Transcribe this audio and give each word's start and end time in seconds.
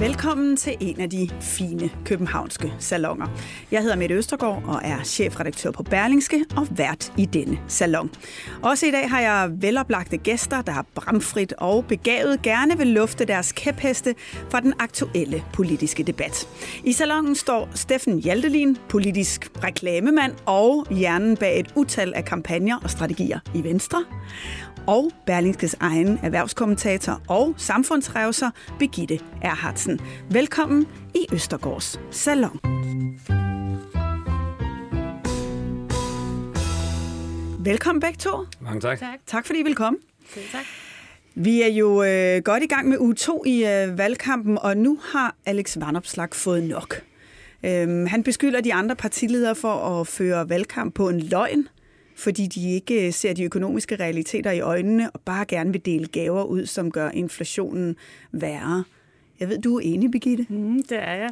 Velkommen 0.00 0.56
til 0.56 0.76
en 0.80 1.00
af 1.00 1.10
de 1.10 1.28
fine 1.40 1.90
københavnske 2.04 2.72
salonger. 2.78 3.26
Jeg 3.70 3.82
hedder 3.82 3.96
Mette 3.96 4.14
Østergaard 4.14 4.62
og 4.66 4.80
er 4.84 5.02
chefredaktør 5.02 5.70
på 5.70 5.82
Berlingske 5.82 6.44
og 6.56 6.66
vært 6.70 7.12
i 7.16 7.24
denne 7.24 7.58
salon. 7.68 8.10
Også 8.62 8.86
i 8.86 8.90
dag 8.90 9.10
har 9.10 9.20
jeg 9.20 9.50
veloplagte 9.52 10.16
gæster, 10.16 10.62
der 10.62 10.72
har 10.72 10.86
bramfrit 10.94 11.52
og 11.58 11.84
begavet 11.84 12.42
gerne 12.42 12.78
vil 12.78 12.86
lufte 12.86 13.24
deres 13.24 13.52
kæpheste 13.52 14.14
fra 14.50 14.60
den 14.60 14.74
aktuelle 14.78 15.44
politiske 15.52 16.02
debat. 16.02 16.48
I 16.84 16.92
salongen 16.92 17.34
står 17.34 17.68
Steffen 17.74 18.18
Hjaltelin, 18.18 18.76
politisk 18.88 19.50
reklamemand 19.64 20.32
og 20.46 20.86
hjernen 20.90 21.36
bag 21.36 21.60
et 21.60 21.72
utal 21.76 22.12
af 22.14 22.24
kampagner 22.24 22.80
og 22.82 22.90
strategier 22.90 23.38
i 23.54 23.64
Venstre 23.64 24.04
og 24.86 25.10
Berlingskes 25.26 25.76
egen 25.80 26.18
erhvervskommentator 26.22 27.22
og 27.28 27.54
samfundsrevser 27.56 28.50
Begitte 28.78 29.18
Erhardsen. 29.42 29.89
Velkommen 30.30 30.86
i 31.14 31.26
Østergårds 31.32 32.00
Salon. 32.10 32.60
Velkommen 37.64 38.00
begge 38.00 38.16
to. 38.18 38.30
Mange 38.60 38.80
tak. 38.80 38.98
Tak, 38.98 39.18
tak 39.26 39.46
fordi 39.46 39.60
I 39.60 39.62
vil 39.62 39.74
komme. 39.74 39.98
Tak. 40.52 40.64
Vi 41.34 41.62
er 41.62 41.68
jo 41.68 42.02
øh, 42.02 42.42
godt 42.42 42.62
i 42.62 42.66
gang 42.66 42.88
med 42.88 42.98
uge 42.98 43.14
2 43.14 43.44
i 43.46 43.64
øh, 43.64 43.98
valgkampen, 43.98 44.58
og 44.58 44.76
nu 44.76 44.98
har 45.12 45.36
Alex 45.46 45.76
Vanopslag 45.80 46.28
fået 46.32 46.64
nok. 46.64 47.02
Øhm, 47.64 48.06
han 48.06 48.22
beskylder 48.22 48.60
de 48.60 48.74
andre 48.74 48.96
partiledere 48.96 49.54
for 49.54 50.00
at 50.00 50.06
føre 50.06 50.48
valgkamp 50.48 50.94
på 50.94 51.08
en 51.08 51.20
løgn, 51.20 51.68
fordi 52.16 52.46
de 52.46 52.70
ikke 52.70 53.06
øh, 53.06 53.12
ser 53.12 53.32
de 53.32 53.44
økonomiske 53.44 53.96
realiteter 53.96 54.50
i 54.50 54.60
øjnene 54.60 55.10
og 55.10 55.20
bare 55.20 55.44
gerne 55.44 55.72
vil 55.72 55.84
dele 55.86 56.06
gaver 56.06 56.44
ud, 56.44 56.66
som 56.66 56.90
gør 56.90 57.10
inflationen 57.10 57.96
værre. 58.32 58.84
Jeg 59.40 59.48
ved, 59.48 59.58
du 59.58 59.76
er 59.76 59.80
enig, 59.84 60.10
Birgitte? 60.10 60.46
Mm, 60.48 60.82
det 60.82 60.98
er 60.98 61.14
jeg. 61.14 61.30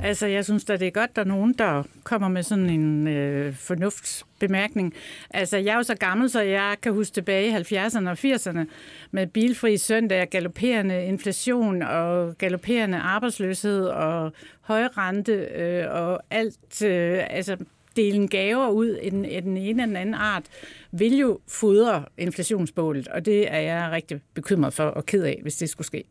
Altså, 0.00 0.26
jeg 0.26 0.44
synes 0.44 0.64
da, 0.64 0.76
det 0.76 0.86
er 0.86 0.90
godt, 0.90 1.16
der 1.16 1.22
er 1.22 1.26
nogen, 1.26 1.52
der 1.52 1.82
kommer 2.04 2.28
med 2.28 2.42
sådan 2.42 2.70
en 2.70 3.08
øh, 3.08 3.54
fornuftsbemærkning. 3.54 4.94
Altså, 5.30 5.56
jeg 5.56 5.72
er 5.72 5.76
jo 5.76 5.82
så 5.82 5.94
gammel, 5.94 6.30
så 6.30 6.40
jeg 6.40 6.76
kan 6.82 6.92
huske 6.92 7.14
tilbage 7.14 7.48
i 7.48 7.76
70'erne 7.76 8.08
og 8.08 8.18
80'erne 8.24 8.64
med 9.10 9.26
bilfri 9.26 9.76
søndag, 9.76 10.28
galopperende 10.30 11.04
inflation 11.04 11.82
og 11.82 12.38
galopperende 12.38 12.98
arbejdsløshed 12.98 13.86
og 13.86 14.32
høj 14.60 14.82
rente 14.82 15.32
øh, 15.32 15.84
og 15.90 16.20
alt, 16.30 16.82
øh, 16.82 17.24
altså 17.30 17.56
delen 17.96 18.28
gaver 18.28 18.68
ud 18.68 18.88
af 18.88 19.10
den, 19.10 19.24
af 19.24 19.42
den 19.42 19.56
ene 19.56 19.68
eller 19.68 19.86
den 19.86 19.96
anden 19.96 20.14
art, 20.14 20.44
vil 20.92 21.18
jo 21.18 21.40
fodre 21.48 22.04
inflationsbålet, 22.18 23.08
og 23.08 23.26
det 23.26 23.52
er 23.52 23.58
jeg 23.58 23.90
rigtig 23.92 24.20
bekymret 24.34 24.72
for 24.72 24.84
og 24.84 25.06
ked 25.06 25.22
af, 25.22 25.38
hvis 25.42 25.56
det 25.56 25.68
skulle 25.68 25.86
ske. 25.86 26.04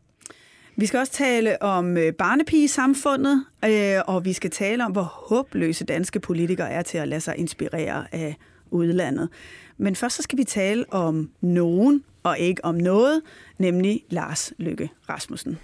Vi 0.80 0.86
skal 0.86 1.00
også 1.00 1.12
tale 1.12 1.62
om 1.62 1.96
øh, 1.96 2.12
barnepigesamfundet, 2.12 3.44
øh, 3.64 4.00
og 4.06 4.24
vi 4.24 4.32
skal 4.32 4.50
tale 4.50 4.84
om, 4.84 4.92
hvor 4.92 5.02
håbløse 5.02 5.84
danske 5.84 6.20
politikere 6.20 6.70
er 6.70 6.82
til 6.82 6.98
at 6.98 7.08
lade 7.08 7.20
sig 7.20 7.34
inspirere 7.36 8.04
af 8.12 8.36
udlandet. 8.70 9.28
Men 9.76 9.96
først 9.96 10.16
så 10.16 10.22
skal 10.22 10.38
vi 10.38 10.44
tale 10.44 10.84
om 10.92 11.30
nogen, 11.40 12.04
og 12.22 12.38
ikke 12.38 12.64
om 12.64 12.74
noget, 12.74 13.22
nemlig 13.58 14.04
Lars 14.10 14.52
Lykke 14.58 14.90
Rasmussen. 15.08 15.58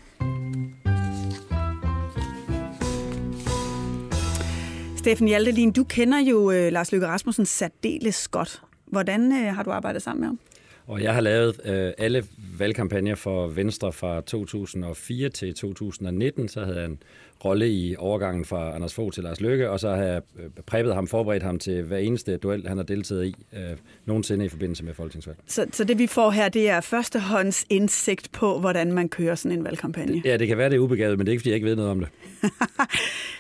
Steffen 4.96 5.28
Hjaltelin, 5.28 5.72
du 5.72 5.84
kender 5.84 6.18
jo 6.18 6.50
øh, 6.50 6.72
Lars 6.72 6.92
Løkke 6.92 7.06
Rasmussen 7.06 7.46
særdeles 7.46 8.28
godt. 8.28 8.62
Hvordan 8.86 9.32
har 9.32 9.62
du 9.62 9.70
arbejdet 9.70 10.02
sammen 10.02 10.20
med 10.20 10.28
ham? 10.28 10.38
Og 10.86 11.02
jeg 11.02 11.14
har 11.14 11.20
lavet 11.20 11.60
øh, 11.64 11.92
alle 11.98 12.24
valgkampagner 12.58 13.14
for 13.14 13.46
Venstre 13.46 13.92
fra 13.92 14.20
2004 14.20 15.28
til 15.28 15.54
2019. 15.54 16.48
Så 16.48 16.64
havde 16.64 16.76
jeg 16.76 16.86
en 16.86 16.98
rolle 17.44 17.68
i 17.70 17.96
overgangen 17.96 18.44
fra 18.44 18.74
Anders 18.74 18.94
Fogh 18.94 19.12
til 19.12 19.22
Lars 19.22 19.40
Løkke, 19.40 19.70
og 19.70 19.80
så 19.80 19.88
har 19.88 20.02
jeg 20.02 20.22
øh, 20.38 20.50
præppet 20.66 20.94
ham, 20.94 21.06
forberedt 21.06 21.42
ham 21.42 21.58
til 21.58 21.82
hver 21.82 21.98
eneste 21.98 22.36
duel, 22.36 22.68
han 22.68 22.76
har 22.76 22.84
deltaget 22.84 23.24
i 23.24 23.34
øh, 23.52 23.60
nogensinde 24.06 24.44
i 24.44 24.48
forbindelse 24.48 24.84
med 24.84 24.94
folketingsvalg. 24.94 25.38
Så, 25.46 25.66
så 25.72 25.84
det 25.84 25.98
vi 25.98 26.06
får 26.06 26.30
her, 26.30 26.48
det 26.48 26.70
er 26.70 26.80
førstehånds 26.80 27.64
indsigt 27.70 28.32
på, 28.32 28.60
hvordan 28.60 28.92
man 28.92 29.08
kører 29.08 29.34
sådan 29.34 29.58
en 29.58 29.64
valgkampagne? 29.64 30.22
Ja, 30.24 30.36
det 30.36 30.48
kan 30.48 30.58
være, 30.58 30.70
det 30.70 30.76
er 30.76 30.80
ubegavet, 30.80 31.18
men 31.18 31.26
det 31.26 31.30
er 31.30 31.32
ikke, 31.32 31.40
fordi 31.40 31.50
jeg 31.50 31.54
ikke 31.54 31.66
ved 31.66 31.76
noget 31.76 31.90
om 31.90 32.00
det. 32.00 32.08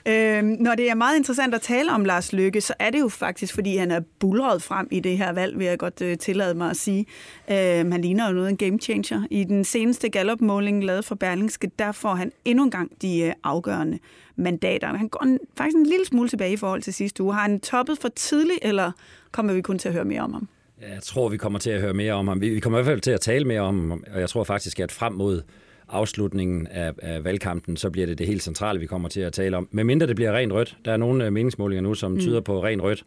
øhm, 0.12 0.56
når 0.60 0.74
det 0.74 0.90
er 0.90 0.94
meget 0.94 1.16
interessant 1.16 1.54
at 1.54 1.60
tale 1.60 1.92
om 1.92 2.04
Lars 2.04 2.32
Løkke, 2.32 2.60
så 2.60 2.74
er 2.78 2.90
det 2.90 3.00
jo 3.00 3.08
faktisk, 3.08 3.54
fordi 3.54 3.76
han 3.76 3.90
er 3.90 4.00
bulret 4.18 4.62
frem 4.62 4.88
i 4.90 5.00
det 5.00 5.18
her 5.18 5.32
valg, 5.32 5.58
vil 5.58 5.66
jeg 5.66 5.78
godt 5.78 6.02
øh, 6.02 6.18
tillade 6.18 6.54
mig 6.54 6.70
at 6.70 6.76
sige. 6.76 7.06
Øhm, 7.50 7.92
han 7.92 8.00
ligner 8.00 8.26
jo 8.28 8.32
noget 8.32 8.48
en 8.48 8.56
game 8.56 8.78
changer. 8.78 9.22
I 9.30 9.44
den 9.44 9.64
seneste 9.64 10.08
Gallup-måling 10.08 10.84
lavet 10.84 11.04
for 11.04 11.14
Berlingske, 11.14 11.70
der 11.78 11.92
får 11.92 12.14
han 12.14 12.32
endnu 12.44 12.64
en 12.64 12.70
gang 12.70 13.02
de 13.02 13.20
øh, 13.20 13.32
afgørende 13.44 13.93
mandater. 14.36 14.96
Han 14.96 15.08
går 15.08 15.26
faktisk 15.56 15.76
en 15.76 15.86
lille 15.86 16.06
smule 16.06 16.28
tilbage 16.28 16.52
i 16.52 16.56
forhold 16.56 16.82
til 16.82 16.94
sidste 16.94 17.22
uge. 17.22 17.34
Har 17.34 17.42
han 17.42 17.60
toppet 17.60 17.98
for 17.98 18.08
tidligt, 18.08 18.58
eller 18.62 18.92
kommer 19.32 19.52
vi 19.52 19.60
kun 19.60 19.78
til 19.78 19.88
at 19.88 19.94
høre 19.94 20.04
mere 20.04 20.20
om 20.20 20.32
ham? 20.32 20.48
Jeg 20.80 21.02
tror, 21.02 21.28
vi 21.28 21.36
kommer 21.36 21.58
til 21.58 21.70
at 21.70 21.80
høre 21.80 21.94
mere 21.94 22.12
om 22.12 22.28
ham. 22.28 22.40
Vi 22.40 22.60
kommer 22.60 22.78
i 22.78 22.82
hvert 22.82 22.92
fald 22.92 23.00
til 23.00 23.10
at 23.10 23.20
tale 23.20 23.44
mere 23.44 23.60
om 23.60 23.90
ham, 23.90 24.04
og 24.14 24.20
jeg 24.20 24.28
tror 24.28 24.44
faktisk, 24.44 24.80
at 24.80 24.92
frem 24.92 25.12
mod 25.12 25.42
afslutningen 25.88 26.66
af, 26.66 26.92
af 27.02 27.24
valgkampen, 27.24 27.76
så 27.76 27.90
bliver 27.90 28.06
det 28.06 28.18
det 28.18 28.26
helt 28.26 28.42
centrale, 28.42 28.80
vi 28.80 28.86
kommer 28.86 29.08
til 29.08 29.20
at 29.20 29.32
tale 29.32 29.56
om. 29.56 29.68
Med 29.70 29.84
mindre 29.84 30.06
det 30.06 30.16
bliver 30.16 30.32
rent 30.32 30.52
rødt. 30.52 30.76
Der 30.84 30.92
er 30.92 30.96
nogle 30.96 31.26
øh, 31.26 31.32
meningsmålinger 31.32 31.82
nu, 31.82 31.94
som 31.94 32.12
mm. 32.12 32.20
tyder 32.20 32.40
på 32.40 32.64
rent 32.64 32.82
rødt. 32.82 33.04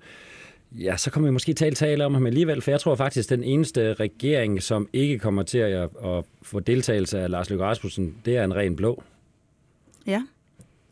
Ja, 0.72 0.98
så 0.98 1.12
kommer 1.12 1.30
vi 1.30 1.34
måske 1.34 1.54
til 1.54 1.66
at 1.66 1.76
tale 1.76 2.06
om 2.06 2.14
ham 2.14 2.26
alligevel, 2.26 2.62
for 2.62 2.72
jeg 2.72 2.80
tror 2.80 2.96
faktisk, 2.96 3.32
at 3.32 3.38
den 3.38 3.44
eneste 3.44 3.94
regering, 3.94 4.64
som 4.64 4.90
ikke 4.94 5.20
kommer 5.20 5.44
til 5.44 5.58
at, 5.58 5.90
at 6.06 6.24
få 6.42 6.60
deltagelse 6.60 7.20
af 7.20 7.30
Lars 7.30 7.50
Løkke 7.50 7.66
Rasmussen, 7.66 8.16
det 8.26 8.38
er 8.38 8.44
en 8.44 8.56
ren 8.56 8.76
blå. 8.76 9.04
Ja. 10.08 10.24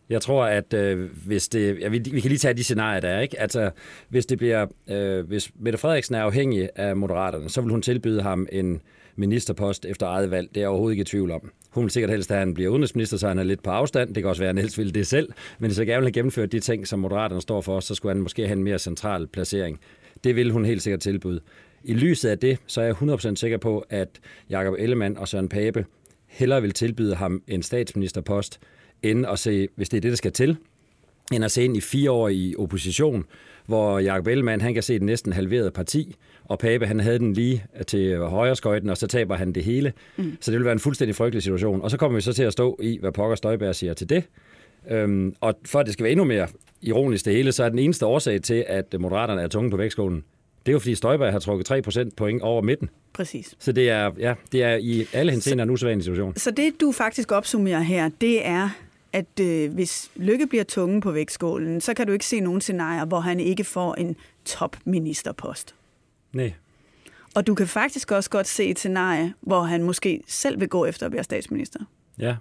Jeg 0.09 0.21
tror, 0.21 0.45
at 0.45 0.73
øh, 0.73 1.09
hvis 1.25 1.47
det... 1.47 1.79
Ja, 1.81 1.87
vi, 1.87 1.99
vi 2.11 2.19
kan 2.19 2.29
lige 2.29 2.37
tage 2.37 2.53
de 2.53 2.63
scenarier, 2.63 2.99
der 2.99 3.09
er, 3.09 3.21
ikke? 3.21 3.39
Altså, 3.39 3.71
hvis 4.09 4.25
det 4.25 4.37
bliver... 4.37 4.65
Øh, 4.87 5.27
hvis 5.27 5.51
Mette 5.59 5.79
Frederiksen 5.79 6.15
er 6.15 6.21
afhængig 6.21 6.69
af 6.75 6.95
Moderaterne, 6.95 7.49
så 7.49 7.61
vil 7.61 7.71
hun 7.71 7.81
tilbyde 7.81 8.21
ham 8.21 8.47
en 8.51 8.81
ministerpost 9.15 9.85
efter 9.85 10.07
eget 10.07 10.31
valg. 10.31 10.49
Det 10.49 10.57
er 10.57 10.61
jeg 10.61 10.69
overhovedet 10.69 10.93
ikke 10.93 11.01
i 11.01 11.05
tvivl 11.05 11.31
om. 11.31 11.51
Hun 11.69 11.83
vil 11.83 11.91
sikkert 11.91 12.11
helst, 12.11 12.31
at 12.31 12.37
han 12.37 12.53
bliver 12.53 12.69
udenrigsminister, 12.69 13.17
så 13.17 13.27
han 13.27 13.39
er 13.39 13.43
lidt 13.43 13.63
på 13.63 13.69
afstand. 13.69 14.15
Det 14.15 14.23
kan 14.23 14.29
også 14.29 14.41
være, 14.41 14.49
at 14.49 14.55
han 14.55 14.61
helst 14.61 14.77
vil 14.77 14.95
det 14.95 15.07
selv. 15.07 15.29
Men 15.59 15.69
hvis 15.69 15.79
jeg 15.79 15.87
gerne 15.87 15.99
vil 15.99 16.05
have 16.05 16.11
gennemført 16.11 16.51
de 16.51 16.59
ting, 16.59 16.87
som 16.87 16.99
Moderaterne 16.99 17.41
står 17.41 17.61
for, 17.61 17.79
så 17.79 17.95
skulle 17.95 18.15
han 18.15 18.21
måske 18.21 18.47
have 18.47 18.57
en 18.57 18.63
mere 18.63 18.79
central 18.79 19.27
placering. 19.27 19.79
Det 20.23 20.35
vil 20.35 20.51
hun 20.51 20.65
helt 20.65 20.81
sikkert 20.81 20.99
tilbyde. 20.99 21.39
I 21.83 21.93
lyset 21.93 22.29
af 22.29 22.39
det, 22.39 22.57
så 22.67 22.81
er 22.81 22.85
jeg 22.85 22.95
100% 22.95 23.35
sikker 23.35 23.57
på, 23.57 23.85
at 23.89 24.09
Jakob 24.49 24.75
Ellemann 24.79 25.17
og 25.17 25.27
Søren 25.27 25.49
Pape 25.49 25.85
hellere 26.27 26.61
vil 26.61 26.71
tilbyde 26.71 27.15
ham 27.15 27.43
en 27.47 27.63
statsministerpost, 27.63 28.59
end 29.03 29.25
at 29.25 29.39
se, 29.39 29.67
hvis 29.75 29.89
det 29.89 29.97
er 29.97 30.01
det, 30.01 30.11
der 30.11 30.17
skal 30.17 30.31
til, 30.31 30.57
end 31.33 31.45
at 31.45 31.51
se 31.51 31.63
ind 31.63 31.77
i 31.77 31.81
fire 31.81 32.11
år 32.11 32.29
i 32.29 32.55
opposition, 32.57 33.25
hvor 33.65 33.99
Jakob 33.99 34.27
Ellemann, 34.27 34.61
han 34.61 34.73
kan 34.73 34.83
se 34.83 34.99
den 34.99 35.05
næsten 35.05 35.33
halverede 35.33 35.71
parti, 35.71 36.15
og 36.45 36.59
Pape, 36.59 36.87
han 36.87 36.99
havde 36.99 37.19
den 37.19 37.33
lige 37.33 37.65
til 37.87 38.17
højre 38.17 38.55
skøjten, 38.55 38.89
og 38.89 38.97
så 38.97 39.07
taber 39.07 39.35
han 39.35 39.51
det 39.51 39.63
hele. 39.63 39.93
Mm. 40.17 40.37
Så 40.41 40.51
det 40.51 40.57
vil 40.57 40.65
være 40.65 40.73
en 40.73 40.79
fuldstændig 40.79 41.15
frygtelig 41.15 41.43
situation. 41.43 41.81
Og 41.81 41.91
så 41.91 41.97
kommer 41.97 42.15
vi 42.15 42.21
så 42.21 42.33
til 42.33 42.43
at 42.43 42.53
stå 42.53 42.79
i, 42.81 42.97
hvad 42.99 43.11
Pokker 43.11 43.35
Støjberg 43.35 43.75
siger 43.75 43.93
til 43.93 44.09
det. 44.09 44.23
Øhm, 44.89 45.35
og 45.41 45.55
for 45.65 45.79
at 45.79 45.85
det 45.85 45.93
skal 45.93 46.03
være 46.03 46.11
endnu 46.11 46.25
mere 46.25 46.47
ironisk 46.81 47.25
det 47.25 47.33
hele, 47.33 47.51
så 47.51 47.63
er 47.63 47.69
den 47.69 47.79
eneste 47.79 48.05
årsag 48.05 48.41
til, 48.41 48.65
at 48.67 48.95
Moderaterne 48.99 49.41
er 49.41 49.47
tunge 49.47 49.71
på 49.71 49.77
vægtskålen, 49.77 50.23
det 50.65 50.71
er 50.71 50.73
jo 50.73 50.79
fordi 50.79 50.95
Støjberg 50.95 51.31
har 51.31 51.39
trukket 51.39 51.71
3% 51.71 52.09
point 52.17 52.41
over 52.41 52.61
midten. 52.61 52.89
Præcis. 53.13 53.55
Så 53.59 53.71
det 53.71 53.89
er, 53.89 54.11
ja, 54.19 54.33
det 54.51 54.63
er 54.63 54.75
i 54.75 55.05
alle 55.13 55.31
henseender 55.31 55.63
en 55.63 55.69
usædvanlig 55.69 56.03
situation. 56.03 56.35
Så 56.35 56.51
det, 56.51 56.81
du 56.81 56.91
faktisk 56.91 57.31
opsummerer 57.31 57.79
her, 57.79 58.09
det 58.21 58.47
er, 58.47 58.69
at 59.15 59.39
øh, 59.41 59.73
hvis 59.73 60.11
Lykke 60.15 60.47
bliver 60.47 60.63
tunge 60.63 61.01
på 61.01 61.11
vægtskålen, 61.11 61.81
så 61.81 61.93
kan 61.93 62.07
du 62.07 62.13
ikke 62.13 62.25
se 62.25 62.39
nogen 62.39 62.61
scenarier, 62.61 63.05
hvor 63.05 63.19
han 63.19 63.39
ikke 63.39 63.63
får 63.63 63.95
en 63.95 64.15
topministerpost. 64.45 65.75
Nej. 66.33 66.53
Og 67.35 67.47
du 67.47 67.55
kan 67.55 67.67
faktisk 67.67 68.11
også 68.11 68.29
godt 68.29 68.47
se 68.47 68.65
et 68.65 68.79
scenarie, 68.79 69.33
hvor 69.41 69.61
han 69.61 69.83
måske 69.83 70.21
selv 70.27 70.59
vil 70.59 70.69
gå 70.69 70.85
efter 70.85 71.05
at 71.05 71.11
være 71.11 71.23
statsminister. 71.23 71.79
Ja. 72.19 72.35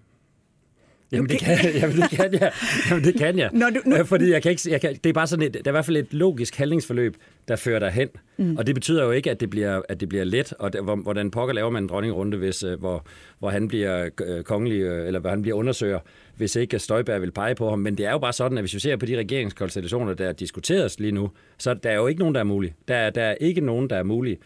Jamen, 1.14 1.30
det 1.30 1.38
kan, 1.38 1.58
jamen, 1.80 1.96
det 1.96 2.10
kan 2.10 2.32
jeg. 2.32 2.52
Jamen, 2.90 3.04
det 3.04 3.14
kan 3.18 3.38
jeg. 3.38 3.50
Når 3.52 3.70
du, 3.70 3.80
nu... 3.90 4.04
Fordi 4.04 4.30
jeg 4.30 4.42
kan 4.42 4.50
ikke, 4.50 4.70
jeg 4.70 4.80
kan, 4.80 4.94
det 5.04 5.10
er 5.10 5.12
bare 5.12 5.26
sådan 5.26 5.46
et, 5.46 5.54
der 5.54 5.60
er 5.64 5.70
i 5.70 5.70
hvert 5.70 5.84
fald 5.84 5.96
et 5.96 6.14
logisk 6.14 6.56
handlingsforløb, 6.56 7.16
der 7.48 7.56
fører 7.56 7.78
dig 7.78 7.90
hen. 7.90 8.08
Mm. 8.36 8.56
Og 8.56 8.66
det 8.66 8.74
betyder 8.74 9.04
jo 9.04 9.10
ikke, 9.10 9.30
at 9.30 9.40
det 9.40 9.50
bliver, 9.50 9.82
at 9.88 10.00
det 10.00 10.08
bliver 10.08 10.24
let, 10.24 10.52
og 10.58 10.72
det, 10.72 10.80
hvordan 10.82 11.30
pokker 11.30 11.54
laver 11.54 11.70
man 11.70 11.82
en 11.82 11.88
dronningrunde, 11.88 12.36
hvis, 12.36 12.62
øh, 12.62 12.78
hvor, 12.78 13.06
hvor 13.38 13.48
han 13.48 13.68
bliver 13.68 14.08
øh, 14.26 14.42
kongelig, 14.42 14.80
øh, 14.80 15.06
eller 15.06 15.20
hvor 15.20 15.30
han 15.30 15.42
bliver 15.42 15.56
undersøger, 15.56 15.98
hvis 16.36 16.56
ikke 16.56 16.78
Støjberg 16.78 17.20
vil 17.20 17.30
pege 17.30 17.54
på 17.54 17.70
ham. 17.70 17.78
Men 17.78 17.98
det 17.98 18.06
er 18.06 18.10
jo 18.10 18.18
bare 18.18 18.32
sådan, 18.32 18.58
at 18.58 18.62
hvis 18.62 18.74
vi 18.74 18.80
ser 18.80 18.96
på 18.96 19.06
de 19.06 19.18
regeringskonstellationer, 19.18 20.14
der 20.14 20.32
diskuteres 20.32 21.00
lige 21.00 21.12
nu, 21.12 21.30
så 21.58 21.74
der 21.74 21.90
er 21.90 21.96
jo 21.96 22.06
ikke 22.06 22.18
nogen, 22.18 22.34
der 22.34 22.40
er 22.40 22.44
mulige. 22.44 22.74
Der 22.88 22.94
er, 22.94 23.10
der 23.10 23.22
er 23.22 23.34
ikke 23.34 23.60
nogen, 23.60 23.90
der 23.90 23.96
er 23.96 24.02
mulige. 24.02 24.38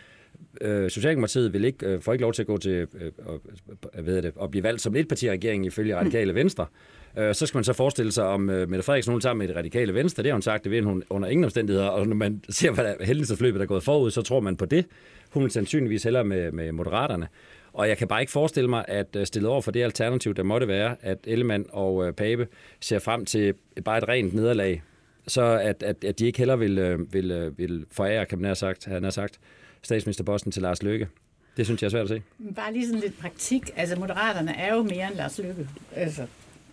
Øh, 0.60 0.90
Socialdemokratiet 0.90 1.52
vil 1.52 1.64
ikke, 1.64 1.86
øh, 1.86 2.00
får 2.00 2.12
ikke 2.12 2.22
lov 2.22 2.32
til 2.32 2.42
at 2.42 2.46
gå 2.46 2.58
til 2.58 2.72
øh, 2.72 2.86
øh, 3.94 4.06
ved 4.06 4.22
det, 4.22 4.32
at 4.42 4.50
blive 4.50 4.62
valgt 4.62 4.82
som 4.82 4.96
et 4.96 5.08
parti 5.08 5.30
regering 5.30 5.66
ifølge 5.66 5.96
Radikale 5.96 6.34
Venstre. 6.34 6.66
Øh, 7.18 7.34
så 7.34 7.46
skal 7.46 7.58
man 7.58 7.64
så 7.64 7.72
forestille 7.72 8.12
sig, 8.12 8.24
om 8.24 8.50
øh, 8.50 8.70
Mette 8.70 8.82
Frederiksen 8.82 9.12
hun 9.12 9.20
sammen 9.20 9.38
med 9.38 9.48
det 9.48 9.56
radikale 9.56 9.94
venstre, 9.94 10.22
det 10.22 10.30
har 10.30 10.34
hun 10.34 10.42
sagt, 10.42 10.64
det 10.64 10.72
vil 10.72 10.84
hun 10.84 11.02
under 11.10 11.28
ingen 11.28 11.44
omstændigheder, 11.44 11.86
og 11.86 12.08
når 12.08 12.16
man 12.16 12.42
ser, 12.48 12.70
hvad 12.70 12.84
der 12.84 12.94
hændelsesforløbet 13.04 13.62
er 13.62 13.66
gået 13.66 13.82
forud, 13.82 14.10
så 14.10 14.22
tror 14.22 14.40
man 14.40 14.56
på 14.56 14.64
det. 14.64 14.86
Hun 15.30 15.42
vil 15.42 15.50
sandsynligvis 15.50 16.02
hellere 16.02 16.24
med, 16.24 16.52
med 16.52 16.72
moderaterne. 16.72 17.28
Og 17.72 17.88
jeg 17.88 17.98
kan 17.98 18.08
bare 18.08 18.20
ikke 18.20 18.32
forestille 18.32 18.70
mig, 18.70 18.84
at 18.88 19.16
øh, 19.16 19.26
stillet 19.26 19.50
over 19.50 19.60
for 19.60 19.70
det 19.70 19.82
alternativ, 19.82 20.34
der 20.34 20.42
måtte 20.42 20.68
være, 20.68 20.96
at 21.00 21.18
Ellemann 21.24 21.66
og 21.70 22.06
øh, 22.06 22.12
Pape 22.12 22.46
ser 22.80 22.98
frem 22.98 23.24
til 23.24 23.54
bare 23.84 23.98
et 23.98 24.08
rent 24.08 24.34
nederlag, 24.34 24.82
så 25.28 25.42
at, 25.42 25.82
at, 25.82 26.04
at 26.04 26.18
de 26.18 26.26
ikke 26.26 26.38
heller 26.38 26.56
vil, 26.56 26.78
øh, 26.78 27.12
vil, 27.12 27.30
øh, 27.30 27.58
vil 27.58 27.86
forære, 27.90 28.26
kan 28.26 28.38
man 28.38 28.44
have 28.44 28.54
sagt, 28.54 28.84
han 28.84 29.02
har 29.02 29.10
sagt, 29.10 29.38
statsministerposten 29.82 30.52
til 30.52 30.62
Lars 30.62 30.82
Løkke. 30.82 31.08
Det 31.56 31.66
synes 31.66 31.82
jeg 31.82 31.86
er 31.86 31.90
svært 31.90 32.02
at 32.02 32.08
se. 32.08 32.22
Bare 32.56 32.72
lige 32.72 32.86
sådan 32.86 33.00
lidt 33.00 33.18
praktik. 33.18 33.70
Altså, 33.76 33.96
Moderaterne 33.96 34.56
er 34.56 34.74
jo 34.74 34.82
mere 34.82 35.08
end 35.08 35.14
Lars 35.16 35.38
Løkke. 35.38 35.68
Altså, 35.94 36.26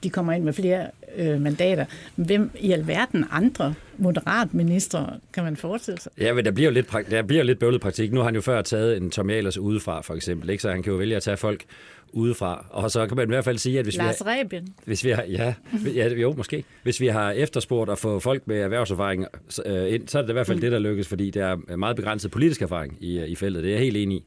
de 0.06 0.10
kommer 0.10 0.34
ind 0.34 0.44
med 0.44 0.54
flere 0.54 0.88
øh, 1.18 1.42
mandater. 1.42 1.86
Hvem 2.16 2.52
i 2.60 2.72
alverden 2.72 3.26
andre 3.32 3.74
moderatministre 3.98 5.20
kan 5.34 5.44
man 5.44 5.56
forestille 5.56 6.02
sig? 6.02 6.12
Ja, 6.20 6.34
men 6.34 6.46
der 6.46 6.52
bliver 6.52 6.70
jo 6.70 6.74
lidt, 6.74 6.92
der 7.10 7.22
bliver 7.22 7.44
lidt 7.44 7.60
bøvlet 7.60 7.82
praktik. 7.82 8.12
Nu 8.12 8.20
har 8.20 8.26
han 8.26 8.36
jo 8.36 8.42
før 8.42 8.62
taget 8.62 8.98
en 8.98 9.12
Tom 9.12 9.30
Ahlers 9.30 9.58
udefra, 9.58 10.02
for 10.02 10.14
eksempel. 10.14 10.50
Ikke? 10.50 10.62
Så 10.62 10.72
han 10.72 10.84
kan 10.84 10.92
jo 10.92 10.98
vælge 10.98 11.16
at 11.16 11.24
tage 11.24 11.38
folk 11.38 11.64
udefra. 12.12 12.66
Og 12.70 12.92
så 12.92 13.08
kan 13.08 13.18
man 13.18 13.28
i 13.28 13.32
hvert 13.32 13.44
fald 13.44 13.58
sige, 13.58 13.80
at 13.80 13.86
hvis 13.86 13.98
Lars 13.98 14.22
vi 14.26 14.30
har, 14.30 14.40
Rebien. 14.40 14.74
hvis 14.86 15.04
vi 15.04 15.10
har, 15.10 15.24
ja, 15.24 15.54
ja, 15.96 16.08
jo, 16.08 16.34
måske. 16.38 16.64
Hvis 16.84 17.02
vi 17.02 17.08
har 17.08 17.32
efterspurgt 17.32 17.92
at 17.92 17.98
få 17.98 18.20
folk 18.20 18.48
med 18.48 18.62
erhvervserfaring 18.62 19.26
øh, 19.66 19.94
ind, 19.94 20.08
så 20.08 20.18
er 20.18 20.22
det 20.22 20.30
i 20.30 20.34
hvert 20.34 20.48
fald 20.48 20.58
mm. 20.58 20.62
det, 20.62 20.72
der 20.72 20.80
lykkes, 20.80 21.08
fordi 21.08 21.30
der 21.30 21.46
er 21.46 21.76
meget 21.76 21.96
begrænset 21.96 22.32
politisk 22.32 22.62
erfaring 22.62 22.98
i, 23.00 23.24
i 23.24 23.36
feltet. 23.36 23.64
Det 23.64 23.70
er 23.70 23.74
jeg 23.76 23.84
helt 23.84 23.98
enig 23.98 24.18
i. 24.18 24.24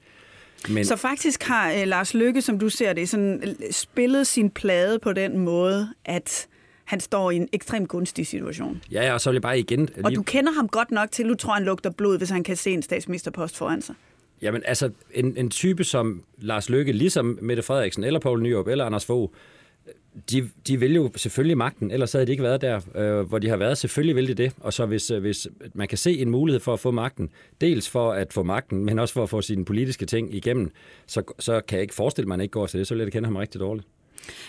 Men... 0.68 0.84
Så 0.84 0.96
faktisk 0.96 1.42
har 1.42 1.72
uh, 1.72 1.82
Lars 1.86 2.14
Lykke, 2.14 2.42
som 2.42 2.58
du 2.58 2.68
ser 2.68 2.92
det, 2.92 3.08
sådan, 3.08 3.56
spillet 3.70 4.26
sin 4.26 4.50
plade 4.50 4.98
på 4.98 5.12
den 5.12 5.38
måde, 5.38 5.88
at 6.04 6.48
han 6.84 7.00
står 7.00 7.30
i 7.30 7.36
en 7.36 7.48
ekstremt 7.52 7.88
gunstig 7.88 8.26
situation. 8.26 8.82
Ja, 8.92 9.04
ja, 9.04 9.12
og 9.12 9.20
så 9.20 9.30
vil 9.30 9.34
jeg 9.34 9.42
bare 9.42 9.58
igen... 9.58 9.80
Lige... 9.80 10.04
Og 10.04 10.14
du 10.14 10.22
kender 10.22 10.52
ham 10.52 10.68
godt 10.68 10.90
nok 10.90 11.10
til, 11.10 11.22
at 11.22 11.28
du 11.28 11.34
tror, 11.34 11.52
han 11.52 11.64
lugter 11.64 11.90
blod, 11.90 12.18
hvis 12.18 12.30
han 12.30 12.44
kan 12.44 12.56
se 12.56 12.70
en 12.70 12.82
statsministerpost 12.82 13.56
foran 13.56 13.82
sig. 13.82 13.94
Jamen 14.42 14.62
altså, 14.64 14.90
en, 15.14 15.36
en 15.36 15.50
type 15.50 15.84
som 15.84 16.22
Lars 16.38 16.68
Løkke, 16.68 16.92
ligesom 16.92 17.38
Mette 17.42 17.62
Frederiksen, 17.62 18.04
eller 18.04 18.20
Poul 18.20 18.42
Nyrup, 18.42 18.68
eller 18.68 18.84
Anders 18.84 19.06
Fogh, 19.06 19.32
de, 20.30 20.48
de 20.66 20.80
vil 20.80 20.94
jo 20.94 21.10
selvfølgelig 21.16 21.56
magten, 21.56 21.90
ellers 21.90 22.12
havde 22.12 22.26
de 22.26 22.30
ikke 22.30 22.42
været 22.42 22.60
der, 22.60 22.80
øh, 22.94 23.28
hvor 23.28 23.38
de 23.38 23.48
har 23.48 23.56
været. 23.56 23.78
Selvfølgelig 23.78 24.16
vil 24.16 24.28
de 24.28 24.34
det. 24.34 24.52
Og 24.60 24.72
så 24.72 24.86
hvis, 24.86 25.10
øh, 25.10 25.20
hvis 25.20 25.48
man 25.74 25.88
kan 25.88 25.98
se 25.98 26.18
en 26.18 26.30
mulighed 26.30 26.60
for 26.60 26.72
at 26.72 26.80
få 26.80 26.90
magten, 26.90 27.30
dels 27.60 27.88
for 27.88 28.12
at 28.12 28.32
få 28.32 28.42
magten, 28.42 28.84
men 28.84 28.98
også 28.98 29.14
for 29.14 29.22
at 29.22 29.30
få 29.30 29.42
sine 29.42 29.64
politiske 29.64 30.06
ting 30.06 30.34
igennem, 30.34 30.70
så, 31.06 31.22
så 31.38 31.60
kan 31.60 31.76
jeg 31.76 31.82
ikke 31.82 31.94
forestille 31.94 32.26
mig, 32.26 32.34
at 32.34 32.38
man 32.38 32.42
ikke 32.42 32.52
går 32.52 32.66
til 32.66 32.78
det. 32.78 32.86
Så 32.86 32.94
vil 32.94 33.02
jeg 33.02 33.12
kende 33.12 33.26
ham 33.26 33.36
rigtig 33.36 33.60
dårligt. 33.60 33.86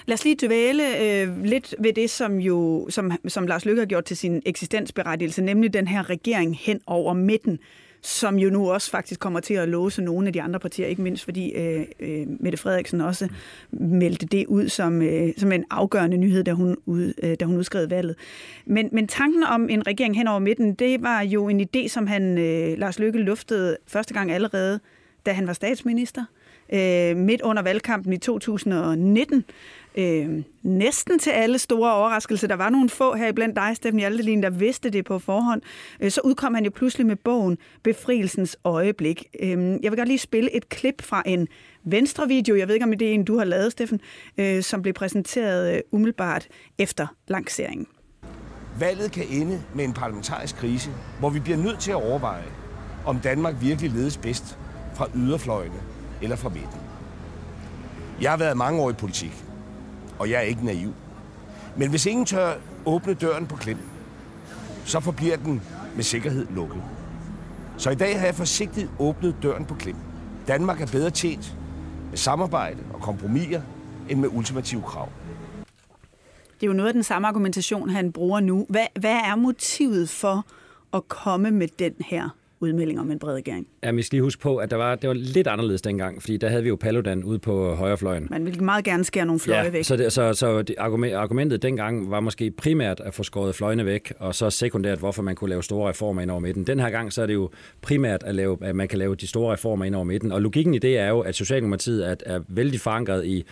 Lad 0.05 0.13
os 0.13 0.23
lige 0.23 0.47
dvæle 0.47 0.83
øh, 1.01 1.43
lidt 1.43 1.75
ved 1.79 1.93
det, 1.93 2.09
som, 2.09 2.37
jo, 2.37 2.87
som, 2.89 3.11
som 3.27 3.47
Lars 3.47 3.65
Løkke 3.65 3.81
har 3.81 3.85
gjort 3.85 4.05
til 4.05 4.17
sin 4.17 4.41
eksistensberettigelse, 4.45 5.41
nemlig 5.41 5.73
den 5.73 5.87
her 5.87 6.09
regering 6.09 6.57
hen 6.57 6.81
over 6.87 7.13
midten 7.13 7.59
som 8.01 8.39
jo 8.39 8.49
nu 8.49 8.71
også 8.71 8.91
faktisk 8.91 9.19
kommer 9.19 9.39
til 9.39 9.53
at 9.53 9.69
låse 9.69 10.01
nogle 10.01 10.27
af 10.27 10.33
de 10.33 10.41
andre 10.41 10.59
partier, 10.59 10.87
ikke 10.87 11.01
mindst 11.01 11.23
fordi 11.23 11.51
øh, 11.51 11.85
øh, 11.99 12.27
Mette 12.39 12.57
Frederiksen 12.57 13.01
også 13.01 13.29
meldte 13.71 14.25
det 14.25 14.45
ud 14.47 14.69
som, 14.69 15.01
øh, 15.01 15.29
som 15.37 15.51
en 15.51 15.65
afgørende 15.69 16.17
nyhed, 16.17 16.43
da 16.43 16.51
hun, 16.51 16.77
ud, 16.85 17.13
øh, 17.23 17.35
da 17.39 17.45
hun 17.45 17.57
udskrev 17.57 17.89
valget. 17.89 18.15
Men, 18.65 18.89
men 18.91 19.07
tanken 19.07 19.43
om 19.43 19.69
en 19.69 19.87
regering 19.87 20.17
hen 20.17 20.27
over 20.27 20.39
midten, 20.39 20.73
det 20.73 21.03
var 21.03 21.21
jo 21.21 21.49
en 21.49 21.61
idé, 21.61 21.87
som 21.87 22.07
han, 22.07 22.37
øh, 22.37 22.77
Lars 22.77 22.99
Løkke, 22.99 23.19
luftede 23.19 23.77
første 23.87 24.13
gang 24.13 24.31
allerede, 24.31 24.79
da 25.25 25.31
han 25.31 25.47
var 25.47 25.53
statsminister 25.53 26.25
øh, 26.73 27.17
midt 27.17 27.41
under 27.41 27.63
valgkampen 27.63 28.13
i 28.13 28.17
2019. 28.17 29.45
Øh, 29.95 30.43
næsten 30.63 31.19
til 31.19 31.29
alle 31.29 31.59
store 31.59 31.93
overraskelser. 31.93 32.47
Der 32.47 32.55
var 32.55 32.69
nogle 32.69 32.89
få 32.89 33.15
her 33.15 33.31
blandt 33.31 33.55
dig, 33.55 33.75
Steffen 33.75 33.99
Hjaltelin, 33.99 34.43
der 34.43 34.49
vidste 34.49 34.89
det 34.89 35.05
på 35.05 35.19
forhånd. 35.19 35.61
Øh, 35.99 36.11
så 36.11 36.21
udkom 36.23 36.53
han 36.53 36.65
jo 36.65 36.71
pludselig 36.75 37.07
med 37.07 37.15
bogen 37.15 37.57
Befrielsens 37.83 38.57
øjeblik. 38.63 39.25
Øh, 39.39 39.49
jeg 39.83 39.91
vil 39.91 39.97
godt 39.97 40.07
lige 40.07 40.19
spille 40.19 40.55
et 40.55 40.69
klip 40.69 41.01
fra 41.01 41.23
en 41.25 41.47
Venstre-video, 41.83 42.55
jeg 42.55 42.67
ved 42.67 42.75
ikke 42.75 42.83
om 42.83 42.93
det 42.93 43.09
er 43.09 43.13
en, 43.13 43.23
du 43.23 43.37
har 43.37 43.45
lavet, 43.45 43.71
Steffen, 43.71 44.01
øh, 44.37 44.63
som 44.63 44.81
blev 44.81 44.93
præsenteret 44.93 45.75
øh, 45.75 45.81
umiddelbart 45.91 46.47
efter 46.77 47.07
lanceringen. 47.27 47.87
Valget 48.79 49.11
kan 49.11 49.23
ende 49.31 49.61
med 49.75 49.85
en 49.85 49.93
parlamentarisk 49.93 50.55
krise, 50.55 50.89
hvor 51.19 51.29
vi 51.29 51.39
bliver 51.39 51.57
nødt 51.57 51.79
til 51.79 51.91
at 51.91 51.95
overveje, 51.95 52.43
om 53.05 53.19
Danmark 53.19 53.55
virkelig 53.61 53.91
ledes 53.91 54.17
bedst 54.17 54.57
fra 54.95 55.07
yderfløjene 55.15 55.88
eller 56.21 56.35
fra 56.35 56.49
midten. 56.49 56.79
Jeg 58.21 58.31
har 58.31 58.37
været 58.37 58.57
mange 58.57 58.81
år 58.81 58.89
i 58.89 58.93
politik, 58.93 59.43
og 60.19 60.29
jeg 60.29 60.37
er 60.37 60.41
ikke 60.41 60.65
naiv. 60.65 60.93
Men 61.77 61.89
hvis 61.89 62.05
ingen 62.05 62.25
tør 62.25 62.53
åbne 62.85 63.13
døren 63.13 63.47
på 63.47 63.55
klem, 63.55 63.77
så 64.85 64.99
forbliver 64.99 65.35
den 65.35 65.61
med 65.95 66.03
sikkerhed 66.03 66.47
lukket. 66.47 66.83
Så 67.77 67.89
i 67.89 67.95
dag 67.95 68.19
har 68.19 68.25
jeg 68.25 68.35
forsigtigt 68.35 68.91
åbnet 68.99 69.35
døren 69.43 69.65
på 69.65 69.75
klem. 69.75 69.95
Danmark 70.47 70.81
er 70.81 70.87
bedre 70.87 71.09
tjent 71.09 71.55
med 72.09 72.17
samarbejde 72.17 72.83
og 72.93 73.01
kompromiser 73.01 73.61
end 74.09 74.19
med 74.19 74.29
ultimative 74.31 74.81
krav. 74.81 75.09
Det 76.53 76.63
er 76.63 76.67
jo 76.67 76.73
noget 76.73 76.87
af 76.87 76.93
den 76.93 77.03
samme 77.03 77.27
argumentation, 77.27 77.89
han 77.89 78.11
bruger 78.11 78.39
nu. 78.39 78.65
Hvad, 78.69 78.85
hvad 78.99 79.15
er 79.25 79.35
motivet 79.35 80.09
for 80.09 80.45
at 80.93 81.07
komme 81.07 81.51
med 81.51 81.67
den 81.79 81.93
her 82.05 82.29
udmelding 82.61 82.99
om 82.99 83.11
en 83.11 83.19
bred 83.19 83.33
regering. 83.33 83.67
Ja, 83.83 83.91
vi 83.91 84.01
skal 84.01 84.15
lige 84.15 84.23
huske 84.23 84.41
på, 84.41 84.57
at 84.57 84.71
der 84.71 84.77
var, 84.77 84.95
det 84.95 85.07
var 85.07 85.13
lidt 85.13 85.47
anderledes 85.47 85.81
dengang, 85.81 86.21
fordi 86.21 86.37
der 86.37 86.49
havde 86.49 86.63
vi 86.63 86.69
jo 86.69 86.75
Paludan 86.75 87.23
ude 87.23 87.39
på 87.39 87.75
højrefløjen. 87.75 88.27
Man 88.29 88.45
ville 88.45 88.63
meget 88.63 88.85
gerne 88.85 89.03
skære 89.03 89.25
nogle 89.25 89.39
fløje 89.39 89.63
ja, 89.63 89.69
væk. 89.69 89.83
Så, 89.83 89.97
det, 89.97 90.13
så, 90.13 90.33
så 90.33 90.61
det, 90.61 90.75
argumentet 90.79 91.61
dengang 91.61 92.11
var 92.11 92.19
måske 92.19 92.51
primært 92.51 92.99
at 92.99 93.13
få 93.13 93.23
skåret 93.23 93.55
fløjene 93.55 93.85
væk, 93.85 94.13
og 94.19 94.35
så 94.35 94.49
sekundært, 94.49 94.99
hvorfor 94.99 95.21
man 95.21 95.35
kunne 95.35 95.49
lave 95.49 95.63
store 95.63 95.89
reformer 95.89 96.21
ind 96.21 96.31
over 96.31 96.39
midten. 96.39 96.67
Den 96.67 96.79
her 96.79 96.89
gang 96.89 97.13
så 97.13 97.21
er 97.21 97.25
det 97.25 97.33
jo 97.33 97.49
primært, 97.81 98.23
at, 98.23 98.35
lave, 98.35 98.57
at 98.61 98.75
man 98.75 98.87
kan 98.87 98.99
lave 98.99 99.15
de 99.15 99.27
store 99.27 99.53
reformer 99.53 99.85
ind 99.85 99.95
over 99.95 100.03
midten. 100.03 100.31
Og 100.31 100.41
logikken 100.41 100.73
i 100.73 100.79
det 100.79 100.97
er 100.97 101.09
jo, 101.09 101.19
at 101.19 101.35
Socialdemokratiet 101.35 102.09
er, 102.09 102.15
er 102.25 102.39
vældig 102.47 102.79
forankret 102.79 103.25
i 103.25 103.45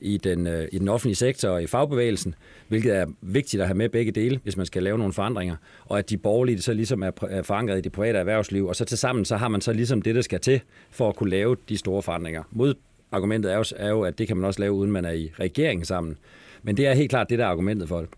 i 0.00 0.16
den, 0.16 0.46
øh, 0.46 0.68
i 0.72 0.78
den 0.78 0.88
offentlige 0.88 1.16
sektor 1.16 1.48
og 1.48 1.62
i 1.62 1.66
fagbevægelsen, 1.66 2.34
hvilket 2.68 2.96
er 2.96 3.06
vigtigt 3.20 3.60
at 3.60 3.68
have 3.68 3.76
med 3.76 3.88
begge 3.88 4.12
dele, 4.12 4.40
hvis 4.42 4.56
man 4.56 4.66
skal 4.66 4.82
lave 4.82 4.98
nogle 4.98 5.12
forandringer, 5.12 5.56
og 5.84 5.98
at 5.98 6.10
de 6.10 6.16
borgerlige 6.16 6.62
så 6.62 6.72
ligesom 6.72 7.02
er, 7.02 7.10
er 7.30 7.42
forankret 7.42 7.78
i 7.78 7.80
det 7.80 7.92
private 7.92 8.18
erhvervsliv, 8.18 8.66
og 8.66 8.76
så 8.76 8.84
til 8.84 8.98
sammen 8.98 9.24
så 9.24 9.36
har 9.36 9.48
man 9.48 9.60
så 9.60 9.72
ligesom 9.72 10.02
det, 10.02 10.14
der 10.14 10.22
skal 10.22 10.40
til 10.40 10.60
for 10.90 11.08
at 11.08 11.16
kunne 11.16 11.30
lave 11.30 11.56
de 11.68 11.76
store 11.76 12.02
forandringer. 12.02 12.42
Mod 12.50 12.74
argumentet 13.12 13.52
er 13.52 13.56
jo, 13.56 13.64
er 13.76 13.88
jo, 13.88 14.02
at 14.02 14.18
det 14.18 14.26
kan 14.26 14.36
man 14.36 14.46
også 14.46 14.60
lave, 14.60 14.72
uden 14.72 14.92
man 14.92 15.04
er 15.04 15.12
i 15.12 15.32
regeringen 15.40 15.84
sammen. 15.84 16.18
Men 16.62 16.76
det 16.76 16.86
er 16.86 16.94
helt 16.94 17.10
klart 17.10 17.30
det, 17.30 17.38
der 17.38 17.44
er 17.44 17.48
argumentet 17.48 17.88
for 17.88 18.00
det. 18.00 18.08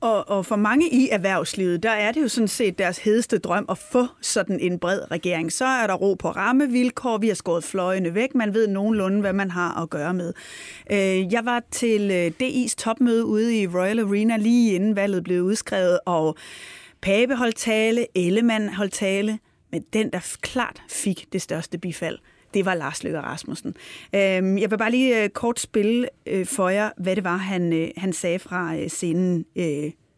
Og, 0.00 0.28
og 0.28 0.46
for 0.46 0.56
mange 0.56 0.88
i 0.88 1.08
erhvervslivet, 1.08 1.82
der 1.82 1.90
er 1.90 2.12
det 2.12 2.22
jo 2.22 2.28
sådan 2.28 2.48
set 2.48 2.78
deres 2.78 2.98
hedeste 2.98 3.38
drøm 3.38 3.66
at 3.68 3.78
få 3.78 4.06
sådan 4.20 4.60
en 4.60 4.78
bred 4.78 5.10
regering. 5.10 5.52
Så 5.52 5.64
er 5.64 5.86
der 5.86 5.94
ro 5.94 6.14
på 6.14 6.30
rammevilkår, 6.30 7.18
vi 7.18 7.28
har 7.28 7.34
skåret 7.34 7.64
fløjene 7.64 8.14
væk, 8.14 8.34
man 8.34 8.54
ved 8.54 8.68
nogenlunde, 8.68 9.20
hvad 9.20 9.32
man 9.32 9.50
har 9.50 9.82
at 9.82 9.90
gøre 9.90 10.14
med. 10.14 10.32
Øh, 10.90 11.32
jeg 11.32 11.44
var 11.44 11.62
til 11.70 12.10
øh, 12.10 12.32
DI's 12.42 12.74
topmøde 12.76 13.24
ude 13.24 13.60
i 13.60 13.66
Royal 13.66 13.98
Arena 13.98 14.36
lige 14.36 14.74
inden 14.74 14.96
valget 14.96 15.24
blev 15.24 15.42
udskrevet, 15.42 15.98
og 16.06 16.36
Pape 17.00 17.34
holdt 17.34 17.56
tale, 17.56 18.06
Ellemann 18.14 18.68
holdt 18.68 18.92
tale, 18.92 19.38
men 19.72 19.84
den, 19.92 20.10
der 20.12 20.36
klart 20.40 20.82
fik 20.88 21.26
det 21.32 21.42
største 21.42 21.78
bifald, 21.78 22.18
det 22.54 22.64
var 22.64 22.74
Lars 22.74 23.02
Løkke 23.02 23.20
Rasmussen. 23.20 23.76
Øhm, 24.14 24.58
jeg 24.58 24.70
vil 24.70 24.78
bare 24.78 24.90
lige 24.90 25.22
øh, 25.22 25.28
kort 25.28 25.60
spille 25.60 26.08
øh, 26.26 26.46
for 26.46 26.68
jer, 26.68 26.90
hvad 26.96 27.16
det 27.16 27.24
var, 27.24 27.36
han, 27.36 27.72
øh, 27.72 27.88
han 27.96 28.12
sagde 28.12 28.38
fra 28.38 28.88
scenen 28.88 29.44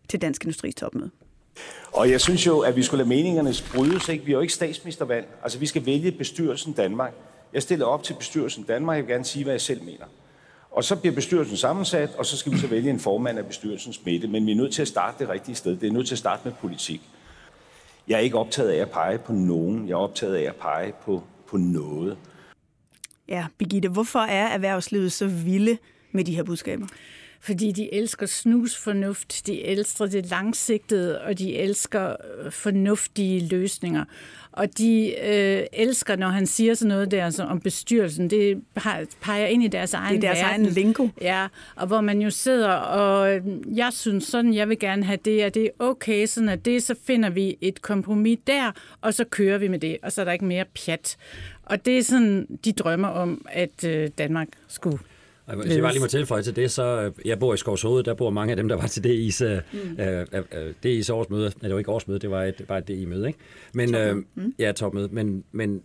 til 0.09 0.23
Dansk 0.23 0.45
Industris 0.45 0.75
topmøde. 0.75 1.11
Og 1.93 2.11
jeg 2.11 2.21
synes 2.21 2.47
jo, 2.47 2.61
at 2.61 2.77
vi 2.77 2.83
skulle 2.83 2.99
lade 2.99 3.09
meningerne 3.09 3.53
brydes. 3.75 4.09
Ikke? 4.09 4.25
Vi 4.25 4.33
er 4.33 4.37
jo 4.37 4.41
ikke 4.41 4.53
statsministervalg. 4.53 5.27
Altså, 5.43 5.59
vi 5.59 5.67
skal 5.67 5.87
vælge 5.87 6.13
bestyrelsen 6.13 6.73
Danmark. 6.73 7.13
Jeg 7.53 7.63
stiller 7.63 7.87
op 7.87 8.03
til 8.03 8.15
bestyrelsen 8.15 8.65
Danmark. 8.65 8.97
Jeg 8.97 9.05
vil 9.05 9.13
gerne 9.13 9.25
sige, 9.25 9.45
hvad 9.45 9.53
jeg 9.53 9.61
selv 9.61 9.83
mener. 9.83 10.05
Og 10.71 10.85
så 10.85 10.97
bliver 10.97 11.15
bestyrelsen 11.15 11.57
sammensat, 11.57 12.11
og 12.19 12.27
så 12.27 12.37
skal 12.37 12.53
vi 12.53 12.59
så 12.59 12.67
vælge 12.67 12.91
en 12.91 13.01
formand 13.01 13.39
af 13.39 13.47
bestyrelsens 13.47 14.05
midte. 14.05 14.29
Men 14.29 14.47
vi 14.47 14.53
er 14.53 14.57
nødt 14.57 14.73
til 14.73 14.83
at 14.83 14.89
starte 14.89 15.17
det 15.19 15.29
rigtige 15.29 15.55
sted. 15.55 15.77
Det 15.77 15.89
er 15.89 15.93
nødt 15.93 16.07
til 16.07 16.15
at 16.15 16.19
starte 16.19 16.41
med 16.45 16.53
politik. 16.61 17.01
Jeg 18.09 18.15
er 18.15 18.21
ikke 18.21 18.39
optaget 18.39 18.71
af 18.71 18.77
at 18.77 18.91
pege 18.91 19.19
på 19.19 19.33
nogen. 19.33 19.89
Jeg 19.89 19.95
er 19.95 19.99
optaget 19.99 20.35
af 20.35 20.43
at 20.43 20.57
pege 20.57 20.93
på 21.05 21.23
på 21.53 21.59
noget. 21.59 22.19
Ja, 23.29 23.47
Birgitte, 23.59 23.89
hvorfor 23.89 24.19
er 24.19 24.47
erhvervslivet 24.47 25.13
så 25.13 25.27
vilde 25.27 25.79
med 26.13 26.25
de 26.25 26.35
her 26.35 26.43
budskaber? 26.43 26.87
Fordi 27.43 27.73
de 27.73 27.95
elsker 27.95 28.27
snusfornuft, 28.27 29.47
de 29.47 29.65
elsker 29.65 30.07
det 30.07 30.31
langsigtede, 30.31 31.21
og 31.21 31.39
de 31.39 31.57
elsker 31.57 32.17
øh, 32.45 32.53
fornuftige 32.53 33.49
løsninger. 33.49 34.05
Og 34.53 34.79
de 34.79 35.15
øh, 35.25 35.63
elsker, 35.73 36.17
når 36.17 36.29
han 36.29 36.47
siger 36.47 36.75
sådan 36.75 36.89
noget 36.89 37.11
der 37.11 37.31
så 37.31 37.43
om 37.43 37.61
bestyrelsen. 37.61 38.31
Det 38.31 38.63
peger 39.21 39.47
ind 39.47 39.65
i 39.65 39.69
deres 39.69 39.95
egen 39.95 40.17
Det 40.21 40.29
er 40.29 40.33
deres 40.33 40.45
verden. 40.45 40.65
egen 40.65 40.75
lingo. 40.75 41.09
Ja, 41.21 41.47
og 41.77 41.87
hvor 41.87 42.01
man 42.01 42.21
jo 42.21 42.31
sidder, 42.31 42.69
og 42.71 43.41
jeg 43.75 43.89
synes 43.93 44.25
sådan, 44.25 44.55
jeg 44.55 44.69
vil 44.69 44.79
gerne 44.79 45.05
have 45.05 45.19
det, 45.25 45.45
og 45.45 45.55
det 45.55 45.65
er 45.65 45.69
okay, 45.79 46.27
sådan 46.27 46.49
at 46.49 46.65
det, 46.65 46.83
så 46.83 46.95
finder 47.07 47.31
vi 47.31 47.57
et 47.61 47.83
kompromis 47.83 48.39
der, 48.47 48.73
og 49.01 49.15
så 49.15 49.25
kører 49.25 49.59
vi 49.59 49.69
med 49.69 49.79
det, 49.79 49.97
og 50.03 50.13
så 50.13 50.21
er 50.21 50.25
der 50.25 50.33
ikke 50.33 50.45
mere 50.45 50.65
pjat. 50.85 51.17
Og 51.63 51.85
det 51.87 51.99
er 51.99 52.03
sådan, 52.03 52.47
de 52.65 52.73
drømmer 52.73 53.09
om, 53.09 53.47
at 53.51 53.85
øh, 53.85 54.11
Danmark 54.19 54.49
skulle 54.69 54.99
Og 55.47 55.57
Hvis 55.57 55.75
jeg 55.75 55.83
bare 55.83 55.93
lige 55.93 56.01
må 56.01 56.07
tilføje 56.07 56.43
til 56.43 56.57
det, 56.57 56.71
så 56.71 57.03
øh, 57.03 57.13
jeg 57.27 57.39
bor 57.39 57.55
i 57.55 57.57
Skovs 57.57 57.83
Hoved, 57.83 58.03
der 58.03 58.15
bor 58.15 58.31
mange 58.31 58.51
af 58.51 58.57
dem, 58.57 58.69
der 58.69 58.77
var 58.77 58.87
til 58.87 59.01
DI's, 59.01 59.45
mm. 59.73 60.01
øh, 60.01 60.27
øh, 60.33 60.75
DI's 60.87 61.13
årsmøde. 61.13 61.43
Nej, 61.43 61.53
det 61.63 61.73
var 61.73 61.79
ikke 61.79 61.91
årsmøde, 61.91 62.19
det 62.19 62.31
var 62.31 62.45
et, 62.45 62.65
bare 62.69 62.79
et 62.79 62.89
DI-møde, 62.89 63.27
ikke? 63.27 63.39
Men, 63.75 63.95
øh, 63.95 64.17
Mm. 64.35 64.55
Ja, 64.59 64.73
topmøde. 64.73 65.09
Men, 65.13 65.45
men, 65.53 65.83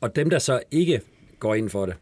og 0.00 0.16
dem, 0.16 0.30
der 0.30 0.38
så 0.38 0.60
ikke 0.70 1.00
går 1.38 1.54
ind 1.54 1.68
for 1.70 1.86
det, 1.86 1.94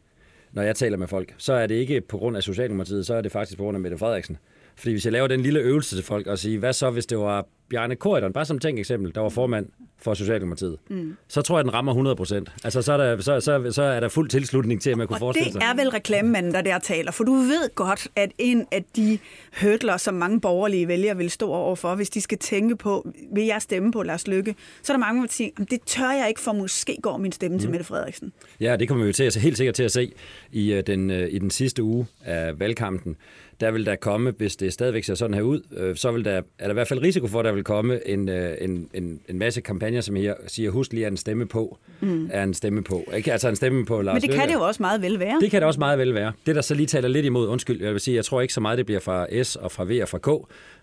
når 0.53 0.63
jeg 0.63 0.77
taler 0.77 0.97
med 0.97 1.07
folk, 1.09 1.35
så 1.39 1.53
er 1.53 1.67
det 1.67 1.75
ikke 1.75 2.01
på 2.01 2.19
grund 2.19 2.37
af 2.37 2.43
Socialdemokratiet, 2.43 3.07
så 3.07 3.15
er 3.15 3.21
det 3.21 3.33
faktisk 3.33 3.59
på 3.59 3.65
grund 3.65 3.77
af 3.77 3.81
Mette 3.81 3.99
Frederiksen. 3.99 4.39
Fordi 4.77 4.93
hvis 4.93 5.05
jeg 5.05 5.13
laver 5.13 5.27
den 5.27 5.41
lille 5.41 5.61
øvelse 5.61 5.97
til 5.97 6.05
folk 6.05 6.27
og 6.27 6.39
siger, 6.39 6.59
hvad 6.59 6.73
så 6.73 6.91
hvis 6.91 7.07
det 7.07 7.19
var 7.19 7.47
Bjarne 7.69 7.97
Korydon, 7.97 8.33
bare 8.33 8.45
som 8.45 8.59
tænk 8.59 8.79
eksempel, 8.79 9.15
der 9.15 9.21
var 9.21 9.29
formand 9.29 9.67
for 9.99 10.15
Socialdemokratiet, 10.15 10.77
mm. 10.91 11.17
så 11.29 11.43
tror 11.43 11.59
jeg, 11.59 11.65
den 11.65 11.75
rammer 11.75 11.93
100 11.93 12.17
procent. 12.17 12.53
Altså, 12.65 12.83
så 12.83 12.93
er, 12.93 12.97
der, 12.97 13.21
så, 13.21 13.41
så, 13.41 13.73
så 13.73 13.83
er 13.83 14.01
der 14.01 14.09
fuld 14.09 14.29
tilslutning 14.29 14.83
til, 14.83 14.91
at 14.91 14.99
man 14.99 15.07
kunne 15.07 15.17
Og 15.17 15.19
forestille 15.21 15.45
det 15.53 15.53
sig. 15.53 15.63
er 15.63 15.75
vel 15.77 15.89
reklamemanden, 15.89 16.55
der 16.55 16.61
der 16.63 16.79
taler, 16.79 17.13
for 17.13 17.25
du 17.25 17.33
ved 17.33 17.75
godt, 17.75 18.09
at 18.17 18.33
en 18.39 18.67
af 18.73 18.85
de 18.97 19.19
hurdler, 19.63 19.97
som 19.97 20.15
mange 20.15 20.41
borgerlige 20.41 20.89
vælgere 20.89 21.17
vil 21.17 21.31
stå 21.31 21.49
overfor, 21.51 21.95
hvis 21.95 22.11
de 22.11 22.21
skal 22.21 22.39
tænke 22.39 22.77
på, 22.77 23.09
vil 23.35 23.45
jeg 23.45 23.63
stemme 23.63 23.93
på 23.93 24.03
Lars 24.03 24.27
Lykke, 24.29 24.55
så 24.83 24.93
er 24.93 24.97
der 24.97 25.01
mange, 25.01 25.17
der 25.17 25.23
vil 25.23 25.31
sige, 25.31 25.53
"Jamen, 25.59 25.69
det 25.71 25.81
tør 25.87 26.13
jeg 26.13 26.29
ikke, 26.29 26.41
for 26.41 26.53
måske 26.53 26.97
går 27.03 27.17
min 27.17 27.33
stemme 27.33 27.55
mm. 27.57 27.61
til 27.61 27.71
Mette 27.71 27.85
Frederiksen. 27.85 28.33
Ja, 28.61 28.77
det 28.77 28.89
kommer 28.89 29.05
vi 29.05 29.09
jo 29.09 29.13
til 29.13 29.25
at 29.25 29.33
se, 29.33 29.41
helt 29.41 29.57
sikkert 29.57 29.75
til 29.75 29.83
at 29.83 29.93
se 29.93 30.13
i, 30.53 30.73
øh, 30.73 30.83
den, 30.87 31.11
øh, 31.11 31.29
i 31.33 31.39
den 31.39 31.51
sidste 31.51 31.83
uge 31.83 32.07
af 32.25 32.61
valgkampen. 32.61 33.17
Der 33.61 33.71
vil 33.71 33.87
der 33.87 33.97
komme, 33.97 34.31
hvis 34.31 34.57
det 34.57 34.73
stadigvæk 34.73 35.05
ser 35.05 35.15
sådan 35.15 35.35
her 35.35 35.43
ud, 35.43 35.61
øh, 35.77 35.97
så 35.97 36.13
vil 36.13 36.25
der, 36.25 36.33
er 36.33 36.43
der 36.59 36.71
i 36.71 36.73
hvert 36.73 36.89
fald 36.89 37.03
risiko 37.03 37.27
for, 37.27 37.39
at 37.39 37.45
der 37.45 37.53
vil 37.53 37.65
komme 37.65 38.09
en, 38.09 38.29
øh, 38.29 38.57
en, 38.61 38.89
en, 38.95 39.21
en 39.29 39.39
masse 39.39 39.61
kampagner, 39.61 40.01
som 40.01 40.17
her 40.17 40.35
siger, 40.47 40.71
husk 40.71 40.93
lige 40.93 41.07
at 41.07 41.13
en 41.13 41.17
stemme 41.17 41.47
på, 41.47 41.79
mm. 42.01 42.31
er 42.33 42.43
en 42.43 42.55
stemme 42.55 42.85
på. 42.85 43.05
Ikke? 43.17 43.33
Altså 43.33 43.49
en 43.49 43.57
stemme 43.57 43.87
på 43.87 44.03
Lars 44.03 44.15
Men 44.15 44.23
det 44.23 44.29
Løkke. 44.29 44.41
kan 44.41 44.49
det 44.49 44.55
jo 44.55 44.67
også 44.67 44.83
meget 44.83 45.03
vel 45.03 45.19
være. 45.19 45.41
Det 45.41 45.51
kan 45.51 45.61
det 45.61 45.67
også 45.67 45.81
meget 45.81 45.99
vel 45.99 46.15
være. 46.15 46.33
Det, 46.47 46.55
der 46.55 46.63
så 46.63 46.75
lige 46.75 46.87
taler 46.87 47.09
lidt 47.09 47.27
imod, 47.27 47.49
undskyld, 47.49 47.83
jeg 47.83 47.93
vil 47.93 48.01
sige, 48.01 48.15
jeg 48.15 48.25
tror 48.25 48.41
ikke 48.41 48.55
så 48.55 48.61
meget, 48.61 48.79
det 48.79 48.87
bliver 48.87 49.01
fra 49.01 49.43
S 49.43 49.57
og 49.57 49.73
fra 49.73 49.85
V 49.85 49.99
og 50.03 50.09
fra 50.09 50.19
K, 50.19 50.29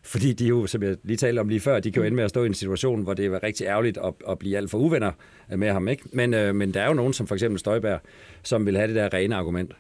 fordi 0.04 0.34
de 0.34 0.46
jo, 0.46 0.68
som 0.68 0.84
jeg 0.84 0.96
lige 1.04 1.18
talte 1.18 1.40
om 1.40 1.50
lige 1.50 1.60
før, 1.60 1.80
de 1.80 1.92
kan 1.92 2.01
jo 2.01 2.06
ende 2.06 2.16
med 2.16 2.24
at 2.24 2.30
stå 2.30 2.44
i 2.44 2.48
en 2.48 2.54
situation, 2.54 3.04
hvor 3.04 3.13
det 3.13 3.25
er 3.25 3.44
rigtig 3.44 3.68
ærgerligt 3.68 3.98
at, 3.98 4.13
at 4.30 4.40
blive 4.40 4.58
alt 4.58 4.72
for 4.72 4.78
uvenner 4.78 5.12
med 5.50 5.72
ham. 5.72 5.88
Ikke? 5.88 6.04
Men, 6.13 6.34
øh, 6.34 6.56
men 6.56 6.74
der 6.74 6.82
er 6.82 6.88
jo 6.88 6.94
nogen, 6.94 7.13
som 7.13 7.28
for 7.28 7.36
eksempel 7.36 7.60
Støjberg, 7.60 8.00
som 8.44 8.66
vil 8.66 8.78
have 8.78 8.88
det 8.88 8.96
der 8.96 9.13
rene 9.13 9.36
argument. 9.36 9.72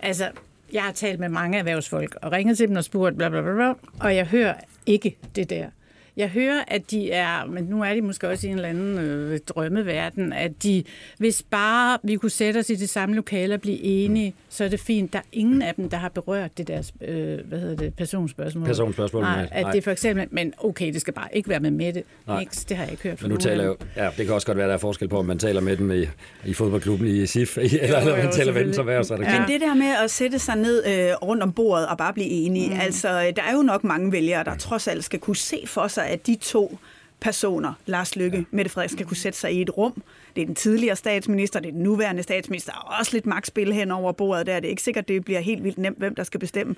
Altså, 0.00 0.24
jeg 0.72 0.82
har 0.82 0.92
talt 0.92 1.20
med 1.20 1.28
mange 1.28 1.58
erhvervsfolk 1.58 2.16
og 2.22 2.32
ringet 2.32 2.56
til 2.56 2.68
dem 2.68 2.76
og 2.76 2.84
spurgt 2.84 3.16
bla 3.16 3.28
bla 3.28 3.42
bla, 3.42 3.52
bla 3.52 3.74
og 4.00 4.16
jeg 4.16 4.26
hører 4.26 4.54
ikke 4.86 5.16
det 5.36 5.50
der. 5.50 5.66
Jeg 6.16 6.28
hører, 6.28 6.64
at 6.68 6.90
de 6.90 7.10
er, 7.10 7.46
men 7.46 7.64
nu 7.64 7.82
er 7.82 7.94
de 7.94 8.02
måske 8.02 8.28
også 8.28 8.46
i 8.46 8.50
en 8.50 8.56
eller 8.56 8.68
anden 8.68 8.98
øh, 8.98 9.38
drømmeverden, 9.48 10.32
at 10.32 10.62
de, 10.62 10.84
hvis 11.18 11.42
bare 11.50 11.98
vi 12.02 12.16
kunne 12.16 12.30
sætte 12.30 12.58
os 12.58 12.70
i 12.70 12.74
det 12.74 12.88
samme 12.88 13.14
lokale 13.14 13.54
og 13.54 13.60
blive 13.60 13.82
enige, 13.82 14.34
så 14.48 14.64
er 14.64 14.68
det 14.68 14.80
fint. 14.80 15.12
Der 15.12 15.18
er 15.18 15.22
ingen 15.32 15.62
af 15.62 15.74
dem, 15.74 15.90
der 15.90 15.96
har 15.96 16.08
berørt 16.08 16.58
det 16.58 16.68
der, 16.68 16.90
øh, 17.00 17.38
hvad 17.48 17.58
hedder 17.58 17.76
det, 17.76 17.94
personspørgsmål. 17.94 18.66
Personspørgsmål, 18.66 19.22
Nej, 19.22 19.36
nej. 19.36 19.48
at 19.50 19.66
det 19.72 19.78
er 19.78 19.82
for 19.82 19.90
eksempel, 19.90 20.26
men 20.30 20.54
okay, 20.58 20.92
det 20.92 21.00
skal 21.00 21.14
bare 21.14 21.28
ikke 21.32 21.48
være 21.48 21.60
med 21.60 21.70
Mette. 21.70 22.02
Nej. 22.26 22.38
Niks, 22.38 22.64
det 22.64 22.76
har 22.76 22.84
jeg 22.84 22.92
ikke 22.92 23.02
hørt 23.02 23.18
fra 23.18 23.24
Men 23.24 23.30
nu 23.30 23.34
nogen 23.34 23.40
taler 23.40 23.64
jo, 23.64 23.76
ja, 23.96 24.08
det 24.16 24.26
kan 24.26 24.34
også 24.34 24.46
godt 24.46 24.58
være, 24.58 24.68
der 24.68 24.74
er 24.74 24.78
forskel 24.78 25.08
på, 25.08 25.18
om 25.18 25.24
man 25.24 25.38
taler 25.38 25.60
med 25.60 25.76
dem 25.76 25.90
i, 25.90 26.04
i 26.44 26.54
fodboldklubben 26.54 27.06
i 27.06 27.26
SIF, 27.26 27.58
eller 27.58 28.04
jo, 28.04 28.12
om 28.12 28.18
man 28.18 28.32
taler 28.32 28.52
med 28.52 28.64
dem 28.64 28.72
som 28.72 28.88
erhvervsredaktør. 28.88 29.38
Men 29.38 29.48
det 29.48 29.60
der 29.60 29.74
med 29.74 29.94
at 30.04 30.10
sætte 30.10 30.38
sig 30.38 30.56
ned 30.56 30.86
øh, 30.86 31.14
rundt 31.22 31.42
om 31.42 31.52
bordet 31.52 31.86
og 31.86 31.98
bare 31.98 32.12
blive 32.12 32.28
enige, 32.28 32.68
mm. 32.68 32.80
altså 32.80 33.32
der 33.36 33.42
er 33.42 33.56
jo 33.56 33.62
nok 33.62 33.84
mange 33.84 34.12
vælgere, 34.12 34.44
der 34.44 34.56
trods 34.56 34.88
alt 34.88 35.04
skal 35.04 35.18
kunne 35.18 35.36
se 35.36 35.64
for 35.66 35.88
sig, 35.88 36.01
at 36.02 36.26
de 36.26 36.34
to 36.34 36.78
personer, 37.20 37.72
Lars 37.86 38.16
Lykke, 38.16 38.38
ja. 38.38 38.44
Mette 38.50 38.70
Frederiksen, 38.70 38.98
skal 38.98 39.06
kunne 39.06 39.16
sætte 39.16 39.38
sig 39.38 39.52
i 39.52 39.62
et 39.62 39.76
rum. 39.76 40.02
Det 40.36 40.42
er 40.42 40.46
den 40.46 40.54
tidligere 40.54 40.96
statsminister, 40.96 41.60
det 41.60 41.68
er 41.68 41.72
den 41.72 41.82
nuværende 41.82 42.22
statsminister, 42.22 42.72
og 42.72 42.98
også 42.98 43.10
lidt 43.12 43.26
magtspil 43.26 43.72
hen 43.72 43.90
over 43.90 44.12
bordet 44.12 44.46
der. 44.46 44.60
Det 44.60 44.66
er 44.66 44.70
ikke 44.70 44.82
sikkert, 44.82 45.08
det 45.08 45.24
bliver 45.24 45.40
helt 45.40 45.64
vildt 45.64 45.78
nemt, 45.78 45.98
hvem 45.98 46.14
der 46.14 46.24
skal 46.24 46.40
bestemme. 46.40 46.74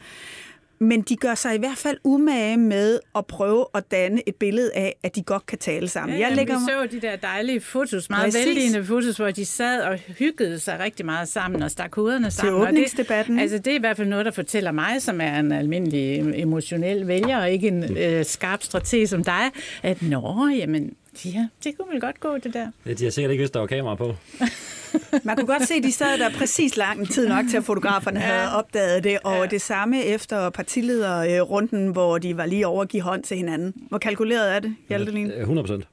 Men 0.78 1.02
de 1.02 1.16
gør 1.16 1.34
sig 1.34 1.54
i 1.54 1.58
hvert 1.58 1.78
fald 1.78 1.98
umage 2.04 2.56
med 2.56 3.00
at 3.16 3.26
prøve 3.26 3.66
at 3.74 3.90
danne 3.90 4.28
et 4.28 4.34
billede 4.34 4.70
af, 4.74 4.96
at 5.02 5.16
de 5.16 5.22
godt 5.22 5.46
kan 5.46 5.58
tale 5.58 5.88
sammen. 5.88 6.18
Ja, 6.18 6.28
jeg 6.28 6.36
lægger 6.36 6.58
vi 6.58 6.64
så 6.64 6.96
de 6.96 7.00
der 7.00 7.16
dejlige 7.16 7.60
fotos, 7.60 8.10
meget 8.10 8.24
Præcis. 8.24 8.46
velligende 8.46 8.84
fotos, 8.84 9.16
hvor 9.16 9.30
de 9.30 9.44
sad 9.44 9.82
og 9.82 9.98
hyggede 9.98 10.58
sig 10.58 10.80
rigtig 10.80 11.06
meget 11.06 11.28
sammen 11.28 11.62
og 11.62 11.70
stak 11.70 11.94
hovederne 11.94 12.30
sammen. 12.30 12.54
Og 12.54 12.60
åbningsdebatten. 12.60 13.36
Det, 13.36 13.42
altså, 13.42 13.58
det 13.58 13.70
er 13.70 13.74
i 13.74 13.80
hvert 13.80 13.96
fald 13.96 14.08
noget, 14.08 14.24
der 14.24 14.32
fortæller 14.32 14.72
mig, 14.72 15.02
som 15.02 15.20
er 15.20 15.38
en 15.38 15.52
almindelig 15.52 16.20
emotionel 16.40 17.08
vælger, 17.08 17.38
og 17.40 17.50
ikke 17.50 17.68
en 17.68 17.96
øh, 17.98 18.24
skarp 18.24 18.62
strateg 18.62 19.08
som 19.08 19.24
dig, 19.24 19.50
at 19.82 20.02
nå, 20.02 20.48
jamen, 20.58 20.94
ja, 21.24 21.48
det 21.64 21.78
kunne 21.78 21.92
vel 21.92 22.00
godt 22.00 22.20
gå, 22.20 22.38
det 22.38 22.54
der. 22.54 22.70
Ja, 22.86 22.92
De 22.92 23.04
har 23.04 23.10
sikkert 23.10 23.30
ikke 23.30 23.42
vidst, 23.42 23.54
der 23.54 23.60
var 23.60 23.66
kamera 23.66 23.94
på. 23.94 24.14
Man 25.24 25.36
kunne 25.36 25.46
godt 25.46 25.68
se, 25.68 25.74
at 25.74 25.82
de 25.82 25.92
sad 25.92 26.18
der 26.18 26.30
præcis 26.30 26.76
lang 26.76 27.10
tid 27.10 27.28
nok 27.28 27.44
til, 27.50 27.56
at 27.56 27.64
fotograferne 27.64 28.20
ja. 28.20 28.26
havde 28.26 28.56
opdaget 28.56 29.04
det. 29.04 29.18
Og 29.24 29.36
ja. 29.36 29.46
det 29.46 29.62
samme 29.62 30.04
efter 30.04 30.50
partilederrunden, 30.50 31.88
hvor 31.88 32.18
de 32.18 32.36
var 32.36 32.46
lige 32.46 32.66
over 32.66 32.82
at 32.82 32.88
give 32.88 33.02
hånd 33.02 33.22
til 33.22 33.36
hinanden. 33.36 33.74
Hvor 33.88 33.98
kalkuleret 33.98 34.54
er 34.56 34.60
det, 34.60 34.76
Hjaltelin? 34.88 35.30
100 35.30 35.66
procent. 35.66 35.86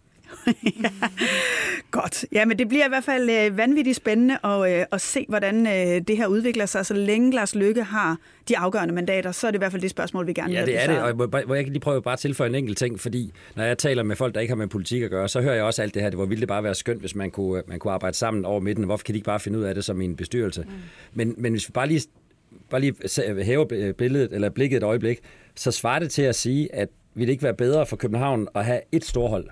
Godt. 1.92 2.26
Ja, 2.32 2.46
men 2.46 2.60
det 2.60 2.70
bliver 2.70 2.86
i 2.86 2.90
hvert 2.90 3.04
fald 3.04 3.30
øh, 3.30 3.58
vanvittigt 3.58 3.96
spændende 3.98 4.38
at, 4.44 4.80
øh, 4.80 4.86
at 4.92 5.02
se, 5.02 5.26
hvordan 5.30 5.68
øh, 5.68 6.02
det 6.08 6.18
her 6.18 6.28
udvikler 6.28 6.66
sig. 6.66 6.86
Så 6.86 6.94
længe 6.94 7.32
Lars 7.34 7.56
Lykke 7.56 7.84
har 7.84 8.18
de 8.48 8.58
afgørende 8.58 8.94
mandater, 8.94 9.32
så 9.32 9.48
er 9.48 9.52
det 9.52 9.58
i 9.58 9.60
hvert 9.60 9.72
fald 9.72 9.82
det 9.82 9.90
spørgsmål, 9.90 10.28
vi 10.28 10.34
gerne 10.34 10.54
Ja, 10.54 10.60
vil 10.60 10.68
det 10.74 10.80
have 10.82 10.98
er 10.98 11.02
det, 11.04 11.04
og 11.22 11.28
hvor- 11.28 11.46
hvor 11.46 11.56
jeg 11.56 11.64
kan 11.64 11.74
lige 11.74 11.82
prøve 11.82 12.02
bare 12.02 12.14
at 12.14 12.20
tilføje 12.20 12.50
en 12.50 12.56
enkelt 12.56 12.78
ting, 12.78 13.00
fordi 13.00 13.32
når 13.56 13.64
jeg 13.64 13.78
taler 13.78 14.04
med 14.04 14.16
folk, 14.16 14.36
der 14.36 14.42
ikke 14.42 14.52
har 14.52 14.56
med 14.58 14.68
politik 14.68 15.02
at 15.04 15.10
gøre, 15.10 15.30
så 15.30 15.42
hører 15.42 15.56
jeg 15.56 15.64
også 15.64 15.82
alt 15.82 15.94
det 15.94 16.02
her, 16.02 16.10
det 16.10 16.20
var 16.20 16.26
ville 16.26 16.40
det 16.40 16.48
bare 16.48 16.64
være 16.64 16.76
skønt, 16.76 17.00
hvis 17.00 17.16
man 17.16 17.32
kunne, 17.32 17.64
man 17.68 17.80
kunne 17.80 17.94
arbejde 17.94 18.18
sammen 18.18 18.46
over 18.46 18.60
midten. 18.60 18.84
Hvorfor 18.86 19.04
kan 19.04 19.14
de 19.14 19.18
ikke 19.18 19.26
bare 19.26 19.40
finde 19.40 19.60
ud 19.60 19.64
af 19.64 19.76
det 19.76 19.84
som 19.86 20.02
i 20.02 20.06
en 20.06 20.16
bestyrelse? 20.16 20.62
Mm. 20.62 20.68
Men, 21.14 21.36
men 21.38 21.52
hvis 21.52 21.68
vi 21.68 21.72
bare 21.72 21.88
lige, 21.88 22.02
bare 22.70 22.82
lige 22.82 22.94
se- 23.06 23.44
hæver 23.44 23.94
billedet, 23.98 24.34
eller 24.34 24.50
blikket 24.50 24.78
et 24.78 24.84
øjeblik, 24.84 25.20
så 25.56 25.72
svarer 25.72 26.00
det 26.00 26.12
til 26.12 26.22
at 26.22 26.36
sige, 26.36 26.76
at 26.76 26.90
ville 27.14 27.26
det 27.28 27.32
ikke 27.32 27.44
være 27.44 27.54
bedre 27.54 27.86
for 27.86 27.96
København 27.96 28.48
at 28.56 28.66
have 28.66 28.80
et 28.92 29.06
storhold, 29.06 29.46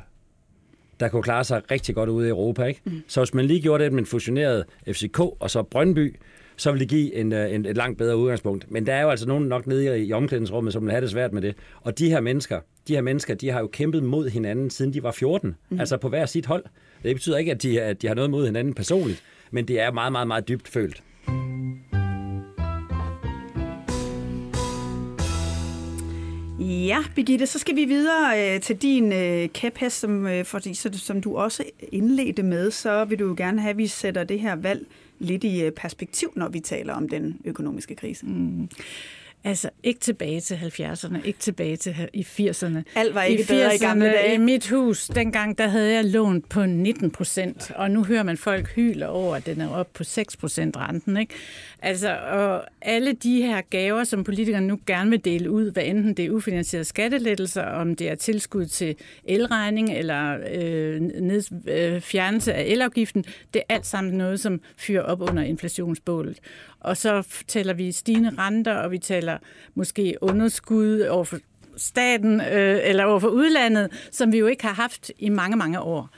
der 1.00 1.08
kunne 1.08 1.24
klare 1.24 1.44
sig 1.44 1.62
rigtig 1.72 1.96
godt 1.96 2.10
ude 2.10 2.27
i 2.27 2.29
Europa. 2.29 2.63
Ikke? 2.63 2.82
Mm. 2.86 3.03
Så 3.08 3.22
hvis 3.22 3.34
man 3.34 3.46
lige 3.46 3.62
gjorde 3.62 3.84
det 3.84 3.94
med 3.94 4.00
en 4.00 4.06
fusioneret 4.06 4.65
FCK 4.88 5.20
og 5.20 5.50
så 5.50 5.63
Brøndby, 5.63 6.15
så 6.58 6.72
vil 6.72 6.79
det 6.79 6.89
give 6.89 7.15
en, 7.15 7.34
øh, 7.34 7.53
en, 7.53 7.65
et 7.65 7.77
langt 7.77 7.98
bedre 7.98 8.18
udgangspunkt. 8.18 8.72
Men 8.72 8.86
der 8.86 8.94
er 8.94 9.01
jo 9.01 9.10
altså 9.10 9.27
nogen 9.27 9.48
nok 9.48 9.68
nede 9.68 10.00
i, 10.00 10.06
i 10.06 10.13
omklædningsrummet, 10.13 10.74
som 10.74 10.84
vil 10.84 10.91
have 10.91 11.01
det 11.01 11.10
svært 11.10 11.34
med 11.34 11.41
det. 11.41 11.56
Og 11.82 12.00
de 12.00 12.10
her 12.10 12.22
mennesker, 12.22 12.60
de 12.88 12.94
her 12.96 13.01
mennesker, 13.01 13.36
de 13.36 13.50
har 13.50 13.60
jo 13.60 13.68
kæmpet 13.68 14.03
mod 14.03 14.29
hinanden, 14.29 14.70
siden 14.70 14.94
de 14.94 15.03
var 15.03 15.12
14. 15.12 15.56
Mm. 15.70 15.79
Altså 15.79 15.98
på 15.98 16.10
hver 16.10 16.25
sit 16.25 16.46
hold. 16.46 16.63
Det 17.03 17.15
betyder 17.15 17.38
ikke, 17.38 17.51
at 17.51 17.63
de, 17.63 17.82
at 17.82 18.01
de 18.01 18.08
har 18.08 18.15
noget 18.15 18.29
mod 18.29 18.46
hinanden 18.46 18.74
personligt, 18.74 19.24
men 19.51 19.68
det 19.68 19.79
er 19.79 19.91
meget, 19.91 20.12
meget, 20.12 20.27
meget 20.27 20.48
dybt 20.48 20.68
følt. 20.68 21.03
Ja, 26.60 27.04
Birgitte, 27.16 27.48
så 27.48 27.60
skal 27.60 27.75
vi 27.75 27.86
videre 27.86 28.56
øh, 28.56 28.62
til 28.62 28.75
din 28.75 29.13
øh, 29.13 29.50
kæphest, 29.50 30.00
som, 30.00 30.28
øh, 30.28 30.46
fordi, 30.46 30.74
så, 30.74 30.89
som 30.94 31.22
du 31.22 31.38
også 31.38 31.63
indledte 31.92 32.44
med, 32.44 32.72
så 32.72 33.06
vil 33.06 33.20
du 33.20 33.28
jo 33.28 33.36
gerne 33.38 33.62
have, 33.62 33.70
at 33.70 33.78
vi 33.78 33.88
sætter 33.88 34.24
det 34.24 34.39
her 34.39 34.56
valg 34.56 34.86
lidt 35.20 35.44
i 35.44 35.62
øh, 35.62 35.72
perspektiv, 35.72 36.34
når 36.36 36.50
vi 36.50 36.60
taler 36.60 36.94
om 36.94 37.10
den 37.10 37.42
økonomiske 37.46 37.96
krise. 37.96 38.25
Mm. 38.25 38.70
Altså, 39.43 39.69
ikke 39.84 40.00
tilbage 40.00 40.41
til 40.41 40.55
70'erne, 40.55 41.25
ikke 41.25 41.39
tilbage 41.39 41.75
til 41.75 41.96
i 42.13 42.22
80'erne. 42.22 42.77
Alt 42.96 43.15
var 43.15 43.24
ikke 43.24 43.43
I 43.43 43.46
bedre 43.46 43.75
i 43.75 43.77
gamle 43.77 44.10
80'erne, 44.10 44.13
dage. 44.13 44.34
I 44.34 44.38
mit 44.38 44.69
hus, 44.69 45.08
dengang, 45.08 45.58
der 45.58 45.67
havde 45.67 45.93
jeg 45.93 46.05
lånt 46.05 46.50
på 46.50 46.65
19 46.65 47.12
procent, 47.12 47.72
og 47.75 47.91
nu 47.91 48.03
hører 48.03 48.24
man 48.24 48.38
folk 48.38 48.67
hyler 48.67 49.08
over, 49.08 49.36
at 49.36 49.46
den 49.46 49.62
er 49.62 49.69
op 49.69 49.88
på 49.93 50.03
6 50.03 50.38
procent 50.38 50.77
renten. 50.77 51.17
Ikke? 51.17 51.34
Altså, 51.81 52.17
og 52.17 52.63
alle 52.81 53.13
de 53.13 53.41
her 53.41 53.62
gaver, 53.62 54.03
som 54.03 54.24
politikerne 54.24 54.67
nu 54.67 54.79
gerne 54.86 55.10
vil 55.10 55.25
dele 55.25 55.51
ud, 55.51 55.72
hvad 55.72 55.84
enten 55.86 56.13
det 56.13 56.25
er 56.25 56.31
ufinansierede 56.31 56.86
skattelettelser, 56.86 57.63
om 57.63 57.96
det 57.96 58.10
er 58.10 58.15
tilskud 58.15 58.65
til 58.65 58.96
elregning 59.24 59.93
eller 59.93 60.38
øh, 60.51 61.01
ned, 61.01 61.67
øh, 61.67 62.01
fjernelse 62.01 62.53
af 62.53 62.63
elafgiften, 62.63 63.25
det 63.53 63.63
er 63.69 63.75
alt 63.75 63.86
sammen 63.86 64.13
noget, 64.13 64.39
som 64.39 64.62
fyrer 64.77 65.01
op 65.01 65.22
under 65.22 65.43
inflationsbålet. 65.43 66.39
Og 66.80 66.98
så 66.98 67.28
taler 67.48 67.74
vi 67.74 67.92
stigende 67.92 68.32
renter, 68.38 68.74
og 68.74 68.92
vi 68.92 68.98
taler 68.98 69.38
måske 69.76 70.16
underskud 70.22 71.02
over 71.02 71.24
for 71.24 71.38
staten 71.78 72.42
øh, 72.42 72.80
eller 72.84 73.06
over 73.06 73.20
for 73.20 73.28
udlandet, 73.28 74.10
som 74.12 74.32
vi 74.32 74.38
jo 74.38 74.48
ikke 74.48 74.64
har 74.64 74.74
haft 74.74 75.12
i 75.20 75.30
mange, 75.30 75.58
mange 75.58 75.80
år. 75.82 76.10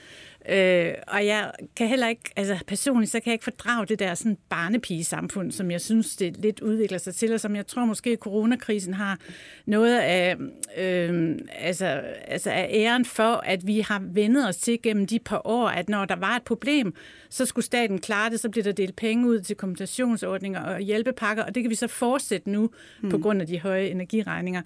Øh, 0.50 0.94
og 1.08 1.26
jeg 1.26 1.52
kan 1.76 1.88
heller 1.88 2.08
ikke, 2.08 2.22
altså 2.36 2.58
personligt, 2.68 3.12
så 3.12 3.20
kan 3.20 3.26
jeg 3.26 3.34
ikke 3.34 3.44
fordrage 3.44 3.86
det 3.86 4.00
der 4.00 4.16
sådan 4.16 4.38
barnepige-samfund, 4.50 5.52
som 5.52 5.72
jeg 5.72 5.82
synes, 5.82 6.16
det 6.16 6.38
lidt 6.38 6.60
udvikler 6.60 6.98
sig 6.98 7.16
til, 7.16 7.34
og 7.34 7.40
som 7.40 7.56
jeg 7.56 7.68
tror 7.68 7.86
måske, 7.86 8.16
coronakrisen 8.16 8.94
har 8.94 9.20
noget 9.66 10.00
af, 10.00 10.36
øh, 10.78 11.40
altså, 11.60 11.86
altså 12.28 12.50
af 12.50 12.70
æren 12.74 13.06
for, 13.06 13.42
at 13.46 13.68
vi 13.68 13.80
har 13.80 14.02
vendet 14.06 14.48
os 14.48 14.58
til 14.58 14.82
gennem 14.82 15.08
de 15.08 15.20
par 15.20 15.42
år, 15.48 15.68
at 15.68 15.90
når 15.90 16.06
der 16.06 16.16
var 16.16 16.36
et 16.36 16.44
problem, 16.44 16.94
så 17.30 17.46
skulle 17.46 17.66
staten 17.66 18.00
klare 18.00 18.30
det, 18.30 18.40
så 18.40 18.50
bliver 18.50 18.64
der 18.64 18.72
delt 18.72 18.96
penge 18.96 19.28
ud 19.28 19.40
til 19.40 19.56
kompensationsordninger 19.56 20.62
og 20.62 20.80
hjælpepakker, 20.80 21.44
og 21.44 21.56
det 21.56 21.64
kan 21.64 21.70
vi 21.70 21.76
så 21.76 21.88
fortsætte 21.88 22.50
nu 22.50 22.70
mm. 23.02 23.10
på 23.10 23.18
grund 23.18 23.42
af 23.42 23.48
de 23.48 23.60
høje 23.60 23.88
energiregninger. 23.88 24.62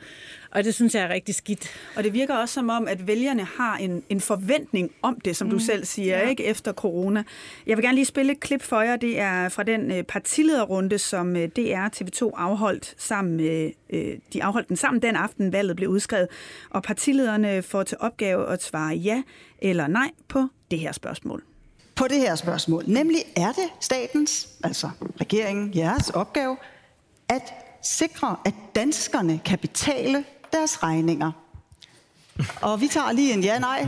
Og 0.51 0.63
det 0.63 0.74
synes 0.74 0.96
jeg 0.96 1.03
er 1.03 1.10
rigtig 1.10 1.36
skidt. 1.36 1.70
Og 1.96 2.03
det 2.03 2.13
virker 2.13 2.36
også 2.36 2.53
som 2.53 2.70
om, 2.70 2.88
at 2.88 3.08
vælgerne 3.08 3.44
har 3.44 3.77
en, 3.77 4.03
en 4.10 4.22
forventning 4.22 4.91
om 5.01 5.20
det, 5.20 5.36
som 5.36 5.48
mm. 5.48 5.51
du 5.51 5.60
selv 5.65 5.86
siger, 5.86 6.17
ja. 6.17 6.29
ikke 6.29 6.43
efter 6.43 6.74
corona. 6.74 7.24
Jeg 7.67 7.77
vil 7.77 7.86
gerne 7.86 7.95
lige 7.95 8.05
spille 8.05 8.31
et 8.31 8.39
klip 8.39 8.62
for 8.62 8.81
jer. 8.81 8.95
Det 8.95 9.19
er 9.19 9.50
fra 9.50 9.63
den 9.63 9.91
øh, 9.91 10.03
partilederrunde, 10.03 10.98
som 10.98 11.36
øh, 11.36 11.50
DR 11.55 11.88
TV2 11.95 12.31
afholdt 12.38 12.95
sammen 12.98 13.38
med, 13.38 13.72
øh, 13.89 14.17
de 14.34 14.43
afholdt 14.43 14.69
den 14.69 14.77
sammen 14.77 15.01
den 15.01 15.15
aften, 15.15 15.53
valget 15.53 15.75
blev 15.75 15.89
udskrevet. 15.89 16.27
Og 16.69 16.84
partilederne 16.84 17.62
får 17.62 17.84
til 17.84 17.98
opgave 18.00 18.50
at 18.50 18.63
svare 18.63 18.95
ja 18.95 19.24
eller 19.60 19.88
nej 19.88 20.10
på 20.27 20.48
det 20.72 20.79
her 20.79 20.91
spørgsmål 20.91 21.43
på 21.95 22.07
det 22.07 22.17
her 22.17 22.36
spørgsmål. 22.36 22.84
Nemlig, 22.88 23.19
er 23.36 23.51
det 23.51 23.69
statens, 23.79 24.48
altså 24.63 24.89
regeringen, 25.22 25.72
jeres 25.75 26.10
opgave, 26.10 26.57
at 27.29 27.53
sikre, 27.84 28.36
at 28.45 28.53
danskerne 28.75 29.39
kan 29.45 29.60
betale 29.60 30.25
deres 30.53 30.84
regninger? 30.84 31.31
Og 32.62 32.81
vi 32.81 32.88
tager 32.88 33.12
lige 33.12 33.34
en 33.34 33.43
ja-nej. 33.43 33.88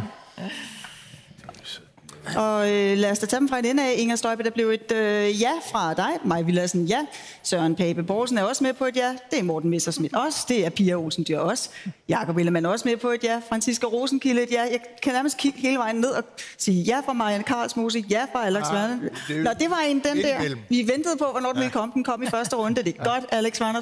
Og 2.36 2.72
øh, 2.72 2.98
lad 2.98 3.12
os 3.12 3.20
da 3.20 3.26
tage 3.26 3.40
dem 3.40 3.50
fra 3.50 3.60
en 3.60 3.66
ende 3.66 3.84
af. 3.84 3.96
Inger 3.98 4.16
Støjbe, 4.16 4.44
der 4.44 4.50
blev 4.50 4.70
et 4.70 4.92
øh, 4.92 5.42
ja 5.42 5.52
fra 5.72 5.94
dig. 5.94 6.10
Maj 6.24 6.42
Villadsen, 6.42 6.86
ja. 6.86 7.00
Søren 7.44 7.76
Pape 7.76 8.04
Borgsen 8.04 8.38
er 8.38 8.44
også 8.44 8.64
med 8.64 8.74
på 8.74 8.86
et 8.86 8.96
ja. 8.96 9.16
Det 9.32 9.40
er 9.40 9.44
Morten 9.44 9.70
Messersmith 9.70 10.14
også. 10.26 10.46
Det 10.50 10.66
er 10.66 10.70
Pia 10.70 10.96
Olsen 10.96 11.26
Dyr 11.28 11.40
også. 11.40 11.70
Jakob 12.10 12.38
Ellemann 12.38 12.66
er 12.66 12.70
også 12.70 12.88
med 12.88 12.98
på 12.98 13.10
et 13.10 13.24
ja. 13.24 13.42
Franziska 13.50 13.86
Rosenkilde 13.88 14.44
et 14.44 14.52
ja. 14.52 14.62
Jeg 14.62 14.80
kan 15.02 15.14
nærmest 15.14 15.38
kigge 15.38 15.60
hele 15.60 15.78
vejen 15.78 15.96
ned 15.96 16.10
og 16.10 16.24
sige 16.58 16.84
ja 16.84 17.00
fra 17.06 17.14
Marianne 17.14 17.44
Karlsmose, 17.44 18.04
ja 18.10 18.26
fra 18.34 18.46
Alex 18.46 18.64
ah, 18.68 18.74
Werner. 18.74 18.98
Nå, 19.44 19.50
det 19.60 19.70
var 19.70 19.80
en 19.88 20.00
den 20.00 20.18
der. 20.18 20.56
Vi 20.70 20.88
ventede 20.88 21.18
på, 21.20 21.26
hvornår 21.32 21.52
den 21.52 21.60
ville 21.60 21.72
komme. 21.72 21.94
Den 21.94 22.04
kom 22.04 22.24
i 22.24 22.28
første 22.28 22.56
runde. 22.56 22.84
Det 22.84 22.96
er 23.00 23.04
godt, 23.04 23.26
Alex 23.32 23.62
Werner 23.62 23.82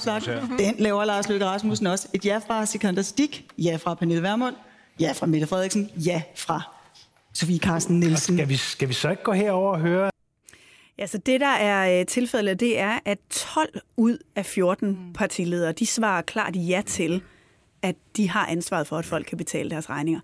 Den 0.58 0.76
laver 0.78 1.06
Lars 1.06 1.30
Løkke 1.30 1.46
Rasmussen 1.46 1.88
også. 1.88 2.08
Et 2.14 2.26
ja 2.26 2.38
fra 2.48 2.66
Sikander 2.66 3.02
Stik. 3.02 3.46
Ja 3.58 3.76
fra 3.76 3.94
Pernille 3.94 4.24
Vermund. 4.24 4.56
Ja 5.00 5.12
fra 5.12 5.26
Mette 5.26 5.48
Frederiksen. 5.48 5.90
Ja 5.96 6.22
fra 6.36 6.75
Sofie 7.36 7.60
Carsten 7.60 8.00
Nielsen. 8.00 8.38
Skal 8.38 8.50
vi, 8.50 8.56
skal 8.56 8.90
vi 8.90 8.94
så 8.94 9.10
ikke 9.10 9.24
gå 9.24 9.32
herover 9.32 9.72
og 9.72 9.80
høre? 9.80 10.10
Ja, 11.00 11.08
så 11.08 11.18
det 11.18 11.42
der 11.42 11.48
er 11.48 12.00
øh, 12.00 12.06
tilfældet, 12.06 12.60
det 12.60 12.80
er, 12.80 13.00
at 13.06 13.18
12 13.30 13.80
ud 13.98 14.18
af 14.36 14.46
14 14.46 14.88
mm. 14.88 15.14
partiledere, 15.14 15.72
de 15.72 15.86
svarer 15.86 16.22
klart 16.22 16.56
ja 16.56 16.82
til, 16.86 17.22
at 17.82 17.96
de 18.18 18.30
har 18.30 18.46
ansvaret 18.46 18.88
for, 18.88 18.98
at 18.98 19.06
folk 19.06 19.26
kan 19.26 19.38
betale 19.38 19.70
deres 19.70 19.90
regninger. 19.90 20.20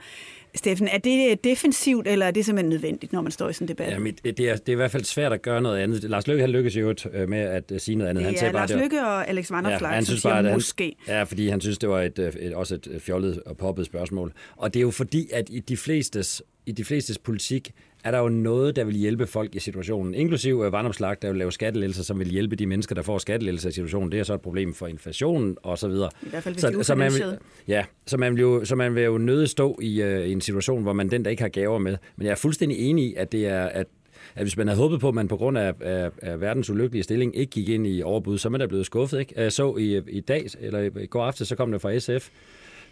Steffen, 0.55 0.87
er 0.87 0.97
det 0.97 1.43
defensivt, 1.43 2.07
eller 2.07 2.25
er 2.25 2.31
det 2.31 2.45
simpelthen 2.45 2.69
nødvendigt, 2.69 3.13
når 3.13 3.21
man 3.21 3.31
står 3.31 3.49
i 3.49 3.53
sådan 3.53 3.65
en 3.65 3.67
debat? 3.67 3.91
Jamen, 3.91 4.13
det, 4.23 4.39
er, 4.39 4.55
det 4.55 4.69
er 4.69 4.71
i 4.71 4.75
hvert 4.75 4.91
fald 4.91 5.03
svært 5.03 5.33
at 5.33 5.41
gøre 5.41 5.61
noget 5.61 5.79
andet. 5.79 6.03
Lars 6.03 6.27
Løkke, 6.27 6.41
han 6.41 6.49
lykkes 6.49 6.75
jo 6.75 6.95
øh, 7.13 7.29
med 7.29 7.39
at 7.39 7.71
øh, 7.71 7.79
sige 7.79 7.95
noget 7.95 8.09
andet. 8.09 8.25
Han 8.25 8.33
ja, 8.33 8.51
Lars 8.51 8.73
Løkke 8.73 9.01
og 9.01 9.27
Alex 9.29 9.51
Vanderslag, 9.51 9.89
ja, 9.89 9.95
han 9.95 10.05
synes 10.05 10.23
bare, 10.23 10.47
at 10.47 10.53
måske. 10.53 10.95
Han, 11.05 11.15
ja, 11.15 11.23
fordi 11.23 11.47
han 11.47 11.61
synes, 11.61 11.77
det 11.77 11.89
var 11.89 12.01
et, 12.01 12.19
et, 12.19 12.53
også 12.53 12.75
et 12.75 13.01
fjollet 13.01 13.43
og 13.45 13.57
poppet 13.57 13.85
spørgsmål. 13.85 14.33
Og 14.55 14.73
det 14.73 14.79
er 14.79 14.81
jo 14.81 14.91
fordi, 14.91 15.29
at 15.33 15.49
i 15.49 15.59
de 15.59 15.77
flestes 15.77 16.43
i 16.65 16.71
de 16.71 16.85
flestes 16.85 17.17
politik 17.17 17.71
er 18.03 18.11
der 18.11 18.19
jo 18.19 18.29
noget, 18.29 18.75
der 18.75 18.83
vil 18.83 18.95
hjælpe 18.95 19.27
folk 19.27 19.55
i 19.55 19.59
situationen, 19.59 20.13
inklusiv 20.13 20.59
uh, 20.59 20.71
vandopslag, 20.71 21.15
der 21.21 21.27
vil 21.27 21.37
lave 21.37 21.51
skattelettelser, 21.51 22.03
som 22.03 22.19
vil 22.19 22.27
hjælpe 22.27 22.55
de 22.55 22.65
mennesker, 22.65 22.95
der 22.95 23.01
får 23.01 23.17
skattelettelser 23.17 23.69
i 23.69 23.71
situationen. 23.71 24.11
Det 24.11 24.19
er 24.19 24.23
så 24.23 24.33
et 24.33 24.41
problem 24.41 24.73
for 24.73 24.87
inflationen 24.87 25.57
og 25.63 25.77
så 25.77 25.87
videre. 25.87 26.09
I 26.21 26.29
hvert 26.29 26.43
fald, 26.43 26.55
hvis 26.55 26.61
så, 26.61 26.83
så 26.83 26.95
man 26.95 27.13
vil, 27.13 27.37
Ja, 27.67 27.85
så 28.05 28.17
man, 28.17 28.35
vil 28.35 28.41
jo, 28.41 28.65
så 28.65 28.75
man 28.75 28.95
vil 28.95 29.03
jo 29.03 29.17
nøde 29.17 29.47
stå 29.47 29.79
i, 29.81 30.03
uh, 30.03 30.09
i 30.09 30.31
en 30.31 30.41
situation, 30.41 30.83
hvor 30.83 30.93
man 30.93 31.09
den, 31.11 31.25
der 31.25 31.31
ikke 31.31 31.43
har 31.43 31.49
gaver 31.49 31.79
med. 31.79 31.97
Men 32.15 32.25
jeg 32.25 32.31
er 32.31 32.35
fuldstændig 32.35 32.77
enig 32.79 33.05
i, 33.05 33.13
at 33.15 33.31
det 33.31 33.47
er, 33.47 33.65
at 33.65 33.87
at 34.35 34.43
hvis 34.43 34.57
man 34.57 34.67
havde 34.67 34.79
håbet 34.79 34.99
på, 34.99 35.07
at 35.07 35.15
man 35.15 35.27
på 35.27 35.37
grund 35.37 35.57
af, 35.57 35.73
af, 35.81 36.09
af 36.21 36.41
verdens 36.41 36.69
ulykkelige 36.69 37.03
stilling 37.03 37.37
ikke 37.37 37.51
gik 37.51 37.69
ind 37.69 37.87
i 37.87 38.01
overbud, 38.01 38.37
så 38.37 38.47
er 38.47 38.49
man 38.49 38.59
da 38.59 38.65
blevet 38.65 38.85
skuffet. 38.85 39.19
Ikke? 39.19 39.33
Jeg 39.37 39.51
så 39.51 39.75
i, 39.75 40.01
i 40.07 40.19
dag, 40.19 40.47
eller 40.59 40.79
i 40.79 41.05
går 41.05 41.23
aften, 41.23 41.45
så 41.45 41.55
kom 41.55 41.71
det 41.71 41.81
fra 41.81 41.99
SF, 41.99 42.29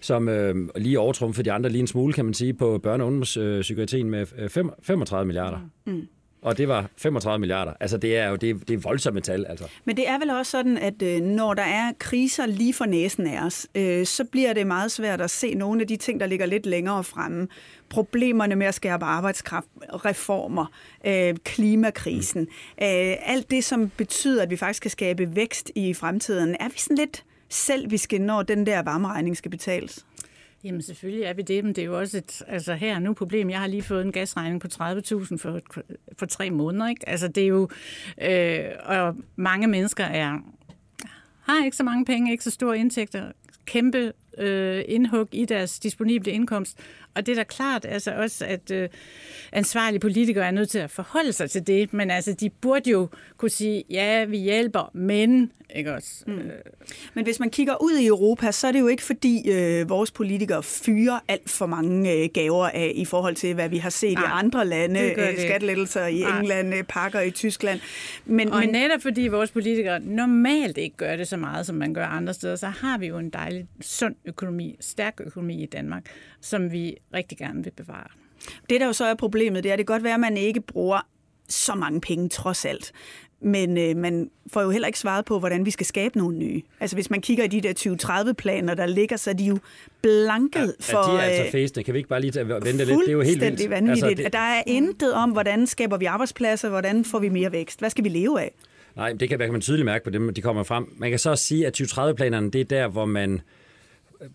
som 0.01 0.29
øh, 0.29 0.55
lige 0.75 0.99
overtrumfer 0.99 1.43
de 1.43 1.51
andre 1.51 1.69
lige 1.69 1.79
en 1.79 1.87
smule, 1.87 2.13
kan 2.13 2.25
man 2.25 2.33
sige, 2.33 2.53
på 2.53 2.81
børne- 2.85 2.89
og 2.89 3.07
ungdomspsykiatrien 3.07 4.09
med 4.09 4.49
35 4.49 5.21
øh, 5.21 5.27
milliarder. 5.27 5.59
Mm. 5.85 6.07
Og 6.41 6.57
det 6.57 6.67
var 6.67 6.89
35 6.97 7.39
milliarder. 7.39 7.73
Altså, 7.79 7.97
det 7.97 8.17
er 8.17 8.29
jo 8.29 8.35
det, 8.35 8.67
det 8.67 8.73
er 8.73 8.77
voldsomme 8.77 9.21
tal. 9.21 9.45
Altså. 9.49 9.65
Men 9.85 9.97
det 9.97 10.09
er 10.09 10.19
vel 10.19 10.29
også 10.29 10.51
sådan, 10.51 10.77
at 10.77 11.01
øh, 11.01 11.21
når 11.21 11.53
der 11.53 11.63
er 11.63 11.91
kriser 11.99 12.45
lige 12.45 12.73
for 12.73 12.85
næsen 12.85 13.27
af 13.27 13.45
os, 13.45 13.67
øh, 13.75 14.05
så 14.05 14.23
bliver 14.23 14.53
det 14.53 14.67
meget 14.67 14.91
svært 14.91 15.21
at 15.21 15.29
se 15.29 15.53
nogle 15.53 15.81
af 15.81 15.87
de 15.87 15.95
ting, 15.95 16.19
der 16.19 16.25
ligger 16.25 16.45
lidt 16.45 16.65
længere 16.65 17.03
fremme. 17.03 17.47
Problemerne 17.89 18.55
med 18.55 18.67
at 18.67 18.73
skærpe 18.73 19.05
arbejdskraft, 19.05 19.67
reformer, 19.81 20.65
øh, 21.05 21.35
klimakrisen. 21.43 22.41
Mm. 22.41 22.85
Øh, 22.85 23.15
alt 23.25 23.51
det, 23.51 23.63
som 23.63 23.91
betyder, 23.97 24.43
at 24.43 24.49
vi 24.49 24.57
faktisk 24.57 24.81
kan 24.81 24.91
skabe 24.91 25.35
vækst 25.35 25.71
i 25.75 25.93
fremtiden. 25.93 26.55
Er 26.59 26.69
vi 26.69 26.77
sådan 26.77 26.97
lidt 26.97 27.23
selviske, 27.49 28.19
når 28.19 28.43
den 28.43 28.65
der 28.65 28.81
varmeregning 28.81 29.37
skal 29.37 29.51
betales? 29.51 30.05
Jamen 30.63 30.81
selvfølgelig 30.81 31.23
er 31.23 31.33
vi 31.33 31.41
det, 31.41 31.63
men 31.63 31.75
det 31.75 31.81
er 31.81 31.85
jo 31.85 31.99
også 31.99 32.17
et 32.17 32.41
altså 32.47 32.73
her 32.73 32.99
nu 32.99 33.13
problem. 33.13 33.49
Jeg 33.49 33.59
har 33.59 33.67
lige 33.67 33.81
fået 33.81 34.01
en 34.01 34.11
gasregning 34.11 34.61
på 34.61 34.67
30.000 34.73 35.37
for, 35.37 35.59
for 36.17 36.25
tre 36.25 36.49
måneder. 36.49 36.87
Ikke? 36.87 37.09
Altså 37.09 37.27
det 37.27 37.43
er 37.43 37.47
jo, 37.47 37.69
øh, 38.21 38.65
og 38.83 39.15
mange 39.35 39.67
mennesker 39.67 40.03
er 40.03 40.39
har 41.41 41.65
ikke 41.65 41.77
så 41.77 41.83
mange 41.83 42.05
penge, 42.05 42.31
ikke 42.31 42.43
så 42.43 42.51
store 42.51 42.77
indtægter, 42.77 43.31
kæmpe 43.65 44.13
øh, 44.37 44.83
indhug 44.87 45.27
i 45.31 45.45
deres 45.45 45.79
disponible 45.79 46.31
indkomst. 46.31 46.79
Og 47.15 47.25
det 47.25 47.31
er 47.31 47.35
da 47.35 47.43
klart 47.43 47.85
altså 47.85 48.11
også, 48.11 48.45
at 48.45 48.71
øh, 48.71 48.89
ansvarlige 49.51 49.99
politikere 49.99 50.45
er 50.45 50.51
nødt 50.51 50.69
til 50.69 50.79
at 50.79 50.91
forholde 50.91 51.33
sig 51.33 51.51
til 51.51 51.67
det, 51.67 51.93
men 51.93 52.11
altså, 52.11 52.33
de 52.33 52.49
burde 52.49 52.89
jo 52.89 53.07
kunne 53.37 53.49
sige, 53.49 53.83
ja, 53.89 54.25
vi 54.25 54.37
hjælper, 54.37 54.91
men... 54.93 55.51
Ikke 55.75 55.93
også? 55.93 56.23
Mm. 56.27 56.33
Øh. 56.33 56.51
Men 57.13 57.25
hvis 57.25 57.39
man 57.39 57.49
kigger 57.49 57.83
ud 57.83 57.97
i 57.97 58.07
Europa, 58.07 58.51
så 58.51 58.67
er 58.67 58.71
det 58.71 58.79
jo 58.79 58.87
ikke 58.87 59.03
fordi 59.03 59.51
øh, 59.51 59.89
vores 59.89 60.11
politikere 60.11 60.63
fyrer 60.63 61.19
alt 61.27 61.49
for 61.49 61.65
mange 61.65 62.13
øh, 62.13 62.29
gaver 62.33 62.67
af 62.67 62.91
i 62.95 63.05
forhold 63.05 63.35
til, 63.35 63.53
hvad 63.53 63.69
vi 63.69 63.77
har 63.77 63.89
set 63.89 64.13
Nej, 64.13 64.23
i 64.23 64.27
andre 64.31 64.65
lande. 64.65 64.99
Øh, 65.01 65.39
skattelettelser 65.39 66.05
i 66.05 66.19
Nej. 66.19 66.39
England, 66.39 66.75
øh, 66.75 66.83
pakker 66.83 67.21
i 67.21 67.31
Tyskland. 67.31 67.79
Men, 68.25 68.51
og 68.51 68.59
men, 68.59 68.69
netop 68.69 69.01
fordi 69.01 69.27
vores 69.27 69.51
politikere 69.51 69.99
normalt 69.99 70.77
ikke 70.77 70.97
gør 70.97 71.15
det 71.15 71.27
så 71.27 71.37
meget, 71.37 71.65
som 71.65 71.75
man 71.75 71.93
gør 71.93 72.05
andre 72.05 72.33
steder, 72.33 72.55
så 72.55 72.67
har 72.67 72.97
vi 72.97 73.07
jo 73.07 73.17
en 73.17 73.29
dejlig 73.29 73.67
sund 73.81 74.15
økonomi, 74.25 74.75
stærk 74.79 75.21
økonomi 75.25 75.63
i 75.63 75.65
Danmark, 75.65 76.03
som 76.41 76.71
vi 76.71 76.97
rigtig 77.13 77.37
gerne 77.37 77.63
vil 77.63 77.71
bevare. 77.71 78.07
Det, 78.69 78.81
der 78.81 78.85
jo 78.85 78.93
så 78.93 79.05
er 79.05 79.13
problemet, 79.13 79.63
det 79.63 79.69
er, 79.69 79.73
at 79.73 79.79
det 79.79 79.87
kan 79.87 79.93
godt 79.93 80.03
være, 80.03 80.13
at 80.13 80.19
man 80.19 80.37
ikke 80.37 80.61
bruger 80.61 80.99
så 81.47 81.75
mange 81.75 82.01
penge 82.01 82.29
trods 82.29 82.65
alt. 82.65 82.91
Men 83.41 83.77
øh, 83.77 83.97
man 83.97 84.29
får 84.53 84.61
jo 84.61 84.69
heller 84.69 84.87
ikke 84.87 84.99
svaret 84.99 85.25
på, 85.25 85.39
hvordan 85.39 85.65
vi 85.65 85.71
skal 85.71 85.85
skabe 85.85 86.17
nogle 86.17 86.37
nye. 86.37 86.61
Altså 86.79 86.95
hvis 86.95 87.09
man 87.09 87.21
kigger 87.21 87.43
i 87.43 87.47
de 87.47 87.61
der 87.61 87.73
2030-planer, 87.79 88.73
der 88.73 88.85
ligger, 88.85 89.17
så 89.17 89.29
er 89.29 89.33
de 89.33 89.43
jo 89.43 89.59
blanket 90.01 90.75
ja, 90.89 90.93
for... 90.93 91.11
Ja, 91.11 91.17
de 91.17 91.21
er 91.21 91.25
altså 91.25 91.43
øh, 91.43 91.51
fæsende. 91.51 91.83
Kan 91.83 91.93
vi 91.93 91.97
ikke 91.99 92.09
bare 92.09 92.21
lige 92.21 92.33
vente 92.39 92.71
lidt? 92.71 92.89
Det 92.89 93.07
er 93.07 93.11
jo 93.11 93.21
helt 93.21 93.41
vildt. 93.41 93.69
vanvittigt. 93.69 94.05
Altså, 94.05 94.23
det... 94.23 94.33
Der 94.33 94.39
er 94.39 94.63
intet 94.67 95.13
om, 95.13 95.29
hvordan 95.29 95.67
skaber 95.67 95.97
vi 95.97 96.05
arbejdspladser, 96.05 96.69
hvordan 96.69 97.05
får 97.05 97.19
vi 97.19 97.29
mere 97.29 97.51
vækst, 97.51 97.79
hvad 97.79 97.89
skal 97.89 98.03
vi 98.03 98.09
leve 98.09 98.41
af? 98.41 98.51
Nej, 98.95 99.13
det 99.13 99.29
kan, 99.29 99.39
kan 99.39 99.51
man 99.51 99.61
tydeligt 99.61 99.85
mærke 99.85 100.03
på 100.03 100.09
dem, 100.09 100.33
de 100.33 100.41
kommer 100.41 100.63
frem. 100.63 100.93
Man 100.97 101.09
kan 101.09 101.19
så 101.19 101.29
også 101.29 101.43
sige, 101.43 101.67
at 101.67 101.81
2030-planerne, 101.81 102.51
det 102.51 102.61
er 102.61 102.65
der, 102.65 102.87
hvor 102.87 103.05
man 103.05 103.41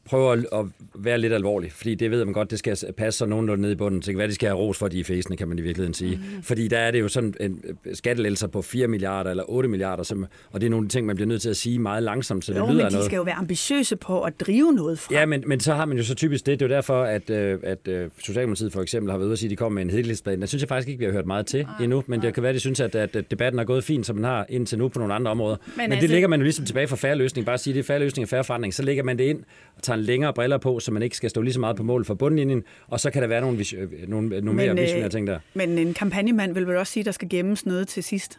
prøver 0.05 0.61
at 0.61 0.67
være 0.95 1.19
lidt 1.19 1.33
alvorlig, 1.33 1.73
fordi 1.73 1.95
det 1.95 2.11
ved 2.11 2.25
man 2.25 2.35
godt, 2.35 2.51
det 2.51 2.59
skal 2.59 2.77
passe 2.97 3.19
så 3.19 3.27
nogenlunde 3.27 3.63
ned 3.63 3.71
i 3.71 3.75
bunden. 3.75 4.03
Så 4.03 4.13
hvad 4.13 4.29
de 4.29 4.35
skal 4.35 4.49
have 4.49 4.59
ros 4.59 4.79
for, 4.79 4.89
de 4.89 5.01
er 5.01 5.05
fæsende, 5.05 5.37
kan 5.37 5.49
man 5.49 5.59
i 5.59 5.63
virkeligheden 5.63 5.95
sige. 5.95 6.17
Mm. 6.17 6.43
Fordi 6.43 6.69
der 6.69 6.79
er 6.79 6.91
det 6.91 7.01
jo 7.01 7.09
sådan 7.09 7.35
en 7.41 7.61
skattelælser 7.95 8.47
på 8.47 8.63
4 8.63 8.89
milliarder 8.89 9.31
eller 9.31 9.45
8 9.51 9.69
milliarder, 9.69 10.03
som, 10.03 10.27
og 10.51 10.61
det 10.61 10.67
er 10.67 10.71
nogle 10.71 10.89
ting, 10.89 11.07
man 11.07 11.17
bliver 11.17 11.29
nødt 11.29 11.43
til 11.43 11.49
at 11.49 11.57
sige 11.57 11.79
meget 11.79 12.03
langsomt, 12.03 12.45
så 12.45 12.53
det 12.53 12.59
jo, 12.59 12.67
lyder 12.67 12.75
men 12.75 12.87
de 12.87 12.93
noget. 12.93 13.07
skal 13.07 13.17
jo 13.17 13.23
være 13.23 13.35
ambitiøse 13.35 13.97
på 13.97 14.23
at 14.23 14.41
drive 14.41 14.73
noget 14.73 14.99
frem. 14.99 15.17
Ja, 15.17 15.27
men, 15.27 15.45
men 15.47 15.61
så 15.61 15.75
har 15.75 15.85
man 15.85 15.97
jo 15.97 16.05
så 16.05 16.15
typisk 16.15 16.47
det. 16.47 16.61
Det 16.61 16.65
er 16.65 16.69
jo 16.69 16.75
derfor, 16.75 17.03
at, 17.03 17.31
øh, 17.31 17.59
at 17.63 17.89
øh, 17.89 18.11
Socialdemokratiet 18.19 18.73
for 18.73 18.83
eksempel 18.83 19.11
har 19.11 19.19
været 19.19 19.27
ude 19.27 19.33
at 19.33 19.39
sige, 19.39 19.49
at 19.49 19.51
de 19.51 19.57
kommer 19.57 19.75
med 19.75 19.83
en 19.83 19.91
hedelighedsplan. 19.91 20.41
Der 20.41 20.47
synes 20.47 20.63
jeg 20.63 20.69
faktisk 20.69 20.89
ikke, 20.89 20.99
vi 20.99 21.05
har 21.05 21.13
hørt 21.13 21.27
meget 21.27 21.47
til 21.47 21.61
ej, 21.61 21.85
endnu, 21.85 22.05
men 22.07 22.21
ej. 22.21 22.27
det 22.27 22.35
kan 22.35 22.43
være, 22.43 22.51
at 22.51 22.55
de 22.55 22.61
synes, 22.61 22.81
at, 22.81 22.95
at 22.95 23.31
debatten 23.31 23.59
er 23.59 23.65
gået 23.65 23.85
fint, 23.85 24.07
som 24.07 24.17
den 24.17 24.25
har 24.25 24.47
indtil 24.49 24.79
nu 24.79 24.89
på 24.89 24.99
nogle 24.99 25.15
andre 25.15 25.31
områder. 25.31 25.57
Men, 25.67 25.73
men 25.77 25.93
altså... 25.93 26.01
det 26.01 26.11
ligger 26.11 26.29
man 26.29 26.41
jo 26.41 26.45
ligesom 26.45 26.65
tilbage 26.65 26.89
for 26.89 26.97
færre 26.97 27.15
løsning. 27.15 27.47
Bare 27.47 27.55
at 27.55 27.61
sige, 27.61 27.73
at 27.73 27.75
det 27.75 27.83
er 27.83 27.87
færre 27.87 27.99
løsning 27.99 28.25
og 28.25 28.29
færre 28.29 28.45
forandring. 28.45 28.75
Så 28.75 28.83
lægger 28.83 29.03
man 29.03 29.19
det 29.19 29.25
ind 29.25 29.45
og 29.77 29.83
tager 29.83 29.97
en 29.97 30.03
længere 30.05 30.33
briller 30.35 30.59
på, 30.59 30.81
så 30.81 30.93
man 30.93 31.03
ikke 31.03 31.17
skal 31.17 31.31
stå 31.31 31.41
lige 31.41 31.55
så 31.55 31.61
meget 31.61 31.77
på 31.77 31.83
mål 31.83 32.05
for 32.05 32.15
bundlinjen, 32.15 32.63
og 32.89 33.01
så 33.01 33.11
kan 33.11 33.23
der 33.23 33.29
være 33.29 33.41
nogle, 33.41 33.59
vis- 33.59 33.73
øh, 33.73 34.09
nogle, 34.09 34.29
nogle 34.29 34.45
men, 34.45 34.57
mere 34.57 34.77
visionære 34.77 35.09
ting 35.09 35.27
der. 35.27 35.39
Men 35.55 35.79
en 35.79 35.95
kampagnemand 35.95 36.55
vil 36.55 36.67
vel 36.67 36.77
også 36.77 36.93
sige, 36.93 37.03
at 37.03 37.07
der 37.07 37.13
skal 37.13 37.29
gemmes 37.29 37.67
noget 37.67 37.89
til 37.89 38.03
sidst? 38.03 38.39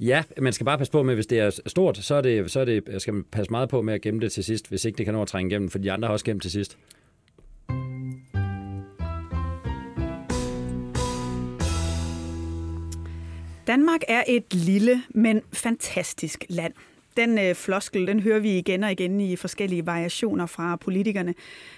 Ja, 0.00 0.22
man 0.38 0.52
skal 0.52 0.64
bare 0.64 0.78
passe 0.78 0.92
på 0.92 1.02
med, 1.02 1.14
hvis 1.14 1.26
det 1.26 1.38
er 1.38 1.50
stort, 1.66 1.98
så, 1.98 2.14
er 2.14 2.20
det, 2.20 2.50
så 2.50 2.60
er 2.60 2.64
det, 2.64 3.02
skal 3.02 3.14
man 3.14 3.24
passe 3.32 3.50
meget 3.50 3.68
på 3.68 3.82
med 3.82 3.94
at 3.94 4.00
gemme 4.00 4.20
det 4.20 4.32
til 4.32 4.44
sidst, 4.44 4.68
hvis 4.68 4.84
ikke 4.84 4.96
det 4.98 5.04
kan 5.06 5.14
nå 5.14 5.22
at 5.22 5.28
trænge 5.28 5.50
igennem, 5.50 5.68
for 5.68 5.78
de 5.78 5.92
andre 5.92 6.06
har 6.06 6.12
også 6.12 6.24
gemt 6.24 6.42
til 6.42 6.50
sidst. 6.50 6.78
Danmark 13.66 14.00
er 14.08 14.24
et 14.28 14.54
lille, 14.54 15.02
men 15.10 15.40
fantastisk 15.52 16.44
land. 16.48 16.72
Den 17.16 17.38
øh, 17.38 17.54
floskel, 17.54 18.06
den 18.06 18.20
hører 18.20 18.38
vi 18.38 18.58
igen 18.58 18.84
og 18.84 18.92
igen 18.92 19.20
i 19.20 19.36
forskellige 19.36 19.86
variationer 19.86 20.46
fra 20.46 20.76
politikerne, 20.76 21.34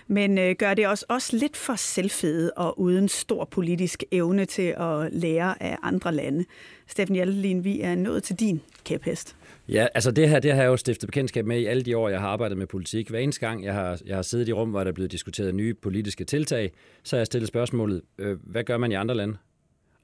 men 0.06 0.38
øh, 0.38 0.54
gør 0.58 0.74
det 0.74 0.88
også, 0.88 1.06
også 1.08 1.36
lidt 1.36 1.56
for 1.56 1.74
selvfede 1.74 2.52
og 2.56 2.80
uden 2.80 3.08
stor 3.08 3.44
politisk 3.44 4.04
evne 4.12 4.44
til 4.44 4.74
at 4.78 5.12
lære 5.12 5.62
af 5.62 5.76
andre 5.82 6.14
lande. 6.14 6.44
Steffen 6.86 7.16
Hjaltelin, 7.16 7.64
vi 7.64 7.80
er 7.80 7.94
nået 7.94 8.22
til 8.22 8.36
din 8.36 8.60
kæphest. 8.84 9.36
Ja, 9.68 9.86
altså 9.94 10.10
det 10.10 10.28
her, 10.28 10.40
det 10.40 10.52
har 10.52 10.62
jeg 10.62 10.68
jo 10.68 10.76
stiftet 10.76 11.06
bekendtskab 11.06 11.46
med 11.46 11.60
i 11.60 11.66
alle 11.66 11.82
de 11.82 11.96
år, 11.96 12.08
jeg 12.08 12.20
har 12.20 12.28
arbejdet 12.28 12.58
med 12.58 12.66
politik. 12.66 13.08
Hver 13.10 13.18
eneste 13.18 13.40
gang, 13.46 13.64
jeg 13.64 13.74
har, 13.74 14.00
jeg 14.06 14.16
har 14.16 14.22
siddet 14.22 14.48
i 14.48 14.52
rum, 14.52 14.70
hvor 14.70 14.84
der 14.84 14.90
er 14.90 14.94
blevet 14.94 15.12
diskuteret 15.12 15.54
nye 15.54 15.74
politiske 15.74 16.24
tiltag, 16.24 16.72
så 17.02 17.16
har 17.16 17.20
jeg 17.20 17.26
stillet 17.26 17.48
spørgsmålet, 17.48 18.02
øh, 18.18 18.38
hvad 18.44 18.64
gør 18.64 18.76
man 18.76 18.92
i 18.92 18.94
andre 18.94 19.14
lande? 19.14 19.36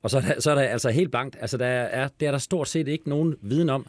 Og 0.03 0.11
så 0.11 0.17
er 0.17 0.21
der, 0.21 0.41
så 0.41 0.51
er 0.51 0.55
der 0.55 0.63
altså 0.63 0.91
helt 0.91 1.11
blankt. 1.11 1.37
Altså 1.41 1.57
der 1.57 1.67
er, 1.67 2.09
det 2.21 2.29
er 2.29 2.31
der 2.31 2.39
stort 2.39 2.69
set 2.69 2.89
ikke 2.89 3.09
nogen 3.09 3.35
viden 3.43 3.71
om. 3.71 3.87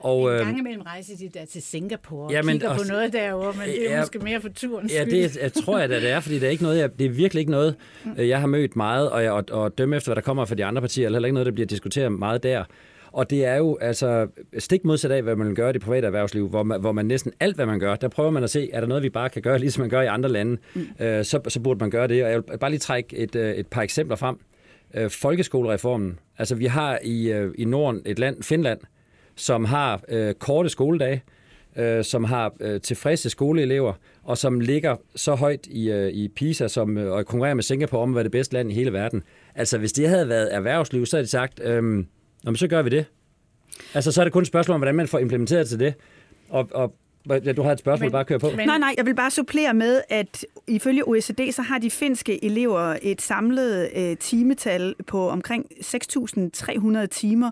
Og, 0.00 0.32
en 0.32 0.38
gang 0.38 0.58
imellem 0.58 0.82
rejser 0.82 1.16
de 1.16 1.28
der 1.28 1.44
til 1.44 1.62
Singapore 1.62 2.26
og 2.26 2.32
ja, 2.32 2.42
men, 2.42 2.52
kigger 2.52 2.68
og, 2.68 2.76
på 2.76 2.82
noget 2.88 3.12
derovre, 3.12 3.52
men 3.52 3.66
det 3.66 3.90
er 3.90 3.94
ja, 3.94 4.00
måske 4.00 4.18
mere 4.18 4.40
for 4.40 4.48
turen 4.48 4.90
Ja, 4.90 5.04
det 5.04 5.36
jeg 5.36 5.52
tror 5.52 5.78
jeg, 5.78 5.90
at 5.92 6.02
det 6.02 6.10
er, 6.10 6.20
fordi 6.20 6.34
det 6.34 6.46
er, 6.46 6.50
ikke 6.50 6.62
noget, 6.62 6.78
jeg, 6.78 6.98
det 6.98 7.06
er 7.06 7.10
virkelig 7.10 7.40
ikke 7.40 7.50
noget, 7.50 7.74
mm. 8.04 8.14
jeg 8.18 8.40
har 8.40 8.46
mødt 8.46 8.76
meget, 8.76 9.10
og, 9.10 9.22
jeg, 9.22 9.32
og, 9.32 9.44
og 9.50 9.78
dømme 9.78 9.96
efter, 9.96 10.08
hvad 10.08 10.16
der 10.16 10.22
kommer 10.22 10.44
fra 10.44 10.54
de 10.54 10.64
andre 10.64 10.80
partier, 10.80 11.06
eller 11.06 11.16
heller 11.16 11.26
ikke 11.26 11.34
noget, 11.34 11.46
der 11.46 11.52
bliver 11.52 11.66
diskuteret 11.66 12.12
meget 12.12 12.42
der. 12.42 12.64
Og 13.12 13.30
det 13.30 13.44
er 13.44 13.56
jo 13.56 13.78
altså 13.80 14.26
stik 14.58 14.84
modsat 14.84 15.10
af, 15.10 15.22
hvad 15.22 15.36
man 15.36 15.54
gør 15.54 15.68
i 15.68 15.72
det 15.72 15.82
private 15.82 16.06
erhvervsliv, 16.06 16.48
hvor 16.48 16.62
man, 16.62 16.80
hvor 16.80 16.92
man 16.92 17.06
næsten 17.06 17.32
alt, 17.40 17.56
hvad 17.56 17.66
man 17.66 17.78
gør, 17.78 17.96
der 17.96 18.08
prøver 18.08 18.30
man 18.30 18.44
at 18.44 18.50
se, 18.50 18.70
er 18.72 18.80
der 18.80 18.86
noget, 18.86 19.02
vi 19.02 19.08
bare 19.08 19.28
kan 19.28 19.42
gøre, 19.42 19.58
ligesom 19.58 19.80
man 19.80 19.90
gør 19.90 20.00
i 20.00 20.06
andre 20.06 20.28
lande, 20.28 20.58
mm. 20.74 20.86
øh, 21.00 21.24
så, 21.24 21.40
så 21.48 21.60
burde 21.60 21.78
man 21.78 21.90
gøre 21.90 22.08
det. 22.08 22.24
Og 22.24 22.30
jeg 22.30 22.42
vil 22.48 22.58
bare 22.58 22.70
lige 22.70 22.80
trække 22.80 23.16
et, 23.16 23.36
øh, 23.36 23.54
et 23.54 23.66
par 23.66 23.82
eksempler 23.82 24.16
frem. 24.16 24.38
Øh, 24.94 25.10
folkeskolereformen. 25.10 26.18
Altså 26.38 26.54
vi 26.54 26.66
har 26.66 26.98
i, 27.02 27.32
øh, 27.32 27.54
i 27.58 27.64
Norden 27.64 28.02
et 28.06 28.18
land, 28.18 28.42
Finland, 28.42 28.78
som 29.36 29.64
har 29.64 30.00
øh, 30.08 30.34
korte 30.34 30.68
skoledage, 30.68 31.22
øh, 31.76 32.04
som 32.04 32.24
har 32.24 32.52
øh, 32.60 32.80
tilfredse 32.80 33.30
skoleelever, 33.30 33.92
og 34.22 34.38
som 34.38 34.60
ligger 34.60 34.96
så 35.16 35.34
højt 35.34 35.66
i, 35.66 35.90
øh, 35.90 36.08
i 36.08 36.28
PISA, 36.28 36.68
som 36.68 36.98
øh, 36.98 37.12
og 37.12 37.26
konkurrerer 37.26 37.54
med 37.54 37.62
Singapore 37.62 38.02
om 38.02 38.10
at 38.10 38.14
være 38.14 38.24
det 38.24 38.32
bedste 38.32 38.54
land 38.54 38.70
i 38.70 38.74
hele 38.74 38.92
verden. 38.92 39.22
Altså, 39.54 39.78
hvis 39.78 39.92
det 39.92 40.08
havde 40.08 40.28
været 40.28 40.54
erhvervsliv, 40.54 41.06
så 41.06 41.16
havde 41.16 41.24
de 41.24 41.30
sagt, 41.30 41.60
øh, 41.64 42.04
så 42.54 42.68
gør 42.68 42.82
vi 42.82 42.90
det. 42.90 43.04
Altså, 43.94 44.12
så 44.12 44.20
er 44.20 44.24
det 44.24 44.32
kun 44.32 44.42
et 44.42 44.48
spørgsmål 44.48 44.74
om, 44.74 44.80
hvordan 44.80 44.94
man 44.94 45.08
får 45.08 45.18
implementeret 45.18 45.68
til 45.68 45.80
det. 45.80 45.94
Og, 46.48 46.68
og 46.70 46.94
du 47.56 47.62
har 47.62 47.72
et 47.72 47.78
spørgsmål, 47.78 48.06
men, 48.06 48.12
bare 48.12 48.24
kør 48.24 48.38
på. 48.38 48.50
Men... 48.56 48.66
Nej, 48.66 48.78
nej, 48.78 48.94
jeg 48.96 49.06
vil 49.06 49.14
bare 49.14 49.30
supplere 49.30 49.74
med, 49.74 50.00
at 50.08 50.46
ifølge 50.68 51.08
OECD, 51.08 51.40
så 51.50 51.62
har 51.62 51.78
de 51.78 51.90
finske 51.90 52.44
elever 52.44 52.96
et 53.02 53.22
samlet 53.22 53.90
øh, 53.96 54.16
timetal 54.16 54.94
på 55.06 55.28
omkring 55.28 55.66
6.300 55.80 57.06
timer, 57.06 57.50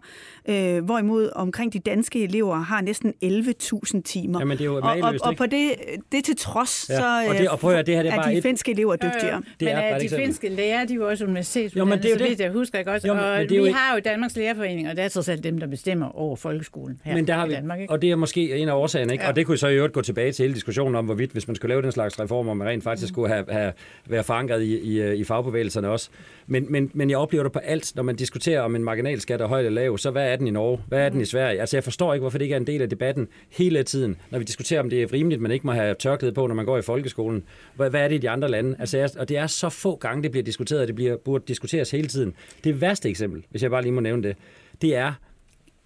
øh, 0.48 0.84
hvorimod 0.84 1.30
omkring 1.34 1.72
de 1.72 1.78
danske 1.78 2.24
elever 2.24 2.56
har 2.56 2.80
næsten 2.80 3.14
11.000 3.24 4.02
timer. 4.02 4.38
Jamen, 4.38 4.58
det 4.58 4.64
er 4.64 4.64
jo 4.64 4.76
og, 4.76 4.98
og, 5.02 5.14
og 5.22 5.37
på 5.37 5.46
det, 5.46 5.72
det 6.12 6.24
til 6.24 6.37
trods, 6.37 6.87
ja. 6.90 6.96
så 6.96 7.28
og 7.28 7.34
det, 7.34 7.48
og 7.48 7.58
prøv, 7.58 7.76
det 7.76 7.94
her, 7.94 8.02
det 8.02 8.12
er, 8.12 8.20
er 8.20 8.28
de 8.28 8.37
et... 8.37 8.42
finske 8.42 8.72
elever 8.72 8.96
dygtigere. 8.96 9.26
Ja, 9.26 9.34
ja. 9.34 9.40
Det 9.60 9.70
er 9.70 9.76
men 9.76 9.84
er 9.84 9.98
de 9.98 10.04
eksempel. 10.04 10.26
finske 10.26 10.48
lærer, 10.48 10.84
de 10.84 10.92
er 10.92 10.96
jo 10.96 11.08
også 11.08 11.24
universitetsuddannede, 11.24 12.18
så 12.18 12.24
det, 12.24 12.40
jeg 12.40 12.50
husker 12.50 12.78
ikke 12.78 12.90
også. 12.90 13.08
Jo, 13.08 13.14
og 13.14 13.46
vi 13.48 13.56
jo... 13.56 13.72
har 13.72 13.94
jo 13.94 14.00
Danmarks 14.04 14.37
Lærerforening, 14.37 14.88
og 14.88 14.96
det 14.96 15.04
er 15.04 15.08
trods 15.08 15.28
alt 15.28 15.44
dem, 15.44 15.58
der 15.58 15.66
bestemmer 15.66 16.18
over 16.18 16.37
folkeskolen 16.37 17.00
her 17.04 17.14
men 17.14 17.26
der 17.26 17.34
har 17.34 17.46
vi, 17.46 17.52
i 17.52 17.56
Danmark. 17.56 17.80
Ikke? 17.80 17.92
Og 17.92 18.02
det 18.02 18.10
er 18.10 18.16
måske 18.16 18.56
en 18.56 18.68
af 18.68 18.72
årsagerne, 18.72 19.12
ikke? 19.12 19.24
Ja. 19.24 19.30
og 19.30 19.37
det 19.37 19.46
kunne 19.46 19.58
så 19.64 19.68
i 19.68 19.77
øvrigt 19.77 19.94
gå 19.94 20.03
tilbage 20.03 20.33
til 20.33 20.42
hele 20.42 20.55
diskussionen 20.55 20.94
om, 20.94 21.05
hvorvidt, 21.05 21.33
hvis 21.33 21.48
man 21.48 21.57
skulle 21.57 21.68
lave 21.72 21.83
den 21.83 21.92
slags 21.92 22.20
reformer, 22.20 22.55
man 22.55 22.68
rent 22.68 22.85
faktisk 22.85 23.11
mm. 23.11 23.14
skulle 23.14 23.29
have, 23.29 23.44
have 23.48 23.72
være 24.07 24.24
forankret 24.24 24.62
i, 24.62 24.79
i, 24.79 25.14
i 25.14 25.24
fagbevægelserne 25.24 25.88
også. 25.88 26.11
Men, 26.46 26.66
men, 26.72 26.90
men 26.94 27.11
jeg 27.11 27.18
oplever 27.18 27.42
det 27.42 27.53
på 27.53 27.59
alt, 27.59 27.92
når 27.96 28.03
man 28.03 28.16
diskuterer 28.16 28.61
om 28.61 28.77
en 28.77 28.85
marginalskat 28.85 29.40
er 29.40 29.46
høj 29.46 29.59
eller 29.59 29.70
lav, 29.70 29.98
så 29.98 30.11
hvad 30.11 30.33
er 30.33 30.37
den 30.37 30.46
i 30.46 30.50
Norge? 30.50 30.81
Hvad 30.88 30.98
er 30.98 31.09
den 31.09 31.20
i 31.20 31.24
Sverige? 31.24 31.61
Altså 31.61 31.77
jeg 31.77 31.85
forstår 31.85 32.14
ikke, 32.14 32.20
hvorfor 32.20 32.38
det 32.38 32.44
ikke 32.44 32.53
er 32.53 32.61
en 32.61 32.66
del 32.66 32.83
af 32.83 32.90
debatten 32.90 33.29
hele 33.50 33.83
tiden, 33.83 34.16
når 34.31 34.38
vi 34.38 34.44
diskuterer, 34.44 34.81
om 34.81 34.90
det 34.90 35.03
er 35.03 35.12
rimeligt, 35.12 35.42
man 35.42 35.50
ikke 35.50 35.66
må 35.66 35.72
have 35.72 35.94
tørklæde 35.94 36.33
på, 36.33 36.46
når 36.46 36.55
man 36.55 36.64
går 36.64 36.79
i 36.79 36.83
folkeskolen. 36.83 37.44
Hvad, 37.77 37.90
hvad 37.90 38.00
er 38.00 38.09
det 38.09 38.14
i 38.14 38.18
de 38.18 38.31
andre 38.31 38.48
lande? 38.48 38.77
Altså, 38.79 38.98
jeg, 38.98 39.11
og 39.18 39.29
det 39.29 39.37
er 39.37 39.46
så 39.46 39.68
få 39.68 39.96
gange, 39.96 40.22
det 40.22 40.31
bliver 40.31 40.44
diskuteret, 40.44 40.81
og 40.81 40.87
det 40.87 40.94
bliver, 40.94 41.16
burde 41.16 41.44
diskuteres 41.48 41.90
hele 41.90 42.09
tiden. 42.09 42.35
Det 42.64 42.81
værste 42.81 43.09
eksempel, 43.09 43.44
hvis 43.50 43.62
jeg 43.62 43.70
bare 43.70 43.83
lige 43.83 43.92
må 43.92 44.00
nævne 44.00 44.22
det, 44.22 44.37
det 44.83 44.96
er, 44.96 45.12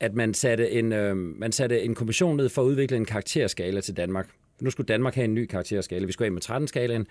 at 0.00 0.14
man 0.14 0.34
satte 0.34 0.70
en, 0.70 0.92
øh, 0.92 1.16
man 1.16 1.52
satte 1.52 1.82
en 1.82 1.94
kommission 1.94 2.36
ned 2.36 2.48
for 2.48 2.62
at 2.62 2.66
udvikle 2.66 2.96
en 2.96 3.04
karakterskala 3.04 3.80
til 3.80 3.96
Danmark. 3.96 4.28
Nu 4.60 4.70
skulle 4.70 4.86
Danmark 4.86 5.14
have 5.14 5.24
en 5.24 5.34
ny 5.34 5.46
karakterskala. 5.46 6.06
Vi 6.06 6.12
skulle 6.12 6.26
have 6.26 6.34
med 6.34 6.68
13-skalaen, 6.68 7.06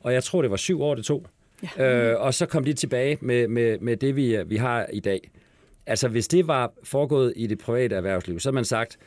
og 0.00 0.12
jeg 0.12 0.24
tror, 0.24 0.42
det 0.42 0.50
var 0.50 0.56
syv 0.56 0.82
år, 0.82 0.94
det 0.94 1.04
tog. 1.04 1.26
Ja. 1.78 2.10
Øh, 2.10 2.20
og 2.20 2.34
så 2.34 2.46
kom 2.46 2.64
de 2.64 2.72
tilbage 2.72 3.18
med, 3.20 3.48
med, 3.48 3.78
med 3.78 3.96
det, 3.96 4.16
vi, 4.16 4.38
vi 4.46 4.56
har 4.56 4.86
i 4.92 5.00
dag. 5.00 5.30
Altså, 5.86 6.08
hvis 6.08 6.28
det 6.28 6.46
var 6.46 6.72
foregået 6.82 7.32
i 7.36 7.46
det 7.46 7.58
private 7.58 7.96
erhvervsliv, 7.96 8.40
så 8.40 8.48
har 8.48 8.54
man 8.54 8.64
sagt, 8.64 8.98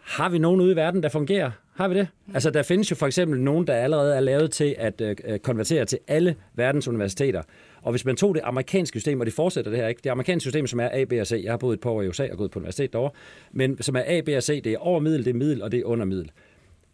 har 0.00 0.28
vi 0.28 0.38
nogen 0.38 0.60
ude 0.60 0.72
i 0.72 0.76
verden, 0.76 1.02
der 1.02 1.08
fungerer? 1.08 1.50
Har 1.74 1.88
vi 1.88 1.94
det? 1.94 2.08
Altså, 2.34 2.50
der 2.50 2.62
findes 2.62 2.90
jo 2.90 2.96
for 2.96 3.06
eksempel 3.06 3.40
nogen, 3.40 3.66
der 3.66 3.74
allerede 3.74 4.16
er 4.16 4.20
lavet 4.20 4.50
til 4.50 4.74
at 4.78 5.00
øh, 5.00 5.38
konvertere 5.38 5.84
til 5.84 5.98
alle 6.08 6.36
verdens 6.54 6.88
universiteter. 6.88 7.42
Og 7.82 7.90
hvis 7.90 8.04
man 8.04 8.16
tog 8.16 8.34
det 8.34 8.40
amerikanske 8.44 9.00
system, 9.00 9.20
og 9.20 9.26
det 9.26 9.34
fortsætter 9.34 9.70
det 9.70 9.80
her 9.80 9.88
ikke, 9.88 10.00
det 10.04 10.10
amerikanske 10.10 10.44
system, 10.44 10.66
som 10.66 10.80
er 10.80 10.88
A, 10.92 11.04
B 11.04 11.12
og 11.12 11.26
C, 11.26 11.40
jeg 11.44 11.52
har 11.52 11.56
boet 11.56 11.74
et 11.74 11.80
par 11.80 11.90
år 11.90 12.02
i 12.02 12.08
USA 12.08 12.28
og 12.30 12.38
gået 12.38 12.50
på 12.50 12.58
universitet 12.58 12.92
derovre, 12.92 13.10
men 13.52 13.82
som 13.82 13.96
er 13.96 14.02
A, 14.06 14.20
B 14.20 14.28
og 14.28 14.42
C, 14.42 14.62
det 14.62 14.72
er 14.72 14.78
over 14.78 15.00
middel, 15.00 15.24
det 15.24 15.30
er 15.30 15.34
middel, 15.34 15.62
og 15.62 15.72
det 15.72 15.80
er 15.80 15.84
under 15.84 16.04
middel 16.04 16.30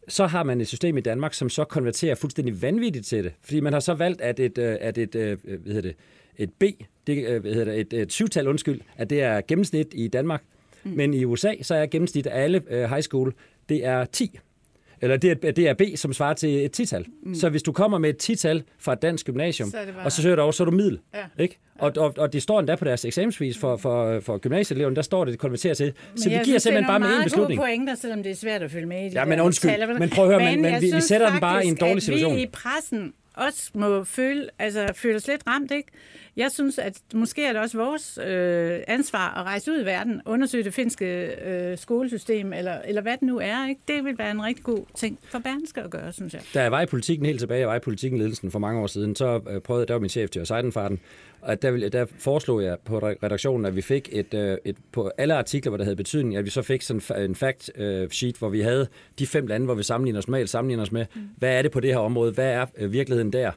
så 0.09 0.27
har 0.27 0.43
man 0.43 0.61
et 0.61 0.69
system 0.69 0.99
i 0.99 1.01
Danmark, 1.01 1.35
som 1.35 1.49
så 1.49 1.65
konverterer 1.65 2.15
fuldstændig 2.15 2.63
vanvittigt 2.63 3.07
til 3.07 3.25
det. 3.25 3.33
Fordi 3.43 3.61
man 3.61 3.73
har 3.73 3.81
så 3.81 3.95
valgt, 3.95 4.21
at 4.21 4.41
et, 4.41 4.59
øh, 4.59 4.77
at 4.81 4.99
et, 4.99 5.15
øh, 5.15 5.39
hvad 5.45 5.75
hedder 5.75 5.81
det, 5.81 5.97
et 6.37 6.53
B, 6.53 6.65
det, 7.07 7.27
øh, 7.27 7.41
hvad 7.41 7.53
hedder 7.53 7.73
det, 7.73 7.81
et, 7.81 7.93
et 7.93 8.13
syvtal, 8.13 8.49
undskyld, 8.49 8.81
at 8.97 9.11
det 9.11 9.23
er 9.23 9.41
gennemsnit 9.49 9.87
i 9.93 10.09
Danmark. 10.09 10.43
Mm. 10.85 10.91
Men 10.91 11.15
i 11.15 11.25
USA, 11.25 11.53
så 11.63 11.75
er 11.75 11.87
gennemsnit 11.87 12.27
af 12.27 12.43
alle 12.43 12.63
high 12.69 13.03
school, 13.03 13.35
det 13.69 13.85
er 13.85 14.05
10 14.05 14.39
eller 15.01 15.17
det 15.17 15.45
er, 15.45 15.51
det 15.51 15.69
er 15.69 15.75
B, 15.75 15.83
som 15.97 16.13
svarer 16.13 16.35
til 16.35 16.65
et 16.65 16.73
tital. 16.73 17.05
Mm. 17.23 17.35
Så 17.35 17.49
hvis 17.49 17.63
du 17.63 17.73
kommer 17.73 17.99
med 17.99 18.11
et 18.11 18.17
tital 18.17 18.63
fra 18.79 18.93
et 18.93 19.03
dansk 19.03 19.27
gymnasium, 19.27 19.71
så 19.71 19.77
bare... 19.95 20.05
og 20.05 20.13
så 20.13 20.23
søger 20.23 20.37
du 20.37 20.43
over, 20.43 20.53
så 20.53 20.63
er 20.63 20.65
du 20.65 20.71
middel. 20.71 20.99
Ja. 21.15 21.43
Ikke? 21.43 21.59
Og, 21.79 21.93
og, 21.97 22.15
og 22.19 22.33
det 22.33 22.43
står 22.43 22.61
endda 22.61 22.77
på 22.77 22.85
deres 22.85 23.05
eksamensvis 23.05 23.59
for, 23.59 23.77
for, 23.77 24.21
for 24.21 24.39
gymnasieeleverne, 24.39 24.97
der 24.97 25.03
står 25.03 25.25
det, 25.25 25.33
det 25.33 25.41
konverterer 25.41 25.75
til. 25.75 25.93
Så 26.17 26.29
vi 26.29 26.39
giver 26.45 26.59
simpelthen 26.59 26.87
bare 26.87 27.01
med 27.01 27.09
en 27.09 27.25
beslutning. 27.25 27.61
Er 27.61 27.65
pointer, 27.65 27.95
selvom 27.95 28.23
det 28.23 28.31
er 28.31 28.37
svært 28.37 28.63
at 28.63 28.71
følge 28.71 28.87
med 28.87 29.07
i 29.07 29.09
de 29.09 29.15
Ja, 29.15 29.25
men 29.25 29.41
undskyld, 29.41 29.71
taler. 29.71 29.99
men 29.99 30.11
prøv 30.11 30.25
at 30.25 30.31
høre, 30.31 30.51
men, 30.51 30.63
men, 30.63 30.73
men 30.73 30.83
vi, 30.83 30.93
vi 30.95 31.01
sætter 31.01 31.31
dem 31.31 31.41
bare 31.41 31.65
i 31.65 31.69
en 31.69 31.77
dårlig 31.77 32.03
situation. 32.03 32.37
vi 32.37 32.43
i 32.43 32.47
pressen 32.47 33.13
også 33.35 33.71
må 33.75 34.05
føle, 34.05 34.49
altså, 34.59 34.87
føle 34.95 35.17
os 35.17 35.27
lidt 35.27 35.43
ramt, 35.47 35.71
ikke? 35.71 35.89
Jeg 36.39 36.51
synes, 36.51 36.79
at 36.79 37.01
måske 37.15 37.45
er 37.45 37.53
det 37.53 37.63
også 37.63 37.79
vores 37.79 38.19
øh, 38.27 38.81
ansvar 38.89 39.39
at 39.39 39.45
rejse 39.45 39.73
ud 39.73 39.83
i 39.83 39.85
verden, 39.85 40.21
undersøge 40.27 40.65
det 40.65 40.75
finske 40.75 41.27
øh, 41.27 41.79
skolesystem, 41.79 42.53
eller, 42.53 42.79
eller 42.85 43.03
hvad 43.03 43.13
det 43.13 43.23
nu 43.23 43.39
er. 43.39 43.69
Ikke? 43.69 43.81
Det 43.89 44.05
vil 44.05 44.19
være 44.19 44.31
en 44.31 44.45
rigtig 44.45 44.65
god 44.65 44.85
ting 44.95 45.19
for 45.23 45.39
Berlingske 45.39 45.81
at 45.81 45.91
gøre, 45.91 46.13
synes 46.13 46.35
jeg. 46.35 46.43
Da 46.55 46.63
jeg 46.63 46.73
var 46.73 46.81
i 46.81 46.87
politikken 46.87 47.27
helt 47.27 47.41
tilbage, 47.41 47.61
jeg 47.61 47.69
var 47.69 47.77
i 47.77 47.81
politikken 47.81 48.19
ledelsen 48.19 48.51
for 48.51 48.59
mange 48.59 48.81
år 48.81 48.87
siden, 48.87 49.17
så 49.17 49.41
øh, 49.51 49.61
prøvede, 49.61 49.87
der 49.87 49.95
var 49.95 50.01
min 50.01 50.09
chef 50.09 50.31
til 50.31 50.47
Seidenfarten, 50.47 51.01
og 51.41 51.63
der, 51.63 51.89
der 51.89 52.07
foreslog 52.19 52.63
jeg 52.63 52.77
på 52.85 52.99
redaktionen, 52.99 53.67
at 53.67 53.77
vi 53.77 53.83
fik 53.83 54.09
et, 54.13 54.35
øh, 54.35 54.59
et, 54.65 54.77
på 54.93 55.11
alle 55.19 55.35
artikler, 55.35 55.71
hvor 55.71 55.77
der 55.77 55.85
havde 55.85 55.97
betydning, 55.97 56.37
at 56.37 56.45
vi 56.45 56.51
så 56.51 56.63
fik 56.63 56.83
sådan 56.83 57.25
en 57.25 57.35
fact 57.35 57.71
øh, 57.77 58.11
sheet, 58.11 58.37
hvor 58.37 58.49
vi 58.49 58.61
havde 58.61 58.89
de 59.19 59.27
fem 59.27 59.47
lande, 59.47 59.67
hvor 59.67 59.75
vi 59.75 59.83
sammenligner 59.83 60.19
os 60.19 60.29
med, 60.29 60.47
sammenligner 60.47 60.83
os 60.83 60.93
med, 60.93 61.07
mm. 61.15 61.21
hvad 61.37 61.59
er 61.59 61.63
det 61.63 61.71
på 61.71 61.81
det 61.81 61.91
her 61.91 61.99
område, 61.99 62.33
hvad 62.33 62.53
er 62.53 62.87
virkeligheden 62.87 63.33
der? 63.33 63.53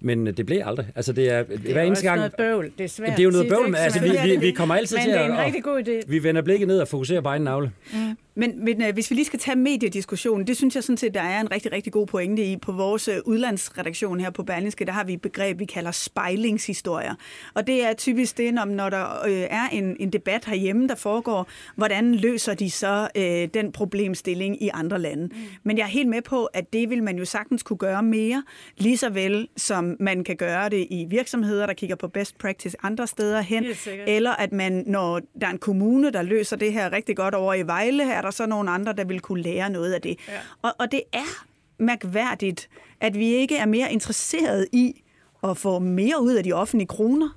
Men 0.00 0.26
øh, 0.26 0.36
det 0.36 0.46
blev 0.46 0.62
aldrig. 0.64 0.86
Altså, 0.96 1.12
det 1.12 1.30
er, 1.30 1.42
det 1.42 1.68
er 1.68 1.72
hver 1.72 1.82
eneste 1.82 2.06
gang, 2.06 2.16
noget 2.18 2.34
bøvl. 2.36 2.70
Det 2.78 2.84
er 2.84 2.88
svært. 2.88 3.10
Det 3.10 3.18
er 3.18 3.24
jo 3.24 3.30
noget 3.30 3.48
bøvl, 3.48 3.64
men 3.64 3.74
altså, 3.74 4.00
vi, 4.00 4.10
vi, 4.24 4.36
vi 4.36 4.50
kommer 4.50 4.74
altid 4.74 4.96
men 4.96 5.04
til 5.04 5.10
at... 5.10 5.20
Men 5.20 5.30
det 5.30 5.36
er 5.36 5.40
en 5.40 5.46
rigtig 5.46 5.64
god 5.64 5.82
idé. 5.88 6.10
Vi 6.10 6.22
vender 6.22 6.42
blikket 6.42 6.68
ned 6.68 6.80
og 6.80 6.88
fokuserer 6.88 7.20
på 7.20 7.28
egen 7.28 7.42
navle. 7.42 7.72
Mm. 7.92 8.16
Men, 8.34 8.64
men 8.64 8.82
øh, 8.82 8.94
hvis 8.94 9.10
vi 9.10 9.14
lige 9.14 9.24
skal 9.24 9.38
tage 9.38 9.56
mediediskussionen, 9.56 10.46
det 10.46 10.56
synes 10.56 10.74
jeg 10.74 10.84
sådan 10.84 10.96
set, 10.96 11.14
der 11.14 11.20
er 11.20 11.40
en 11.40 11.50
rigtig, 11.50 11.72
rigtig 11.72 11.92
god 11.92 12.06
pointe 12.06 12.44
i. 12.44 12.56
På 12.56 12.72
vores 12.72 13.08
øh, 13.08 13.16
udlandsredaktion 13.24 14.20
her 14.20 14.30
på 14.30 14.42
Berlingske, 14.42 14.84
der 14.84 14.92
har 14.92 15.04
vi 15.04 15.12
et 15.12 15.22
begreb, 15.22 15.58
vi 15.58 15.64
kalder 15.64 15.90
spejlingshistorier. 15.90 17.14
Og 17.54 17.66
det 17.66 17.84
er 17.84 17.92
typisk 17.92 18.38
det, 18.38 18.54
når, 18.54 18.64
når 18.64 18.90
der 18.90 19.26
øh, 19.26 19.46
er 19.50 19.68
en, 19.72 19.96
en 20.00 20.10
debat 20.10 20.44
herhjemme, 20.44 20.88
der 20.88 20.94
foregår, 20.94 21.48
hvordan 21.76 22.14
løser 22.14 22.54
de 22.54 22.70
så 22.70 23.08
øh, 23.16 23.48
den 23.54 23.72
problemstilling 23.72 24.62
i 24.62 24.70
andre 24.74 24.98
lande. 24.98 25.26
Mm. 25.26 25.32
Men 25.62 25.78
jeg 25.78 25.84
er 25.84 25.88
helt 25.88 26.08
med 26.08 26.22
på, 26.22 26.44
at 26.44 26.72
det 26.72 26.90
vil 26.90 27.02
man 27.02 27.18
jo 27.18 27.24
sagtens 27.24 27.62
kunne 27.62 27.76
gøre 27.76 28.02
mere, 28.02 28.42
lige 28.76 28.96
så 28.96 29.10
vel 29.10 29.48
som 29.56 29.96
man 30.00 30.24
kan 30.24 30.36
gøre 30.36 30.68
det 30.68 30.86
i 30.90 31.06
virksomheder, 31.10 31.66
der 31.66 31.74
kigger 31.74 31.96
på 31.96 32.08
best 32.08 32.38
practice 32.38 32.76
andre 32.82 33.06
steder 33.06 33.40
hen, 33.40 33.64
eller 34.06 34.30
at 34.30 34.52
man, 34.52 34.84
når 34.86 35.20
der 35.40 35.46
er 35.46 35.50
en 35.50 35.58
kommune, 35.58 36.10
der 36.10 36.22
løser 36.22 36.56
det 36.56 36.72
her 36.72 36.92
rigtig 36.92 37.16
godt 37.16 37.34
over 37.34 37.54
i 37.54 37.66
Vejle, 37.66 38.04
her 38.04 38.19
er 38.20 38.22
der 38.22 38.30
så 38.30 38.46
nogle 38.46 38.70
andre, 38.70 38.92
der 38.92 39.04
vil 39.04 39.20
kunne 39.20 39.42
lære 39.42 39.70
noget 39.70 39.92
af 39.92 40.00
det. 40.00 40.16
Ja. 40.28 40.32
Og, 40.62 40.72
og 40.78 40.92
det 40.92 41.02
er 41.12 41.44
mærkværdigt, 41.78 42.68
at 43.00 43.18
vi 43.18 43.26
ikke 43.26 43.56
er 43.56 43.66
mere 43.66 43.92
interesseret 43.92 44.66
i 44.72 45.02
at 45.44 45.56
få 45.56 45.78
mere 45.78 46.22
ud 46.22 46.34
af 46.34 46.44
de 46.44 46.52
offentlige 46.52 46.88
kroner, 46.88 47.28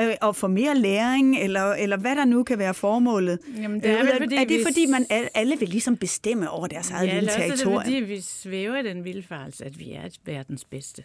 øh, 0.00 0.14
og 0.20 0.36
få 0.36 0.48
mere 0.48 0.74
læring, 0.74 1.38
eller, 1.38 1.72
eller 1.72 1.96
hvad 1.96 2.16
der 2.16 2.24
nu 2.24 2.42
kan 2.42 2.58
være 2.58 2.74
formålet. 2.74 3.38
Jamen, 3.62 3.80
det 3.80 3.90
er, 3.90 3.98
vel, 3.98 4.12
fordi, 4.18 4.36
er 4.36 4.44
det 4.44 4.60
fordi, 4.66 4.86
man 4.86 5.06
alle 5.34 5.58
vil 5.58 5.68
ligesom 5.68 5.96
bestemme 5.96 6.50
over 6.50 6.66
deres 6.66 6.90
eget 6.90 7.08
ja, 7.08 7.14
lille 7.14 7.30
territorium? 7.30 7.82
Ja, 7.82 7.90
det 7.90 7.96
er 7.96 8.00
fordi, 8.00 8.12
vi 8.12 8.20
svæver 8.20 8.82
den 8.82 9.04
vildfarelse, 9.04 9.64
at 9.64 9.78
vi 9.78 9.92
er 9.92 10.08
verdens 10.24 10.64
bedste. 10.64 11.02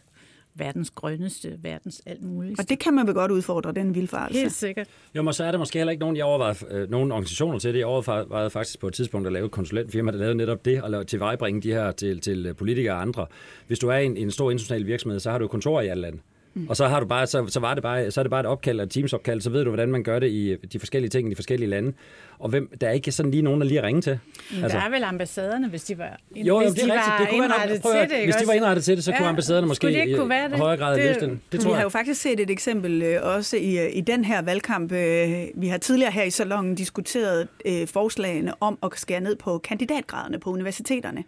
Verdens 0.55 0.91
grønneste, 0.91 1.57
verdens 1.61 2.01
alt 2.05 2.23
muligt. 2.23 2.59
Og 2.59 2.69
det 2.69 2.79
kan 2.79 2.93
man 2.93 3.07
vel 3.07 3.13
godt 3.13 3.31
udfordre, 3.31 3.71
den 3.71 3.95
vildfarelse. 3.95 4.39
Helt 4.39 4.53
sikkert. 4.53 4.87
Jo, 5.15 5.21
men 5.21 5.33
så 5.33 5.43
er 5.43 5.51
der 5.51 5.57
måske 5.57 5.79
heller 5.79 5.91
ikke 5.91 6.01
nogen, 6.01 6.17
jeg 6.17 6.25
overvejede, 6.25 6.57
øh, 6.71 6.91
nogen 6.91 7.11
organisationer 7.11 7.59
til 7.59 7.73
det. 7.73 7.79
Jeg 7.79 7.87
overvejede 7.87 8.49
faktisk 8.49 8.79
på 8.79 8.87
et 8.87 8.93
tidspunkt 8.93 9.27
at 9.27 9.33
lave 9.33 9.45
et 9.45 9.51
konsulentfirma, 9.51 10.11
der 10.11 10.17
lavede 10.17 10.35
netop 10.35 10.65
det, 10.65 10.81
og 10.81 11.07
tilvejebringe 11.07 11.61
de 11.61 11.71
her 11.71 11.91
til, 11.91 12.19
til 12.19 12.53
politikere 12.53 12.93
og 12.93 13.01
andre. 13.01 13.25
Hvis 13.67 13.79
du 13.79 13.87
er 13.87 13.97
en, 13.97 14.17
en 14.17 14.31
stor 14.31 14.51
international 14.51 14.87
virksomhed, 14.87 15.19
så 15.19 15.31
har 15.31 15.37
du 15.37 15.47
kontor 15.47 15.81
i 15.81 15.87
alle 15.87 16.01
lande. 16.01 16.19
Mm. 16.53 16.69
Og 16.69 16.77
så 16.77 16.87
har 16.87 16.99
du 16.99 17.05
bare, 17.05 17.27
så, 17.27 17.45
så, 17.47 17.59
var 17.59 17.73
det 17.73 17.83
bare, 17.83 18.11
så 18.11 18.21
er 18.21 18.23
det 18.23 18.29
bare 18.29 18.39
et 18.39 18.45
opkald 18.45 18.79
og 18.79 18.83
et 18.83 18.91
teamsopkald, 18.91 19.41
så 19.41 19.49
ved 19.49 19.63
du, 19.63 19.69
hvordan 19.69 19.91
man 19.91 20.03
gør 20.03 20.19
det 20.19 20.31
i 20.31 20.55
de 20.55 20.79
forskellige 20.79 21.09
ting 21.09 21.27
i 21.27 21.29
de 21.29 21.35
forskellige 21.35 21.69
lande. 21.69 21.93
Og 22.39 22.49
hvem, 22.49 22.77
der 22.81 22.87
er 22.87 22.91
ikke 22.91 23.11
sådan 23.11 23.31
lige 23.31 23.43
nogen, 23.43 23.61
der 23.61 23.67
lige 23.67 23.83
ringer 23.83 24.01
til. 24.01 24.19
Men 24.51 24.63
altså. 24.63 24.77
Der 24.77 24.83
er 24.83 24.89
vel 24.89 25.03
ambassaderne, 25.03 25.67
hvis 25.67 25.83
de 25.83 25.97
var, 25.97 26.19
jo, 26.35 26.59
hvis 26.61 26.73
det 26.73 26.83
er 26.83 26.85
de 26.85 26.93
rigtigt. 26.93 27.07
var 27.07 27.17
det 27.19 27.29
kunne 27.29 27.45
indrettet 27.45 27.83
være, 27.83 28.07
til 28.07 28.17
det. 28.17 28.23
Hvis 28.23 28.35
de 28.35 28.47
var 28.47 28.53
indrettet 28.53 28.83
til 28.83 28.95
det, 28.95 29.03
så 29.03 29.11
ja, 29.11 29.17
kunne 29.17 29.27
ambassaderne 29.27 29.67
måske 29.67 29.87
det 29.87 29.95
ikke 29.95 30.17
kunne 30.17 30.29
være 30.29 30.49
det? 30.49 30.55
i 30.55 30.59
højere 30.59 30.77
grad 30.77 30.97
det, 30.97 31.05
løse 31.05 31.19
det. 31.19 31.39
Det 31.51 31.59
tror 31.59 31.69
vi 31.69 31.71
jeg. 31.71 31.77
har 31.77 31.83
jo 31.83 31.89
faktisk 31.89 32.21
set 32.21 32.39
et 32.39 32.49
eksempel 32.49 33.01
øh, 33.01 33.19
også 33.23 33.57
i, 33.57 33.79
øh, 33.79 33.89
i 33.93 34.01
den 34.01 34.25
her 34.25 34.41
valgkamp. 34.41 34.91
Øh, 34.91 35.47
vi 35.55 35.67
har 35.67 35.77
tidligere 35.77 36.11
her 36.11 36.23
i 36.23 36.29
salongen 36.29 36.75
diskuteret 36.75 37.47
øh, 37.65 37.87
forslagene 37.87 38.53
om 38.59 38.77
at 38.83 38.89
skære 38.95 39.21
ned 39.21 39.35
på 39.35 39.57
kandidatgraderne 39.57 40.39
på 40.39 40.49
universiteterne. 40.49 41.23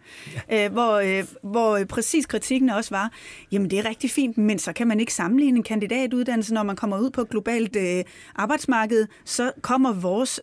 Ja. 0.50 0.66
Øh, 0.66 0.72
hvor, 0.72 0.94
øh, 0.96 1.24
hvor 1.42 1.80
præcis 1.90 2.26
kritikken 2.26 2.70
også 2.70 2.96
var, 2.96 3.12
jamen 3.52 3.70
det 3.70 3.80
er 3.80 3.90
rigtig 3.90 4.12
fint, 4.12 4.38
men 4.38 4.60
så 4.60 4.74
kan 4.74 4.88
man 4.88 5.00
ikke 5.00 5.14
sammenligne 5.14 5.58
en 5.58 5.64
kandidatuddannelse, 5.64 6.54
når 6.54 6.64
man 6.64 6.76
kommer 6.76 7.00
ud 7.00 7.10
på 7.10 7.22
et 7.22 7.30
globalt 7.30 7.76
øh, 7.76 8.04
arbejdsmarked, 8.36 9.08
så 9.26 9.52
kommer 9.62 9.94
vores 9.94 10.42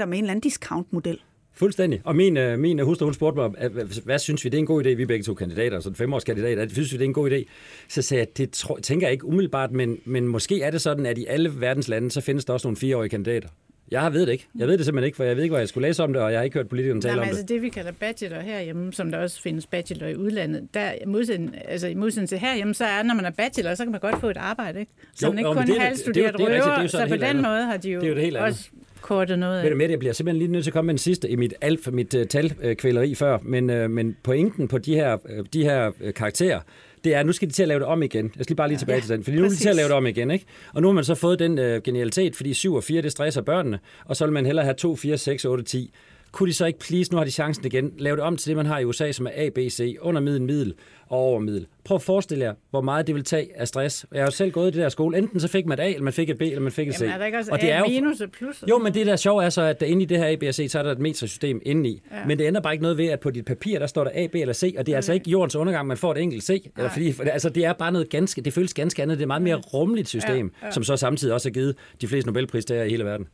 kandidater 0.00 0.06
med 0.06 0.18
en 0.18 0.24
eller 0.24 0.30
anden 0.30 0.40
discountmodel. 0.40 1.18
Fuldstændig. 1.52 2.00
Og 2.04 2.16
min, 2.16 2.36
øh, 2.36 2.58
min 2.58 2.80
øh, 2.80 2.86
hustru, 2.86 3.04
hun 3.04 3.14
spurgte 3.14 3.40
mig, 3.40 3.68
hvad, 3.70 4.02
hvad 4.04 4.18
synes 4.18 4.44
vi, 4.44 4.48
det 4.50 4.56
er 4.56 4.58
en 4.58 4.66
god 4.66 4.84
idé? 4.84 4.88
Vi 4.88 5.02
er 5.02 5.06
begge 5.06 5.24
to 5.24 5.34
kandidater, 5.34 5.80
så 5.80 5.92
femårskandidater. 5.94 6.68
Synes 6.68 6.92
vi, 6.92 6.98
det 6.98 7.04
er 7.04 7.08
en 7.08 7.14
god 7.14 7.30
idé? 7.30 7.44
Så 7.88 8.02
sagde 8.02 8.20
jeg, 8.20 8.36
det 8.36 8.50
tror, 8.50 8.78
tænker 8.78 9.06
jeg 9.06 9.12
ikke 9.12 9.24
umiddelbart, 9.24 9.72
men, 9.72 9.98
men 10.04 10.28
måske 10.28 10.62
er 10.62 10.70
det 10.70 10.80
sådan, 10.80 11.06
at 11.06 11.18
i 11.18 11.26
alle 11.26 11.60
verdens 11.60 11.88
lande, 11.88 12.10
så 12.10 12.20
findes 12.20 12.44
der 12.44 12.52
også 12.52 12.68
nogle 12.68 12.76
fireårige 12.76 13.10
kandidater. 13.10 13.48
Jeg 13.90 14.12
ved 14.12 14.20
det 14.26 14.32
ikke. 14.32 14.46
Jeg 14.58 14.68
ved 14.68 14.78
det 14.78 14.84
simpelthen 14.86 15.06
ikke, 15.06 15.16
for 15.16 15.24
jeg 15.24 15.36
ved 15.36 15.42
ikke, 15.42 15.52
hvad 15.52 15.60
jeg 15.60 15.68
skulle 15.68 15.88
læse 15.88 16.02
om 16.02 16.12
det, 16.12 16.22
og 16.22 16.30
jeg 16.32 16.38
har 16.38 16.44
ikke 16.44 16.54
hørt 16.58 16.68
politikerne 16.68 17.00
tale 17.00 17.14
Nej, 17.14 17.22
om 17.22 17.28
altså 17.28 17.42
det. 17.42 17.48
det, 17.48 17.62
vi 17.62 17.68
kalder 17.68 17.92
bachelor 17.92 18.40
herhjemme, 18.40 18.92
som 18.92 19.10
der 19.10 19.18
også 19.18 19.42
findes 19.42 19.66
bachelor 19.66 20.06
i 20.06 20.16
udlandet, 20.16 20.68
der 20.74 20.90
modsætning, 21.06 21.54
altså 21.68 21.88
i 21.88 21.94
modsætning 21.94 22.28
til 22.28 22.38
herhjemme, 22.38 22.74
så 22.74 22.84
er, 22.84 23.02
når 23.02 23.14
man 23.14 23.24
er 23.24 23.30
bachelor, 23.30 23.74
så 23.74 23.84
kan 23.84 23.90
man 23.92 24.00
godt 24.00 24.20
få 24.20 24.30
et 24.30 24.36
arbejde, 24.36 24.80
ikke? 24.80 24.92
Så 25.14 25.26
Jo, 25.26 25.30
man 25.32 25.38
ikke 25.38 25.48
jo, 25.48 25.54
kun 25.54 25.66
det 25.66 25.76
er- 25.76 25.80
halvstuderet 25.80 26.32
det 26.32 26.38
det 26.40 26.46
det 26.48 26.58
jo 26.58 26.62
røver, 26.64 26.86
så 26.86 26.96
så 26.96 27.02
et 27.02 27.08
på 27.08 27.14
den 27.16 27.22
andet. 27.24 27.42
måde 27.44 27.62
har 27.62 27.76
de 27.76 27.90
jo, 27.90 28.00
Det 28.00 28.04
er 28.06 28.08
jo 28.10 28.14
det 28.14 28.22
helt 28.24 28.36
andet. 28.36 28.48
også 28.50 28.68
kortet 29.00 29.38
noget 29.38 29.58
af. 29.58 29.62
Ved 29.64 29.70
du 29.70 29.76
med, 29.76 29.90
jeg 29.90 29.98
bliver 29.98 30.12
simpelthen 30.12 30.38
lige 30.38 30.52
nødt 30.52 30.64
til 30.64 30.70
at 30.70 30.74
komme 30.74 30.86
med 30.86 30.94
en 30.94 30.98
sidste 30.98 31.28
i 31.30 31.36
mit 31.36 31.54
alt 31.60 31.84
for 31.84 31.90
mit 31.90 32.14
uh, 32.14 32.22
talkvæleri 32.26 33.14
før, 33.14 33.38
men, 33.42 33.70
uh, 33.70 33.90
men 33.90 34.16
pointen 34.22 34.68
på 34.68 34.78
de 34.78 34.94
her, 34.94 35.14
uh, 35.38 35.44
de 35.52 35.64
her 35.64 35.88
uh, 35.88 36.10
karakterer, 36.14 36.60
det 37.04 37.14
er, 37.14 37.22
nu 37.22 37.32
skal 37.32 37.48
de 37.48 37.52
til 37.52 37.62
at 37.62 37.68
lave 37.68 37.80
det 37.80 37.86
om 37.86 38.02
igen. 38.02 38.24
Jeg 38.36 38.44
skal 38.44 38.52
lige 38.52 38.56
bare 38.56 38.68
lige 38.68 38.78
tilbage 38.78 38.96
Ja, 38.96 39.00
til 39.00 39.10
den, 39.10 39.24
fordi 39.24 39.36
nu 39.36 39.44
er 39.44 39.48
de 39.48 39.56
til 39.56 39.68
at 39.68 39.76
lave 39.76 39.88
det 39.88 39.96
om 39.96 40.06
igen, 40.06 40.30
ikke? 40.30 40.44
Og 40.74 40.82
nu 40.82 40.88
har 40.88 40.92
man 40.92 41.04
så 41.04 41.14
fået 41.14 41.38
den 41.38 41.58
uh, 41.58 41.82
genialitet, 41.84 42.36
fordi 42.36 42.54
7 42.54 42.74
og 42.74 42.84
4, 42.84 43.02
det 43.02 43.12
stresser 43.12 43.42
børnene, 43.42 43.78
og 44.04 44.16
så 44.16 44.24
vil 44.26 44.32
man 44.32 44.46
hellere 44.46 44.64
have 44.64 44.74
2, 44.74 44.96
4, 44.96 45.18
6, 45.18 45.44
8, 45.44 45.64
10. 45.64 45.92
Kunne 46.32 46.48
de 46.48 46.52
så 46.52 46.66
ikke, 46.66 46.78
please, 46.78 47.12
nu 47.12 47.18
har 47.18 47.24
de 47.24 47.30
chancen 47.30 47.66
igen, 47.66 47.92
lave 47.98 48.16
det 48.16 48.24
om 48.24 48.36
til 48.36 48.48
det, 48.48 48.56
man 48.56 48.66
har 48.66 48.78
i 48.78 48.84
USA, 48.84 49.12
som 49.12 49.26
er 49.26 49.30
A, 49.34 49.48
B, 49.48 49.58
C, 49.70 49.96
under 50.00 50.20
middel, 50.20 50.42
middel 50.42 50.74
og 51.08 51.18
over 51.18 51.38
middel. 51.40 51.66
Prøv 51.84 51.94
at 51.94 52.02
forestille 52.02 52.44
jer, 52.44 52.54
hvor 52.70 52.80
meget 52.80 53.06
det 53.06 53.14
vil 53.14 53.24
tage 53.24 53.48
af 53.54 53.68
stress. 53.68 54.06
Jeg 54.12 54.20
har 54.20 54.26
jo 54.26 54.30
selv 54.30 54.50
gået 54.52 54.68
i 54.68 54.70
det 54.70 54.82
der 54.82 54.88
skole. 54.88 55.18
Enten 55.18 55.40
så 55.40 55.48
fik 55.48 55.66
man 55.66 55.78
et 55.78 55.82
A, 55.82 55.88
eller 55.88 56.02
man 56.02 56.12
fik 56.12 56.30
et 56.30 56.38
B, 56.38 56.42
eller 56.42 56.60
man 56.60 56.72
fik 56.72 56.88
et 56.88 56.94
C. 56.94 57.00
Jamen 57.00 57.14
er 57.14 57.18
der 57.18 57.26
ikke 57.26 57.38
også 57.38 57.52
og 57.52 57.60
det 57.60 57.72
er 57.72 57.78
jo, 57.78 57.86
minus 57.88 58.20
og 58.20 58.30
plus? 58.30 58.64
jo, 58.68 58.78
men 58.78 58.94
det 58.94 59.06
der 59.06 59.16
sjove 59.16 59.44
er 59.44 59.50
så, 59.50 59.62
at 59.62 59.80
der 59.80 59.86
inde 59.86 60.02
i 60.02 60.04
det 60.04 60.18
her 60.18 60.26
A, 60.26 60.36
B 60.36 60.42
og 60.42 60.54
C, 60.54 60.66
så 60.70 60.78
er 60.78 60.82
der 60.82 60.92
et 60.92 60.98
metrisk-system 60.98 61.60
indeni. 61.64 62.02
Ja. 62.12 62.16
Men 62.26 62.38
det 62.38 62.44
ændrer 62.46 62.62
bare 62.62 62.72
ikke 62.74 62.82
noget 62.82 62.98
ved, 62.98 63.06
at 63.06 63.20
på 63.20 63.30
dit 63.30 63.44
papir, 63.44 63.78
der 63.78 63.86
står 63.86 64.04
der 64.04 64.10
A, 64.14 64.26
B 64.26 64.34
eller 64.34 64.54
C, 64.54 64.74
og 64.78 64.86
det 64.86 64.92
er 64.92 64.96
altså 64.96 65.12
ikke 65.12 65.30
jordens 65.30 65.56
undergang, 65.56 65.86
man 65.86 65.96
får 65.96 66.12
et 66.12 66.18
enkelt 66.18 66.44
C. 66.44 66.70
Eller 66.76 66.90
fordi, 66.90 67.14
altså, 67.32 67.48
det 67.48 67.64
er 67.64 67.72
bare 67.72 67.92
noget 67.92 68.08
ganske, 68.08 68.40
det 68.42 68.52
føles 68.52 68.74
ganske 68.74 69.02
andet. 69.02 69.18
Det 69.18 69.22
er 69.22 69.24
et 69.24 69.28
meget 69.28 69.42
mere 69.42 69.56
rummeligt 69.56 70.08
system, 70.08 70.52
Ja, 70.62 70.66
ja. 70.66 70.72
som 70.72 70.82
så 70.84 70.96
samtidig 70.96 71.34
også 71.34 71.48
har 71.48 71.52
givet 71.52 71.76
de 72.00 72.08
fleste 72.08 72.28
Nobelpristager 72.28 72.84
i 72.84 72.90
hele 72.90 73.04
verden. 73.04 73.26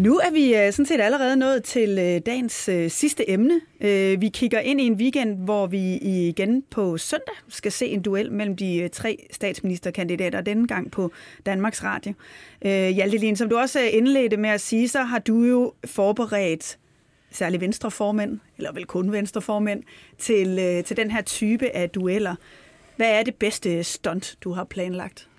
Nu 0.00 0.18
er 0.18 0.30
vi 0.30 0.54
øh, 0.54 0.72
sådan 0.72 0.86
set 0.86 1.00
allerede 1.00 1.36
nået 1.36 1.64
til 1.64 1.98
øh, 1.98 2.20
dagens 2.26 2.68
øh, 2.68 2.90
sidste 2.90 3.30
emne. 3.30 3.60
Øh, 3.80 4.20
Vi 4.20 4.28
kigger 4.28 4.60
ind 4.60 4.80
i 4.80 4.84
en 4.86 4.94
weekend, 4.94 5.44
hvor 5.44 5.66
vi 5.66 5.96
igen 5.96 6.62
på 6.70 6.98
søndag 6.98 7.34
skal 7.48 7.72
se 7.72 7.86
en 7.86 8.02
duel 8.02 8.32
mellem 8.32 8.56
de 8.56 8.76
øh, 8.76 8.90
tre 8.90 9.26
statsministerkandidater, 9.30 10.40
denne 10.40 10.66
gang 10.66 10.90
på 10.90 11.10
Danmarks 11.46 11.84
Radio. 11.84 12.12
Øh, 12.62 12.88
Hjalte 12.88 13.18
Lien, 13.18 13.36
som 13.36 13.48
du 13.48 13.58
også 13.58 13.80
indledte 13.80 14.36
med 14.36 14.50
at 14.50 14.60
sige, 14.60 14.88
så 14.88 15.02
har 15.02 15.18
du 15.18 15.42
jo 15.42 15.72
forberedt 15.84 16.78
særligt 17.30 17.60
venstreformænd, 17.60 18.38
eller 18.58 18.72
vel 18.72 18.86
kun 18.86 19.12
venstreformænd, 19.12 19.82
til, 20.18 20.58
øh, 20.58 20.84
til 20.84 20.96
den 20.96 21.10
her 21.10 21.22
type 21.22 21.76
af 21.76 21.90
dueller. 21.90 22.34
Hvad 22.96 23.18
er 23.18 23.22
det 23.22 23.34
bedste 23.34 23.84
stunt, 23.84 24.36
du 24.44 24.52
har 24.52 24.64
planlagt? 24.64 25.29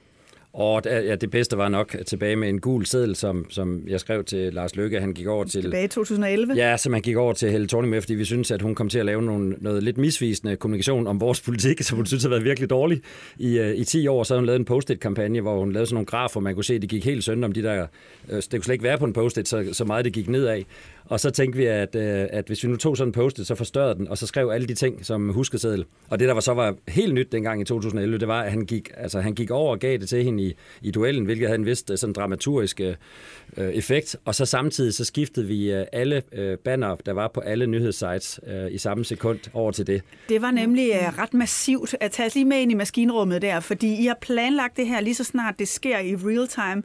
Og 0.53 0.83
det- 0.83 0.89
ja, 0.89 1.15
det 1.15 1.31
bedste 1.31 1.57
var 1.57 1.69
nok 1.69 1.95
tilbage 2.07 2.35
med 2.35 2.49
en 2.49 2.59
gul 2.59 2.85
seddel, 2.85 3.15
som, 3.15 3.45
som 3.49 3.83
jeg 3.87 3.99
skrev 3.99 4.23
til 4.23 4.53
Lars 4.53 4.75
Løkke. 4.75 4.99
Han 4.99 5.13
gik 5.13 5.27
over 5.27 5.43
til... 5.43 5.61
Tilbage 5.61 5.85
i 5.85 5.87
2011? 5.87 6.53
Ja, 6.53 6.77
som 6.77 6.93
han 6.93 7.01
gik 7.01 7.15
over 7.15 7.33
til 7.33 7.51
Helle 7.51 7.67
Thorning 7.67 7.91
med, 7.91 8.01
fordi 8.01 8.13
vi 8.15 8.25
synes, 8.25 8.51
at 8.51 8.61
hun 8.61 8.75
kom 8.75 8.89
til 8.89 8.99
at 8.99 9.05
lave 9.05 9.21
nogle, 9.21 9.55
noget 9.59 9.83
lidt 9.83 9.97
misvisende 9.97 10.55
kommunikation 10.55 11.07
om 11.07 11.19
vores 11.21 11.41
politik, 11.41 11.81
som 11.87 11.95
hun 11.95 12.05
synes 12.05 12.23
har 12.23 12.29
været 12.29 12.43
virkelig 12.43 12.69
dårlig. 12.69 13.01
I, 13.37 13.59
uh, 13.59 13.67
I 13.67 13.83
10 13.83 14.07
år 14.07 14.23
så 14.23 14.33
har 14.33 14.39
hun 14.39 14.45
lavet 14.45 14.59
en 14.59 14.65
post-it-kampagne, 14.65 15.41
hvor 15.41 15.59
hun 15.59 15.71
lavede 15.71 15.85
sådan 15.87 15.95
nogle 15.95 16.05
grafer, 16.05 16.39
man 16.39 16.53
kunne 16.55 16.63
se, 16.65 16.73
at 16.75 16.81
det 16.81 16.89
gik 16.89 17.05
helt 17.05 17.23
sønder 17.23 17.47
om 17.47 17.51
de 17.51 17.63
der... 17.63 17.87
Uh, 18.29 18.35
det 18.35 18.51
kunne 18.51 18.63
slet 18.63 18.73
ikke 18.73 18.83
være 18.83 18.97
på 18.97 19.05
en 19.05 19.13
post-it, 19.13 19.47
så, 19.47 19.69
så 19.71 19.85
meget 19.85 20.05
det 20.05 20.13
gik 20.13 20.29
nedad. 20.29 20.61
Og 21.05 21.19
så 21.19 21.29
tænkte 21.29 21.57
vi, 21.57 21.65
at, 21.65 21.95
øh, 21.95 22.27
at 22.29 22.47
hvis 22.47 22.63
vi 22.63 22.69
nu 22.69 22.75
tog 22.75 22.97
sådan 22.97 23.09
en 23.09 23.11
post 23.11 23.45
så 23.45 23.55
forstørrede 23.55 23.95
den, 23.95 24.07
og 24.07 24.17
så 24.17 24.27
skrev 24.27 24.49
alle 24.49 24.67
de 24.67 24.73
ting 24.73 25.05
som 25.05 25.29
huskeseddel. 25.29 25.85
Og 26.09 26.19
det, 26.19 26.27
der 26.27 26.33
var 26.33 26.41
så 26.41 26.53
var 26.53 26.75
helt 26.87 27.13
nyt 27.13 27.31
dengang 27.31 27.61
i 27.61 27.65
2011, 27.65 28.17
det 28.17 28.27
var, 28.27 28.41
at 28.41 28.51
han 28.51 28.65
gik, 28.65 28.91
altså, 28.97 29.21
han 29.21 29.33
gik 29.33 29.51
over 29.51 29.71
og 29.71 29.79
gav 29.79 29.97
det 29.97 30.09
til 30.09 30.23
hende 30.23 30.43
i, 30.43 30.53
i 30.81 30.91
duellen, 30.91 31.25
hvilket 31.25 31.47
havde 31.47 31.59
en 31.59 31.65
vist 31.65 31.91
øh, 31.91 31.97
sådan 31.97 32.13
dramaturgisk 32.13 32.79
øh, 32.79 32.95
effekt. 33.57 34.15
Og 34.25 34.35
så 34.35 34.45
samtidig 34.45 34.93
så 34.93 35.05
skiftede 35.05 35.47
vi 35.47 35.71
øh, 35.71 35.85
alle 35.91 36.21
øh, 36.31 36.57
banner, 36.57 36.95
der 36.95 37.13
var 37.13 37.27
på 37.27 37.39
alle 37.39 37.67
nyhedssites 37.67 38.39
øh, 38.47 38.71
i 38.71 38.77
samme 38.77 39.05
sekund 39.05 39.39
over 39.53 39.71
til 39.71 39.87
det. 39.87 40.01
Det 40.29 40.41
var 40.41 40.51
nemlig 40.51 40.91
øh, 40.91 41.17
ret 41.17 41.33
massivt 41.33 41.95
at 41.99 42.11
tage 42.11 42.31
lige 42.33 42.45
med 42.45 42.57
ind 42.57 42.71
i 42.71 42.75
maskinrummet 42.75 43.41
der, 43.41 43.59
fordi 43.59 44.03
I 44.03 44.05
har 44.05 44.17
planlagt 44.21 44.77
det 44.77 44.87
her 44.87 45.01
lige 45.01 45.15
så 45.15 45.23
snart 45.23 45.59
det 45.59 45.67
sker 45.67 45.99
i 45.99 46.15
real 46.15 46.47
time, 46.47 46.83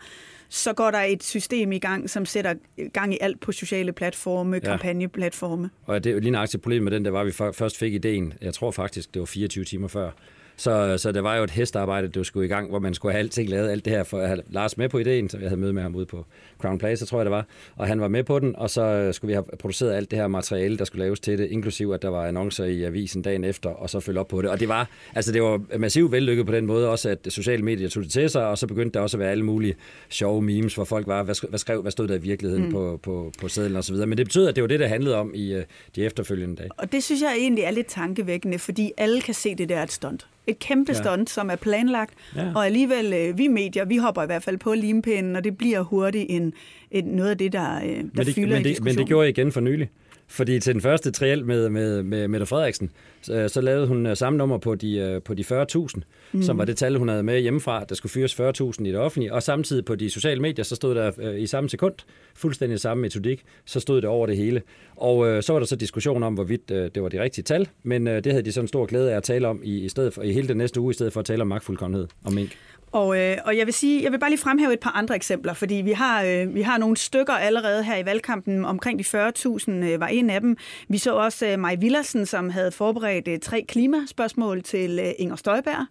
så 0.49 0.73
går 0.73 0.91
der 0.91 0.99
et 0.99 1.23
system 1.23 1.73
i 1.73 1.79
gang, 1.79 2.11
som 2.11 2.27
sætter 2.27 2.55
gang 2.93 3.15
i 3.15 3.19
alt 3.21 3.41
på 3.41 3.53
sociale 3.53 3.93
platforme, 3.93 4.57
Ja. 4.57 4.61
kampagneplatforme. 4.71 5.71
Og 5.87 6.05
det 6.05 6.11
er 6.11 6.15
jo 6.15 6.21
lige 6.21 6.31
nøjagtigt 6.31 6.63
problemet 6.63 6.85
med 6.85 6.93
den, 6.93 7.05
der 7.05 7.11
var, 7.11 7.21
at 7.21 7.27
vi 7.27 7.33
først 7.33 7.79
fik 7.79 7.95
ideen, 7.95 8.33
jeg 8.41 8.55
tror 8.55 8.71
faktisk, 8.71 9.15
det 9.15 9.21
var 9.21 9.27
24 9.27 9.65
timer 9.65 9.89
før. 9.89 10.11
Så, 10.57 10.99
så 10.99 11.13
der 11.13 11.21
var 11.21 11.37
jo 11.37 11.45
et 11.45 11.51
hestearbejde, 11.51 12.09
der 12.09 12.23
skulle 12.23 12.47
i 12.47 12.49
gang, 12.49 12.69
hvor 12.69 12.79
man 12.79 12.95
skulle 12.95 13.13
have 13.13 13.21
alting 13.21 13.49
lavet, 13.49 13.71
alt 13.71 13.85
det 13.85 13.93
her, 13.93 14.05
for 14.05 14.19
at 14.19 14.29
have 14.29 14.43
Lars 14.51 14.77
med 14.77 14.89
på 14.89 14.99
ideen, 14.99 15.29
så 15.29 15.39
jeg 15.39 15.49
havde 15.49 15.61
møde 15.61 15.73
med 15.73 15.83
ham 15.83 15.95
ude 15.95 16.07
på 16.07 16.27
Crown 16.59 16.79
Plaza, 16.79 17.05
tror 17.05 17.19
jeg 17.19 17.25
det 17.25 17.31
var, 17.31 17.47
og 17.77 17.87
han 17.87 18.01
var 18.01 18.09
med 18.09 18.25
på 18.25 18.39
den, 18.39 18.57
og 18.57 18.71
så 18.71 19.13
skulle 19.13 19.29
vi 19.29 19.33
have 19.35 19.45
produceret 19.59 19.95
alt 19.95 20.11
det 20.11 20.19
her 20.19 20.27
materiale, 20.27 20.79
der 20.79 20.85
skulle 20.85 21.05
laves 21.05 21.21
til 21.21 21.39
det, 21.39 21.51
inklusiv 21.51 21.91
at 21.91 22.03
der 22.03 22.09
var 22.09 22.27
annoncer 22.27 22.65
i 22.65 22.85
avisen 22.85 23.23
dagen 23.23 23.45
efter, 23.45 23.71
og 23.71 23.91
så 23.91 24.01
følge 24.01 24.21
op 24.21 24.29
på 24.29 24.43
det. 24.43 24.51
Og 24.51 24.61
det 24.61 24.69
var, 24.69 24.89
altså 25.15 25.33
det 25.33 25.43
var 25.43 25.79
massivt 25.79 26.13
vellykket 26.13 26.47
på 26.47 26.53
den 26.53 26.67
måde 26.67 26.91
også, 26.91 27.09
at 27.09 27.19
sociale 27.29 27.63
medier 27.63 27.89
tog 27.89 28.03
det 28.03 28.13
til 28.13 28.31
sig, 28.31 28.47
og 28.47 28.59
så 28.59 28.67
begyndte 28.67 28.99
der 28.99 29.01
også 29.01 29.17
at 29.17 29.21
være 29.21 29.31
alle 29.31 29.45
mulige 29.45 29.75
sjove 30.09 30.43
memes, 30.43 30.75
hvor 30.75 30.85
folk 30.85 31.07
var, 31.07 31.23
hvad, 31.23 31.37
sk- 31.37 31.49
hvad 31.49 31.59
skrev, 31.59 31.83
hvad 31.83 31.93
stod 31.93 32.09
der 32.09 32.15
i 32.15 32.21
virkeligheden 32.21 32.65
mm. 32.65 32.71
på, 32.71 33.01
på, 33.03 33.33
på 33.41 33.49
sedlen 33.49 33.77
og 33.77 33.85
så 33.85 33.93
videre. 33.93 34.07
Men 34.07 34.19
det 34.19 34.27
betyder, 34.27 34.49
at 34.49 34.57
det 34.57 34.63
var 34.63 34.69
det, 34.69 34.81
der 34.81 34.87
handlede 34.87 35.17
om 35.17 35.33
i 35.35 35.53
øh, 35.53 35.65
de 35.97 36.05
efterfølgende 36.05 36.57
dage. 36.57 36.71
Og 36.77 36.93
det 36.93 37.05
synes 37.05 37.23
jeg 37.23 37.35
egentlig 37.39 37.65
er 37.65 37.71
lidt 37.71 37.87
tankevækkende, 37.87 38.59
fordi 38.59 38.93
alle 38.97 39.21
kan 39.21 39.35
se, 39.35 39.55
det 39.55 39.69
der 39.69 39.77
er 39.77 39.83
et 39.83 39.93
stunt. 39.93 40.27
Et 40.47 40.59
kæmpe 40.59 40.93
Ja. 40.93 40.99
stunt, 40.99 41.31
som 41.31 41.51
er 41.51 41.57
planlagt, 41.57 42.15
Ja. 42.37 42.53
og 42.55 42.67
alligevel, 42.67 43.13
øh, 43.13 43.39
vi 43.39 43.49
medier, 43.49 43.85
vi 43.85 43.97
hopper 43.97 44.23
i 44.23 44.27
hvert 44.27 44.43
fald 44.43 44.59
på 44.59 44.75
limpinden, 44.75 45.37
og 45.37 45.45
det 45.45 45.59
bliver 45.59 45.81
hurtigt 45.81 46.27
en, 46.29 46.53
en, 46.91 47.05
noget 47.05 47.31
af 47.31 47.39
det, 47.39 47.53
der, 47.53 47.77
øh, 47.77 47.83
der 47.83 48.03
men 48.15 48.27
det, 48.27 48.35
fylder 48.35 48.49
men, 48.49 48.55
i 48.55 48.59
det, 48.59 48.65
men 48.65 48.65
diskussionen. 48.65 48.99
det 48.99 49.07
gjorde 49.07 49.27
jeg 49.27 49.39
igen 49.39 49.53
for 49.53 49.61
nylig. 49.61 49.89
Fordi 50.29 50.61
til 50.61 50.75
den 50.75 50.83
første 50.83 51.11
triel 51.11 51.45
med, 51.45 51.69
med, 51.69 52.03
med 52.03 52.29
Mette 52.29 52.47
Frederiksen, 52.47 52.91
så, 53.23 53.49
så 53.49 53.61
lavede 53.61 53.87
hun 53.87 54.07
øh, 54.07 54.17
samme 54.17 54.37
nummer 54.37 54.59
på 54.59 54.75
de, 54.75 54.97
øh, 54.99 55.23
på 55.23 55.35
de 55.35 55.43
40.000, 55.43 56.01
mm. 56.33 56.43
som 56.43 56.59
var 56.59 56.65
det 56.65 56.77
tal, 56.77 56.97
hun 56.97 57.09
havde 57.09 57.23
med 57.23 57.41
hjemmefra. 57.41 57.85
Der 57.85 57.95
skulle 57.95 58.11
fyres 58.11 58.41
40.000 58.41 58.85
i 58.85 58.89
det 58.89 58.97
offentlige. 58.97 59.33
Og 59.35 59.43
samtidig 59.43 59.85
på 59.85 59.95
de 59.95 60.11
sociale 60.11 60.43
medier, 60.43 60.65
så 60.65 60.77
stod 60.77 60.95
der 60.95 61.13
øh, 61.19 61.41
i 61.41 61.47
samme 61.47 61.71
sekund, 61.71 61.95
fuldstændig 62.35 62.81
samme 62.81 63.01
metodik, 63.01 63.45
så 63.65 63.81
stod 63.81 63.97
det 63.97 64.05
over 64.05 64.27
det 64.27 64.37
hele. 64.37 64.63
Og 64.97 65.27
øh, 65.27 65.43
så 65.43 65.53
var 65.53 65.61
der 65.61 65.67
så 65.67 65.77
diskussion 65.77 66.23
om, 66.23 66.35
hvorvidt 66.35 66.71
øh, 66.71 66.91
det 66.95 67.03
var 67.03 67.09
de 67.09 67.23
rigtige 67.23 67.43
tal, 67.43 67.69
men 67.83 68.09
øh, 68.09 68.25
det 68.25 68.33
havde 68.33 68.45
de 68.45 68.53
sådan 68.53 68.69
stor 68.69 68.87
glæde 68.87 69.13
af 69.13 69.17
at 69.17 69.23
tale 69.23 69.49
om 69.49 69.61
i, 69.65 69.85
i 69.85 69.89
stedet 69.89 70.15
for, 70.15 70.23
i 70.23 70.33
hele 70.33 70.49
den 70.49 70.57
næste 70.57 70.81
uge, 70.81 70.91
i 70.91 70.95
stedet 70.95 71.13
for 71.13 71.21
at 71.21 71.27
tale 71.27 71.43
om 71.43 71.49
magtfuldkommenhed 71.49 72.07
og 72.25 72.33
mink. 72.33 72.51
Og, 72.93 73.19
øh, 73.19 73.37
og 73.45 73.57
jeg 73.57 73.67
vil 73.67 73.75
sige, 73.75 74.03
jeg 74.03 74.13
vil 74.13 74.19
bare 74.19 74.31
lige 74.31 74.41
fremhæve 74.41 74.73
et 74.73 74.81
par 74.81 74.91
andre 74.91 75.17
eksempler, 75.17 75.53
fordi 75.53 75.75
vi 75.75 75.93
har, 75.93 76.23
øh, 76.23 76.55
vi 76.55 76.63
har 76.63 76.79
nogle 76.79 76.97
stykker 76.97 77.33
allerede 77.33 77.85
her 77.85 77.97
i 77.97 78.05
valgkampen. 78.05 78.65
Omkring 78.65 78.99
de 78.99 79.05
40.000 79.05 79.71
øh, 79.71 80.01
var 80.01 80.07
en 80.07 80.31
af 80.31 80.41
dem. 80.41 80.57
Vi 80.89 80.99
så 80.99 81.15
også 81.15 81.47
øh, 81.47 81.59
Maj 81.59 81.75
Villersen, 81.75 82.27
som 82.27 82.51
havde 82.51 82.73
forberedt 82.73 83.29
øh, 83.29 83.39
tre 83.39 83.65
klimaspørgsmål 83.69 84.63
til 84.63 84.99
øh, 84.99 85.13
Inger 85.19 85.37
Støjberg. 85.37 85.87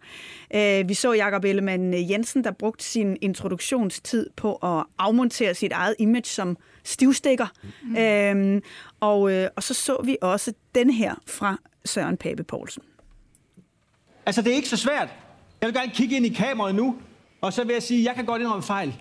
Øh, 0.55 0.89
vi 0.89 0.93
så 0.93 1.13
Jakob 1.13 1.43
Ellemann 1.43 2.09
Jensen, 2.09 2.43
der 2.43 2.51
brugte 2.51 2.83
sin 2.83 3.17
introduktionstid 3.21 4.29
på 4.35 4.55
at 4.55 4.83
afmontere 4.97 5.53
sit 5.53 5.71
eget 5.71 5.95
image 5.99 6.25
som 6.25 6.57
stivstikker. 6.83 7.47
Mm. 7.83 7.97
Øh, 7.97 8.61
og, 8.99 9.31
øh, 9.31 9.49
og 9.55 9.63
så 9.63 9.73
så 9.73 10.01
vi 10.03 10.17
også 10.21 10.53
den 10.75 10.89
her 10.89 11.15
fra 11.27 11.57
Søren 11.85 12.17
Pape 12.17 12.43
Poulsen. 12.43 12.83
Altså, 14.25 14.41
det 14.41 14.51
er 14.51 14.55
ikke 14.55 14.69
så 14.69 14.77
svært. 14.77 15.09
Jeg 15.65 15.73
vil 15.73 15.81
gerne 15.81 15.91
kigge 15.91 16.15
ind 16.15 16.25
i 16.25 16.29
kameraet 16.29 16.75
nu, 16.75 16.95
og 17.41 17.53
så 17.53 17.63
vil 17.63 17.73
jeg 17.73 17.83
sige, 17.83 17.99
at 17.99 18.05
jeg 18.05 18.15
kan 18.15 18.25
godt 18.25 18.41
indrømme 18.41 18.63
fejl. 18.63 18.93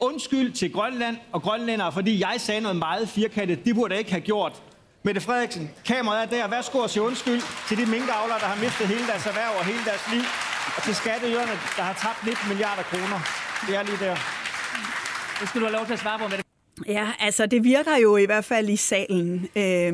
Undskyld 0.00 0.52
til 0.52 0.72
Grønland 0.72 1.16
og 1.32 1.42
grønlændere, 1.42 1.92
fordi 1.92 2.20
jeg 2.20 2.34
sagde 2.38 2.60
noget 2.60 2.76
meget 2.76 3.08
firkantet. 3.08 3.64
Det 3.64 3.74
burde 3.74 3.92
jeg 3.94 3.98
ikke 3.98 4.10
have 4.10 4.20
gjort. 4.20 4.62
Mette 5.02 5.20
Frederiksen, 5.20 5.70
kameraet 5.84 6.22
er 6.22 6.26
der. 6.36 6.48
Værsgo 6.48 6.78
og 6.78 6.90
sige 6.90 7.02
undskyld 7.02 7.40
til 7.68 7.76
de 7.76 7.86
minkavlere, 7.90 8.38
der 8.38 8.46
har 8.46 8.64
mistet 8.64 8.86
hele 8.86 9.06
deres 9.06 9.26
erhverv 9.26 9.52
og 9.58 9.64
hele 9.64 9.84
deres 9.84 10.04
liv. 10.12 10.22
Og 10.76 10.82
til 10.82 10.94
skatteyderne, 10.94 11.52
der 11.76 11.82
har 11.82 11.94
tabt 12.04 12.26
19 12.26 12.48
milliarder 12.48 12.82
kroner. 12.82 13.18
Det 13.66 13.76
er 13.76 13.82
lige 13.82 13.98
der. 14.04 14.16
Det 15.40 15.48
skal 15.48 15.60
du 15.60 15.66
have 15.66 15.76
lov 15.76 15.86
til 15.86 15.92
at 15.92 15.98
svare 15.98 16.18
på, 16.18 16.28
Mette. 16.28 16.44
Ja, 16.86 17.06
altså 17.18 17.46
det 17.46 17.64
virker 17.64 17.96
jo 17.96 18.16
i 18.16 18.24
hvert 18.24 18.44
fald 18.44 18.68
i 18.68 18.76
salen. 18.76 19.48
Øh, 19.56 19.92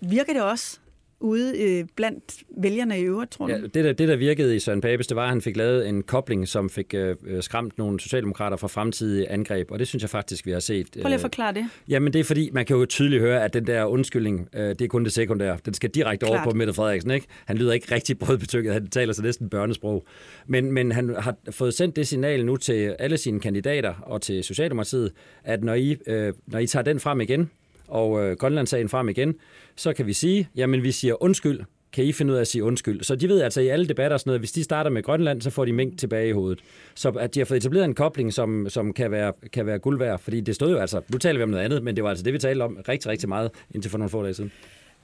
virker 0.00 0.32
det 0.32 0.42
også 0.42 0.78
ude 1.22 1.62
øh, 1.62 1.84
blandt 1.96 2.42
vælgerne 2.62 3.00
i 3.00 3.02
øvrigt, 3.02 3.30
tror 3.30 3.46
du? 3.46 3.52
Ja, 3.52 3.60
det, 3.60 3.74
der, 3.74 3.92
det, 3.92 4.08
der 4.08 4.16
virkede 4.16 4.56
i 4.56 4.58
Søren 4.58 4.80
Papes, 4.80 5.06
det 5.06 5.16
var, 5.16 5.22
at 5.22 5.28
han 5.28 5.40
fik 5.40 5.56
lavet 5.56 5.88
en 5.88 6.02
kobling, 6.02 6.48
som 6.48 6.70
fik 6.70 6.94
øh, 6.94 7.16
skræmt 7.40 7.78
nogle 7.78 8.00
socialdemokrater 8.00 8.56
fra 8.56 8.68
fremtidige 8.68 9.30
angreb, 9.30 9.70
og 9.70 9.78
det 9.78 9.88
synes 9.88 10.02
jeg 10.02 10.10
faktisk, 10.10 10.46
vi 10.46 10.50
har 10.50 10.60
set. 10.60 10.86
Prøv 10.92 11.08
lige 11.08 11.14
at 11.14 11.20
forklare 11.20 11.54
det. 11.54 11.66
Jamen, 11.88 12.12
det 12.12 12.20
er 12.20 12.24
fordi, 12.24 12.50
man 12.52 12.66
kan 12.66 12.76
jo 12.76 12.84
tydeligt 12.84 13.22
høre, 13.22 13.44
at 13.44 13.54
den 13.54 13.66
der 13.66 13.84
undskyldning, 13.84 14.48
øh, 14.54 14.68
det 14.68 14.80
er 14.80 14.88
kun 14.88 15.04
det 15.04 15.12
sekundære. 15.12 15.58
Den 15.64 15.74
skal 15.74 15.90
direkte 15.90 16.26
Klart. 16.26 16.38
over 16.38 16.50
på 16.50 16.56
Mette 16.56 16.72
Frederiksen, 16.72 17.10
ikke? 17.10 17.26
Han 17.46 17.58
lyder 17.58 17.72
ikke 17.72 17.94
rigtig 17.94 18.18
brødbetykket, 18.18 18.72
han 18.72 18.86
taler 18.86 19.12
så 19.12 19.22
næsten 19.22 19.48
børnesprog. 19.48 20.06
Men, 20.46 20.72
men 20.72 20.92
han 20.92 21.14
har 21.18 21.36
fået 21.50 21.74
sendt 21.74 21.96
det 21.96 22.08
signal 22.08 22.46
nu 22.46 22.56
til 22.56 22.96
alle 22.98 23.16
sine 23.16 23.40
kandidater 23.40 23.94
og 24.02 24.22
til 24.22 24.44
Socialdemokratiet, 24.44 25.12
at 25.44 25.64
når 25.64 25.74
I, 25.74 25.96
øh, 26.06 26.32
når 26.46 26.58
I 26.58 26.66
tager 26.66 26.82
den 26.82 27.00
frem 27.00 27.20
igen, 27.20 27.50
og 27.92 28.24
øh, 28.24 28.36
Grønlandssagen 28.36 28.88
frem 28.88 29.08
igen, 29.08 29.34
så 29.76 29.92
kan 29.92 30.06
vi 30.06 30.12
sige, 30.12 30.48
jamen 30.56 30.82
vi 30.82 30.92
siger 30.92 31.22
undskyld, 31.22 31.60
kan 31.92 32.04
I 32.04 32.12
finde 32.12 32.32
ud 32.32 32.36
af 32.36 32.40
at 32.40 32.48
sige 32.48 32.64
undskyld? 32.64 33.02
Så 33.02 33.16
de 33.16 33.28
ved 33.28 33.42
altså 33.42 33.60
i 33.60 33.68
alle 33.68 33.86
debatter 33.86 34.16
sådan 34.16 34.28
noget, 34.28 34.40
hvis 34.40 34.52
de 34.52 34.64
starter 34.64 34.90
med 34.90 35.02
Grønland, 35.02 35.40
så 35.40 35.50
får 35.50 35.64
de 35.64 35.72
mink 35.72 35.98
tilbage 35.98 36.28
i 36.28 36.32
hovedet. 36.32 36.60
Så 36.94 37.10
at 37.10 37.34
de 37.34 37.40
har 37.40 37.44
fået 37.44 37.58
etableret 37.58 37.84
en 37.84 37.94
kobling, 37.94 38.32
som, 38.32 38.66
som 38.68 38.92
kan, 38.92 39.10
være, 39.10 39.32
kan 39.52 39.66
være 39.66 39.78
guld 39.78 39.98
værd, 39.98 40.18
fordi 40.18 40.40
det 40.40 40.54
stod 40.54 40.70
jo 40.70 40.78
altså, 40.78 41.00
nu 41.12 41.18
taler 41.18 41.38
vi 41.38 41.42
om 41.42 41.48
noget 41.48 41.64
andet, 41.64 41.82
men 41.82 41.96
det 41.96 42.04
var 42.04 42.10
altså 42.10 42.24
det, 42.24 42.32
vi 42.32 42.38
talte 42.38 42.62
om 42.62 42.78
rigtig, 42.88 43.10
rigtig 43.10 43.28
meget 43.28 43.50
indtil 43.70 43.90
for 43.90 43.98
nogle 43.98 44.10
få 44.10 44.22
dage 44.22 44.34
siden. 44.34 44.52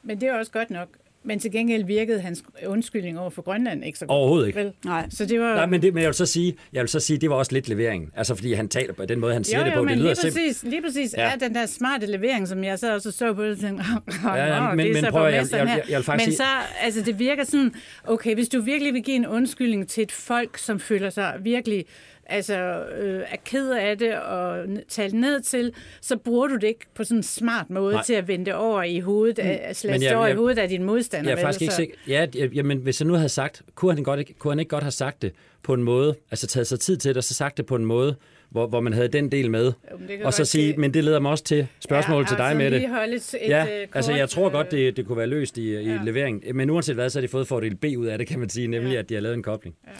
Men 0.02 0.20
det 0.20 0.28
er 0.28 0.38
også 0.38 0.52
godt 0.52 0.70
nok. 0.70 0.88
Men 1.24 1.38
til 1.38 1.52
gengæld 1.52 1.84
virkede 1.84 2.20
hans 2.20 2.42
undskyldning 2.66 3.18
over 3.18 3.30
for 3.30 3.42
Grønland 3.42 3.84
ikke 3.84 3.98
så 3.98 4.06
godt. 4.06 4.16
Overhovedet 4.18 4.46
ikke. 4.46 4.58
Vel? 4.58 4.72
Nej. 4.84 5.06
Så 5.10 5.26
det 5.26 5.40
var... 5.40 5.54
Nej, 5.54 5.66
men, 5.66 5.82
det, 5.82 5.94
men 5.94 6.02
jeg 6.02 6.08
vil 6.08 6.14
så 6.14 6.26
sige, 6.26 6.56
jeg 6.72 6.80
vil 6.80 6.88
så 6.88 7.00
sige, 7.00 7.18
det 7.18 7.30
var 7.30 7.36
også 7.36 7.52
lidt 7.52 7.68
levering. 7.68 8.12
Altså 8.16 8.34
fordi 8.34 8.52
han 8.52 8.68
taler 8.68 8.94
på 8.94 9.04
den 9.04 9.20
måde, 9.20 9.32
han 9.32 9.44
siger 9.44 9.58
jo, 9.58 9.64
jo, 9.64 9.70
det 9.70 9.76
på. 9.76 9.82
Men 9.82 9.88
det 9.88 9.98
lyder 9.98 10.14
lige 10.22 10.32
præcis, 10.32 10.62
lige 10.62 10.82
præcis 10.82 11.14
ja. 11.18 11.32
er 11.32 11.36
den 11.36 11.54
der 11.54 11.66
smarte 11.66 12.06
levering, 12.06 12.48
som 12.48 12.64
jeg 12.64 12.78
så 12.78 12.94
også 12.94 13.10
så 13.10 13.34
på, 13.34 13.42
og 13.42 13.58
tænkte, 13.58 13.84
ja, 14.24 14.34
ja, 14.34 14.74
men, 14.74 14.78
det 14.78 14.88
er 14.88 14.92
men, 14.92 15.04
så 15.04 15.10
prøv, 15.10 15.24
jeg, 15.24 15.32
jeg, 15.32 15.58
jeg, 15.58 15.66
jeg, 15.68 15.82
jeg 15.88 15.98
vil 15.98 16.04
Men 16.08 16.20
sige... 16.20 16.36
så, 16.36 16.44
altså 16.80 17.02
det 17.02 17.18
virker 17.18 17.44
sådan, 17.44 17.74
okay, 18.04 18.34
hvis 18.34 18.48
du 18.48 18.60
virkelig 18.60 18.94
vil 18.94 19.02
give 19.02 19.16
en 19.16 19.26
undskyldning 19.26 19.88
til 19.88 20.02
et 20.02 20.12
folk, 20.12 20.58
som 20.58 20.80
føler 20.80 21.10
sig 21.10 21.34
virkelig 21.40 21.84
altså 22.28 22.84
øh, 22.98 23.20
er 23.20 23.36
ked 23.44 23.70
af 23.70 23.98
det 23.98 24.18
og 24.18 24.66
talt 24.88 25.14
ned 25.14 25.40
til, 25.40 25.72
så 26.00 26.16
bruger 26.16 26.46
du 26.46 26.54
det 26.54 26.66
ikke 26.66 26.86
på 26.94 27.04
sådan 27.04 27.16
en 27.16 27.22
smart 27.22 27.70
måde 27.70 27.94
Nej. 27.94 28.04
til 28.04 28.14
at 28.14 28.28
vende 28.28 28.54
over 28.54 28.82
i 28.82 29.00
hovedet, 29.00 29.38
mm. 29.38 29.50
af, 29.50 29.76
slæste 29.76 30.06
jeg, 30.06 30.16
over 30.16 30.26
jeg, 30.26 30.34
i 30.34 30.36
hovedet 30.36 30.58
af 30.58 30.68
din 30.68 30.82
modstander. 30.82 31.30
Jeg 31.30 31.38
er 31.38 31.42
faktisk 31.42 31.62
ikke 31.62 31.74
sikker. 31.74 31.94
Ja, 32.08 32.26
ja, 32.54 32.62
men 32.62 32.78
hvis 32.78 33.00
jeg 33.00 33.06
nu 33.06 33.14
havde 33.14 33.28
sagt, 33.28 33.62
kunne 33.74 33.94
han, 33.94 34.04
godt 34.04 34.20
ikke, 34.20 34.34
kunne 34.34 34.50
han 34.50 34.58
ikke 34.58 34.70
godt 34.70 34.84
have 34.84 34.90
sagt 34.90 35.22
det 35.22 35.32
på 35.62 35.74
en 35.74 35.82
måde, 35.82 36.14
altså 36.30 36.46
taget 36.46 36.66
sig 36.66 36.80
tid 36.80 36.96
til 36.96 37.08
det, 37.08 37.16
og 37.16 37.24
så 37.24 37.34
sagt 37.34 37.56
det 37.56 37.66
på 37.66 37.76
en 37.76 37.84
måde, 37.84 38.16
hvor, 38.50 38.66
hvor 38.66 38.80
man 38.80 38.92
havde 38.92 39.08
den 39.08 39.32
del 39.32 39.50
med. 39.50 39.72
Jo, 39.90 40.24
og 40.24 40.34
så 40.34 40.44
sige, 40.44 40.76
men 40.76 40.94
det 40.94 41.04
leder 41.04 41.20
mig 41.20 41.30
også 41.30 41.44
til 41.44 41.66
spørgsmålet 41.80 42.24
ja, 42.24 42.28
til 42.28 42.38
dig 42.38 42.56
med 42.56 42.70
det. 42.70 42.84
Et, 42.84 43.48
ja, 43.48 43.62
et, 43.62 43.82
øh, 43.82 43.88
altså 43.94 44.12
jeg 44.12 44.28
tror 44.28 44.48
godt, 44.48 44.70
det, 44.70 44.96
det 44.96 45.06
kunne 45.06 45.18
være 45.18 45.26
løst 45.26 45.58
i, 45.58 45.70
i 45.70 45.88
ja. 45.88 46.00
levering. 46.04 46.44
Men 46.54 46.70
uanset 46.70 46.94
hvad, 46.94 47.10
så 47.10 47.18
har 47.18 47.20
de 47.20 47.28
fået 47.28 47.48
fordel 47.48 47.76
B 47.76 47.84
ud 47.96 48.06
af 48.06 48.18
det, 48.18 48.26
kan 48.26 48.38
man 48.38 48.48
sige, 48.48 48.66
nemlig 48.66 48.92
ja. 48.92 48.98
at 48.98 49.08
de 49.08 49.14
har 49.14 49.20
lavet 49.20 49.34
en 49.34 49.42
kobling. 49.42 49.76
Ja. 49.86 49.90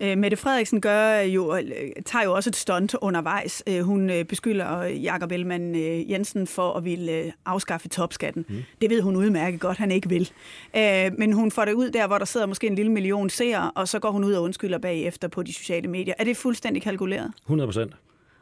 Øh, 0.00 0.18
Mette 0.18 0.36
Frederiksen 0.36 0.80
gør 0.80 1.18
jo, 1.18 1.56
øh, 1.56 1.62
tager 2.04 2.24
jo 2.24 2.34
også 2.34 2.50
et 2.50 2.56
stunt 2.56 2.94
undervejs. 3.00 3.62
Øh, 3.66 3.80
hun 3.80 4.10
beskylder 4.28 4.84
Jakob 4.84 5.32
Ellemann 5.32 5.74
Jensen 6.10 6.46
for 6.46 6.72
at 6.72 6.84
ville 6.84 7.32
afskaffe 7.46 7.88
topskatten. 7.88 8.44
Mm. 8.48 8.62
Det 8.80 8.90
ved 8.90 9.02
hun 9.02 9.16
udmærket 9.16 9.60
godt, 9.60 9.78
han 9.78 9.90
ikke 9.90 10.08
vil. 10.08 10.30
Men 11.18 11.32
hun 11.32 11.50
får 11.50 11.64
det 11.64 11.72
ud 11.72 11.90
der, 11.90 12.06
hvor 12.06 12.18
der 12.18 12.24
sidder 12.24 12.46
måske 12.46 12.66
en 12.66 12.74
lille 12.74 12.92
million 12.92 13.30
seere, 13.30 13.70
og 13.74 13.88
så 13.88 13.98
går 13.98 14.10
hun 14.10 14.24
ud 14.24 14.32
og 14.32 14.42
undskylder 14.42 14.78
bagefter 14.78 15.28
på 15.28 15.42
de 15.42 15.54
sociale 15.54 15.88
medier. 15.88 16.14
Er 16.18 16.24
det 16.24 16.36
fuldstændig 16.36 16.82
kalkuleret? 16.82 17.32
100 17.44 17.68
procent. 17.68 17.92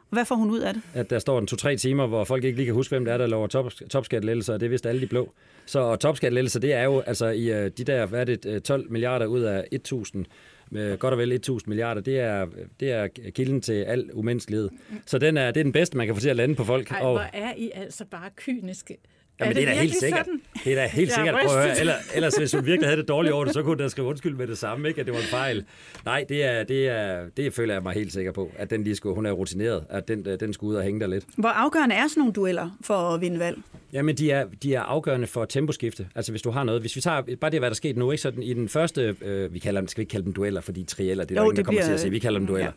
Hvad 0.09 0.25
får 0.25 0.35
hun 0.35 0.49
ud 0.49 0.59
af 0.59 0.73
det? 0.73 0.81
At 0.93 1.09
der 1.09 1.19
står 1.19 1.39
en 1.39 1.47
to-tre 1.47 1.75
timer, 1.77 2.07
hvor 2.07 2.23
folk 2.23 2.43
ikke 2.43 2.55
lige 2.55 2.65
kan 2.65 2.73
huske, 2.75 2.91
hvem 2.91 3.05
det 3.05 3.13
er, 3.13 3.17
der 3.17 3.27
lover 3.27 3.47
top, 3.47 3.71
topskattelettelser, 3.89 4.53
og 4.53 4.59
det 4.59 4.65
er 4.65 4.69
vist 4.69 4.85
alle 4.85 5.01
de 5.01 5.07
blå. 5.07 5.33
Så 5.65 5.95
topskattelettelser, 5.95 6.59
det 6.59 6.73
er 6.73 6.83
jo 6.83 6.99
altså 6.99 7.27
i 7.27 7.69
de 7.69 7.83
der, 7.83 8.05
hvad 8.05 8.29
er 8.29 8.35
det, 8.35 8.63
12 8.63 8.91
milliarder 8.91 9.25
ud 9.25 9.41
af 9.41 9.67
1000 9.71 10.25
med 10.69 10.97
godt 10.97 11.11
og 11.11 11.17
vel 11.17 11.31
1000 11.31 11.69
milliarder, 11.69 12.01
det 12.01 12.19
er, 12.19 12.47
det 12.79 12.91
er 12.91 13.07
kilden 13.29 13.61
til 13.61 13.73
al 13.73 14.09
umenneskelighed. 14.13 14.69
Så 15.05 15.17
den 15.17 15.37
er, 15.37 15.51
det 15.51 15.59
er 15.59 15.63
den 15.63 15.71
bedste, 15.71 15.97
man 15.97 16.05
kan 16.05 16.15
få 16.15 16.21
til 16.21 16.29
at 16.29 16.35
lande 16.35 16.55
på 16.55 16.63
folk. 16.63 16.91
Ej, 16.91 17.01
hvor 17.01 17.25
er 17.33 17.53
I 17.57 17.71
altså 17.73 18.05
bare 18.05 18.29
kyniske. 18.35 18.97
Jamen, 19.39 19.51
er 19.51 19.53
det, 19.53 19.67
det, 19.67 19.71
er 19.71 19.75
da 19.75 19.81
helt 19.81 19.99
sikkert. 19.99 20.25
Sådan? 20.25 20.41
Det 20.63 20.71
er 20.71 20.75
da 20.75 20.87
helt 20.87 21.13
sikkert. 21.13 21.35
Prøv 21.45 21.57
at 21.57 21.63
høre. 21.63 21.79
Ellers, 21.79 21.95
ellers, 22.15 22.35
hvis 22.35 22.51
hun 22.51 22.65
virkelig 22.65 22.87
havde 22.87 22.99
det 23.01 23.07
dårligt 23.07 23.33
over 23.33 23.45
det, 23.45 23.53
så 23.53 23.63
kunne 23.63 23.83
der 23.83 23.87
skrive 23.87 24.07
undskyld 24.07 24.35
med 24.35 24.47
det 24.47 24.57
samme, 24.57 24.87
ikke? 24.87 24.99
at 24.99 25.05
det 25.07 25.13
var 25.13 25.19
en 25.19 25.25
fejl. 25.25 25.65
Nej, 26.05 26.25
det, 26.29 26.43
er, 26.43 26.63
det, 26.63 26.87
er, 26.87 27.25
det 27.37 27.53
føler 27.53 27.73
jeg 27.73 27.83
mig 27.83 27.93
helt 27.93 28.13
sikker 28.13 28.31
på, 28.31 28.51
at 28.57 28.69
den 28.69 28.83
lige 28.83 28.95
skulle, 28.95 29.15
hun 29.15 29.25
er 29.25 29.31
rutineret, 29.31 29.83
at 29.89 30.07
den, 30.07 30.25
den 30.39 30.53
skulle 30.53 30.71
ud 30.71 30.75
og 30.75 30.83
hænge 30.83 30.99
der 30.99 31.07
lidt. 31.07 31.25
Hvor 31.37 31.49
afgørende 31.49 31.95
er 31.95 32.07
sådan 32.07 32.21
nogle 32.21 32.33
dueller 32.33 32.77
for 32.81 32.93
at 32.93 33.21
vinde 33.21 33.39
valg? 33.39 33.57
Jamen, 33.93 34.15
de 34.15 34.31
er, 34.31 34.45
de 34.63 34.75
er 34.75 34.81
afgørende 34.81 35.27
for 35.27 35.45
temposkifte. 35.45 36.07
Altså, 36.15 36.31
hvis 36.31 36.41
du 36.41 36.51
har 36.51 36.63
noget. 36.63 36.81
Hvis 36.81 36.95
vi 36.95 37.01
tager 37.01 37.21
bare 37.41 37.51
det, 37.51 37.59
hvad 37.59 37.69
der 37.69 37.75
skete 37.75 37.99
nu, 37.99 38.11
ikke? 38.11 38.21
Så 38.21 38.31
den, 38.31 38.43
i 38.43 38.53
den 38.53 38.69
første, 38.69 39.15
øh, 39.21 39.53
vi 39.53 39.59
kalder 39.59 39.81
dem, 39.81 39.87
skal 39.87 39.99
vi 39.99 40.01
ikke 40.01 40.11
kalde 40.11 40.25
dem 40.25 40.33
dueller, 40.33 40.61
fordi 40.61 40.83
trieller, 40.83 41.23
det 41.23 41.37
er 41.37 41.41
jo, 41.41 41.45
der 41.45 41.51
ingen, 41.51 41.57
der 41.57 41.63
kommer 41.63 41.81
bliver, 41.81 41.87
til 41.87 41.93
at 41.93 41.99
sige. 41.99 42.11
Vi 42.11 42.19
kalder 42.19 42.39
dem 42.39 42.47
dueller. 42.47 42.65
Ja. 42.65 42.71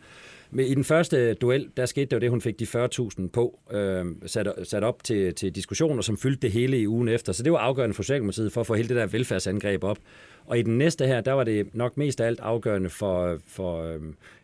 Men 0.51 0.67
i 0.67 0.75
den 0.75 0.85
første 0.85 1.35
duel, 1.35 1.69
der 1.77 1.87
skete 1.87 2.07
det 2.07 2.13
jo 2.13 2.19
det, 2.19 2.31
hun 2.31 2.41
fik 2.41 2.61
de 2.61 2.65
40.000 2.65 3.29
på, 3.29 3.59
øh, 3.73 4.07
sat, 4.27 4.49
sat 4.63 4.85
op 4.85 5.05
til, 5.05 5.35
til 5.35 5.55
diskussioner, 5.55 6.03
som 6.03 6.17
fyldte 6.17 6.43
det 6.43 6.53
hele 6.53 6.79
i 6.79 6.89
ugen 6.89 7.09
efter. 7.09 7.33
Så 7.33 7.43
det 7.43 7.53
var 7.53 7.59
afgørende 7.59 7.95
for 7.95 8.03
Socialdemokratiet 8.03 8.53
for 8.53 8.61
at 8.61 8.67
få 8.67 8.75
hele 8.75 8.89
det 8.89 8.97
der 8.97 9.07
velfærdsangreb 9.07 9.85
op. 9.85 9.99
Og 10.47 10.59
i 10.59 10.63
den 10.63 10.79
næste 10.79 11.07
her, 11.07 11.21
der 11.21 11.33
var 11.33 11.45
det 11.45 11.75
nok 11.75 11.97
mest 11.97 12.21
af 12.21 12.27
alt 12.27 12.41
afgørende 12.41 12.91
for, 12.91 13.39
for 13.47 13.83
øh, 13.83 14.01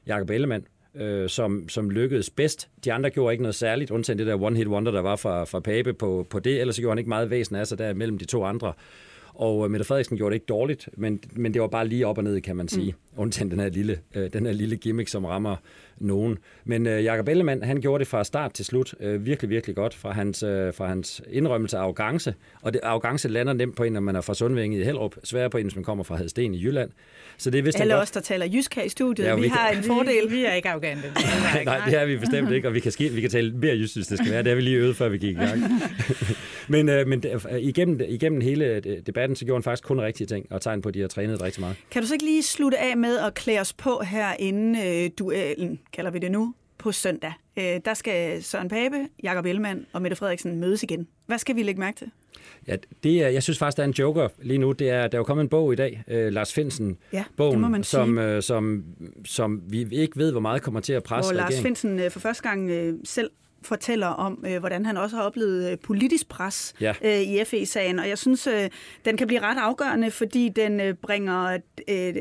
Jacob 0.07 0.31
Ellemann, 0.31 0.66
øh, 0.95 1.29
som, 1.29 1.69
som 1.69 1.90
lykkedes 1.90 2.31
bedst. 2.31 2.69
De 2.85 2.92
andre 2.92 3.11
gjorde 3.11 3.33
ikke 3.33 3.42
noget 3.42 3.55
særligt, 3.55 3.90
undtagen 3.90 4.19
det 4.19 4.27
der 4.27 4.37
one-hit 4.37 4.69
wonder, 4.69 4.92
der 4.92 5.01
var 5.01 5.16
fra, 5.16 5.45
fra 5.45 5.61
Pape 5.61 5.92
på, 5.92 6.27
på 6.31 6.38
det. 6.38 6.61
Ellers 6.61 6.77
gjorde 6.77 6.90
han 6.90 6.99
ikke 6.99 7.09
meget 7.09 7.31
væsen 7.31 7.57
af 7.57 7.66
sig 7.66 7.79
der 7.79 7.95
mellem 7.95 8.19
de 8.19 8.25
to 8.25 8.45
andre. 8.45 8.73
Og 9.37 9.64
øh, 9.64 9.70
Mette 9.70 9.85
Frederiksen 9.85 10.16
gjorde 10.16 10.31
det 10.31 10.37
ikke 10.37 10.46
dårligt, 10.46 10.88
men, 10.96 11.20
men 11.33 11.55
det 11.55 11.62
var 11.62 11.68
bare 11.68 11.88
lige 11.88 12.07
op 12.07 12.18
og 12.18 12.25
ned, 12.25 12.40
kan 12.40 12.57
man 12.57 12.68
sige. 12.68 12.92
Mm. 12.92 13.20
Undtagen 13.20 13.51
den 13.51 13.61
her 13.61 13.68
lille, 13.68 13.99
øh, 14.14 14.33
den 14.33 14.46
her 14.46 14.53
lille 14.53 14.77
gimmick, 14.77 15.09
som 15.09 15.25
rammer 15.25 15.57
nogen. 15.99 16.38
Men 16.64 16.87
øh, 16.87 17.05
Jakob 17.05 17.29
Ellemann, 17.29 17.62
han 17.62 17.81
gjorde 17.81 17.99
det 17.99 18.09
fra 18.09 18.25
start 18.25 18.53
til 18.53 18.64
slut 18.64 18.94
øh, 19.01 19.27
virkelig, 19.27 19.51
virkelig 19.51 19.77
godt 19.77 19.94
fra 19.94 20.12
hans, 20.12 20.42
øh, 20.42 20.75
fra 20.75 20.87
hans 20.87 21.22
indrømmelse 21.31 21.77
af 21.77 21.81
arrogance. 21.81 22.35
Og 22.62 22.72
det, 22.72 22.81
arrogance 22.83 23.29
lander 23.29 23.53
nemt 23.53 23.77
på 23.77 23.83
en, 23.83 23.92
når 23.92 24.01
man 24.01 24.16
er 24.16 24.20
fra 24.20 24.35
Sundvinge 24.35 24.79
i 24.81 24.85
Hellerup, 24.85 25.16
sværere 25.25 25.51
på 25.51 25.59
en, 25.59 25.64
hvis 25.64 25.77
man 25.77 25.85
kommer 25.85 26.05
fra 26.05 26.16
Hadsten 26.16 26.55
i 26.55 26.64
Jylland. 26.64 26.90
Så 27.38 27.51
det 27.51 27.59
er 27.59 27.62
vist 27.62 27.81
Alle 27.81 27.96
os, 27.96 28.11
der 28.11 28.20
taler 28.20 28.46
jysk 28.46 28.75
her 28.75 28.83
i 28.83 28.88
studiet, 28.88 29.27
ja, 29.27 29.35
vi, 29.35 29.40
vi 29.40 29.49
har 29.49 29.70
en 29.70 29.83
fordel. 29.83 30.31
Vi, 30.31 30.37
vi 30.37 30.44
er 30.44 30.53
ikke 30.53 30.68
arrogante. 30.68 31.03
Nej, 31.64 31.81
det 31.87 32.01
er 32.01 32.07
vi 32.07 32.16
bestemt 32.16 32.53
ikke, 32.53 32.68
og 32.68 32.75
vi 32.75 32.81
kan, 32.81 32.92
ske, 32.92 33.09
vi 33.09 33.20
kan 33.20 33.31
tale 33.31 33.53
mere 33.53 33.75
jysk, 33.75 33.96
hvis 33.96 34.07
det 34.07 34.18
skal 34.18 34.31
være. 34.31 34.42
Det 34.42 34.49
har 34.49 34.57
vi 34.57 34.62
lige 34.62 34.77
øvet, 34.77 34.96
før 34.96 35.09
vi 35.09 35.18
gik 35.18 35.37
i 35.37 35.40
gang. 35.40 35.62
men 36.68 36.88
øh, 36.88 37.07
men 37.07 37.22
øh, 37.26 37.61
igennem, 37.61 38.00
igennem 38.09 38.40
hele 38.40 38.64
øh, 38.64 38.83
debatten, 39.07 39.37
så 39.37 39.44
gjorde 39.44 39.57
han 39.59 39.62
faktisk 39.62 39.85
kun 39.85 40.00
rigtige 40.00 40.26
ting, 40.26 40.46
og 40.50 40.62
tegn 40.62 40.83
på, 40.83 40.88
at 40.88 40.94
de 40.94 41.00
har 41.00 41.09
trænet 41.09 41.42
rigtig 41.42 41.61
meget. 41.61 41.76
Kan 41.90 42.02
du 42.02 42.09
så 42.09 42.14
ikke 42.14 42.24
lige 42.24 42.42
slutte 42.42 42.79
af 42.79 42.96
med 42.96 43.18
at 43.18 43.35
klæde 43.35 43.61
os 43.61 43.72
på 43.72 44.02
her 44.11 44.35
inden 44.38 44.76
øh, 44.76 45.11
duellen, 45.18 45.81
kalder 45.92 46.11
vi 46.11 46.18
det 46.18 46.31
nu, 46.31 46.55
på 46.79 46.92
søndag? 46.92 47.33
Øh, 47.57 47.81
der 47.85 47.94
skal 47.94 48.42
Søren 48.42 48.68
Pape, 48.68 49.09
Jakob 49.22 49.46
Ellemann 49.46 49.87
og 49.92 50.02
Mette 50.02 50.16
Frederiksen 50.16 50.61
mødes 50.61 50.83
igen. 50.83 51.09
Hvad 51.26 51.38
skal 51.38 51.57
vi 51.57 51.62
lægge 51.62 51.81
mærke 51.81 51.98
til? 51.98 52.11
Ja, 52.68 52.76
det 53.02 53.22
er, 53.22 53.29
jeg 53.29 53.42
synes 53.42 53.59
faktisk, 53.59 53.76
der 53.76 53.83
er 53.83 53.87
en 53.87 53.92
joker 53.92 54.29
lige 54.42 54.59
nu. 54.59 54.72
Det 54.72 54.90
er, 54.90 55.07
der 55.07 55.16
er 55.16 55.20
jo 55.20 55.24
kommet 55.24 55.44
en 55.44 55.48
bog 55.48 55.72
i 55.72 55.76
dag, 55.76 56.05
øh, 56.09 56.33
Lars 56.33 56.52
Finsen, 56.52 56.98
ja, 57.12 57.24
bogen, 57.37 57.85
som, 57.85 58.18
øh, 58.18 58.42
som, 58.42 58.85
som 59.24 59.62
vi 59.66 59.87
ikke 59.92 60.16
ved, 60.16 60.31
hvor 60.31 60.40
meget 60.40 60.62
kommer 60.62 60.81
til 60.81 60.92
at 60.92 61.02
presse 61.02 61.33
Hvor 61.33 61.40
regeringen. 61.40 61.64
Lars 61.64 61.66
Finsen 61.66 62.00
øh, 62.00 62.11
for 62.11 62.20
første 62.20 62.42
gang 62.42 62.70
øh, 62.70 62.94
selv 63.05 63.31
fortæller 63.66 64.07
om, 64.07 64.44
øh, 64.48 64.59
hvordan 64.59 64.87
han 64.87 64.96
også 64.96 65.16
har 65.16 65.22
oplevet 65.22 65.70
øh, 65.70 65.79
politisk 65.79 66.29
pres 66.29 66.74
Ja. 66.81 66.92
øh, 67.05 67.20
i 67.20 67.44
FE-sagen. 67.44 67.98
Og 67.98 68.09
jeg 68.09 68.18
synes, 68.18 68.46
øh, 68.46 68.70
den 69.05 69.16
kan 69.16 69.26
blive 69.26 69.40
ret 69.40 69.59
afgørende, 69.59 70.11
fordi 70.11 70.48
den 70.48 70.81
øh, 70.81 70.94
bringer 70.94 71.59
øh, 71.88 72.14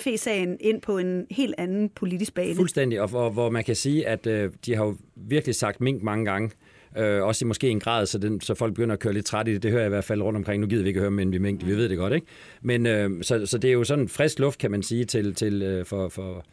FE-sagen 0.00 0.56
ind 0.60 0.82
på 0.82 0.98
en 0.98 1.26
helt 1.30 1.54
anden 1.58 1.88
politisk 1.88 2.34
bane. 2.34 2.54
Fuldstændig, 2.56 3.00
og 3.00 3.08
hvor, 3.08 3.30
hvor 3.30 3.50
man 3.50 3.64
kan 3.64 3.76
sige, 3.76 4.08
at 4.08 4.26
øh, 4.26 4.50
de 4.66 4.74
har 4.76 4.84
jo 4.84 4.96
virkelig 5.16 5.54
sagt 5.54 5.80
mink 5.80 6.02
mange 6.02 6.24
gange. 6.24 6.50
Øh, 6.98 7.22
også 7.22 7.44
i 7.44 7.46
måske 7.46 7.68
en 7.68 7.80
grad, 7.80 8.06
så, 8.06 8.18
den, 8.18 8.40
så 8.40 8.54
folk 8.54 8.74
begynder 8.74 8.92
at 8.92 8.98
køre 8.98 9.12
lidt 9.12 9.26
træt 9.26 9.48
i 9.48 9.52
det. 9.54 9.62
Det 9.62 9.70
hører 9.70 9.82
jeg 9.82 9.88
i 9.88 9.94
hvert 9.94 10.04
fald 10.04 10.22
rundt 10.22 10.36
omkring. 10.36 10.60
Nu 10.60 10.66
gider 10.66 10.82
vi 10.82 10.88
ikke 10.88 11.00
høre 11.00 11.10
men 11.10 11.32
vi 11.32 11.38
mink, 11.38 11.66
vi 11.66 11.76
ved 11.76 11.88
det 11.88 11.98
godt, 11.98 12.12
ikke? 12.12 12.26
Men 12.62 12.86
øh, 12.86 13.10
så, 13.22 13.46
så 13.46 13.58
det 13.58 13.68
er 13.68 13.72
jo 13.72 13.84
sådan 13.84 14.08
frisk 14.08 14.38
luft, 14.38 14.58
kan 14.58 14.70
man 14.70 14.82
sige, 14.82 15.04
til, 15.04 15.34
til 15.34 15.62
øh, 15.62 15.86
for, 15.86 16.08
for, 16.08 16.44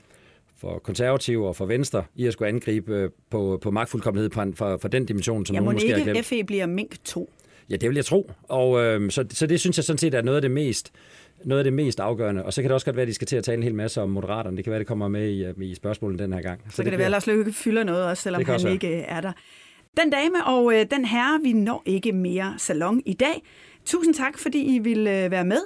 for 0.62 0.80
konservative 0.80 1.47
og 1.47 1.55
for 1.55 1.66
venstre, 1.66 2.03
i 2.16 2.28
at 2.28 2.34
skulle 2.34 2.49
angribe 2.49 2.95
øh, 2.95 3.10
på, 3.30 3.60
på 3.62 3.72
magtfuldkommenhed 3.72 4.32
fra, 4.32 4.45
fra, 4.55 4.76
fra 4.76 4.88
den 4.88 5.05
dimension, 5.05 5.45
som 5.45 5.53
Jeg 5.53 5.62
nogen 5.62 5.74
må 5.74 5.76
måske 5.76 5.89
har 5.89 5.97
ikke 5.97 6.12
glemt. 6.12 6.26
FE 6.26 6.43
bliver 6.43 6.66
Mink 6.66 7.03
2. 7.03 7.34
Ja, 7.70 7.76
det 7.76 7.89
vil 7.89 7.95
jeg 7.95 8.05
tro. 8.05 8.32
Og 8.43 8.84
øh, 8.84 9.12
så, 9.12 9.26
så 9.30 9.47
det 9.47 9.60
synes 9.60 9.78
jeg 9.78 9.84
sådan 9.84 9.97
set 9.97 10.14
er 10.14 10.22
noget 10.22 10.36
af 10.36 10.41
det 10.41 10.51
mest 10.51 10.91
noget 11.45 11.60
af 11.60 11.64
det 11.64 11.74
mest 11.74 11.99
afgørende. 11.99 12.45
Og 12.45 12.53
så 12.53 12.62
kan 12.62 12.70
det 12.70 12.74
også 12.74 12.86
godt 12.86 12.95
være, 12.95 13.01
at 13.01 13.07
de 13.07 13.14
skal 13.14 13.28
til 13.28 13.36
at 13.36 13.43
tale 13.43 13.57
en 13.57 13.64
hel 13.64 13.76
masse 13.76 14.01
om 14.01 14.10
moderaterne. 14.10 14.57
Det 14.57 14.64
kan 14.66 14.72
være, 14.72 14.80
det 14.80 14.88
kommer 14.88 15.07
med 15.07 15.30
i, 15.30 15.45
øh, 15.45 15.53
i 15.62 15.76
spørgsmålet 15.76 16.20
den 16.20 16.34
her 16.34 16.41
gang. 16.41 16.62
Så, 16.70 16.76
så 16.76 16.84
kan 16.84 16.91
det 16.91 16.97
være, 16.97 17.05
at 17.05 17.12
Lars 17.12 17.28
Løkke 17.28 17.53
fylder 17.53 17.84
noget 17.84 18.05
også, 18.05 18.24
selvom 18.24 18.39
Det 18.39 18.47
han 18.47 18.55
også 18.55 18.70
ikke 18.70 18.95
er 18.95 19.22
der. 19.22 19.32
Den 20.01 20.10
dame 20.10 20.45
og 20.45 20.74
øh, 20.74 20.86
den 20.91 21.05
herre, 21.05 21.39
vi 21.43 21.53
når 21.53 21.84
ikke 21.86 22.12
mere 22.12 22.53
salon 22.57 23.01
i 23.05 23.14
dag. 23.14 23.43
Tusind 23.86 24.14
tak, 24.14 24.38
fordi 24.38 24.76
I 24.76 24.80
ville 24.80 25.24
øh, 25.26 25.32
være 25.32 25.45
med. 25.45 25.62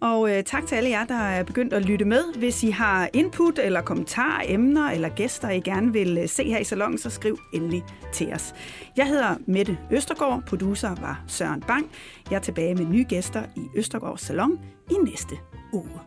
Og 0.00 0.30
øh, 0.30 0.44
tak 0.44 0.66
til 0.66 0.74
alle 0.74 0.90
jer, 0.90 1.04
der 1.04 1.14
er 1.14 1.42
begyndt 1.42 1.72
at 1.72 1.84
lytte 1.84 2.04
med. 2.04 2.38
Hvis 2.38 2.62
I 2.62 2.70
har 2.70 3.08
input 3.12 3.58
eller 3.58 3.80
kommentarer, 3.80 4.44
emner 4.48 4.90
eller 4.90 5.08
gæster, 5.08 5.50
I 5.50 5.60
gerne 5.60 5.92
vil 5.92 6.18
øh, 6.18 6.28
se 6.28 6.44
her 6.44 6.58
i 6.58 6.64
salongen, 6.64 6.98
så 6.98 7.10
skriv 7.10 7.38
endelig 7.54 7.84
til 8.12 8.32
os. 8.32 8.54
Jeg 8.96 9.06
hedder 9.06 9.36
Mette 9.46 9.78
Østergaard, 9.90 10.42
producer 10.46 10.94
var 11.00 11.24
Søren 11.26 11.60
Bang. 11.60 11.90
Jeg 12.30 12.36
er 12.36 12.40
tilbage 12.40 12.74
med 12.74 12.84
nye 12.84 13.04
gæster 13.08 13.42
i 13.56 13.60
Østergaards 13.76 14.20
Salon 14.20 14.58
i 14.90 14.94
næste 15.10 15.34
uge. 15.72 16.00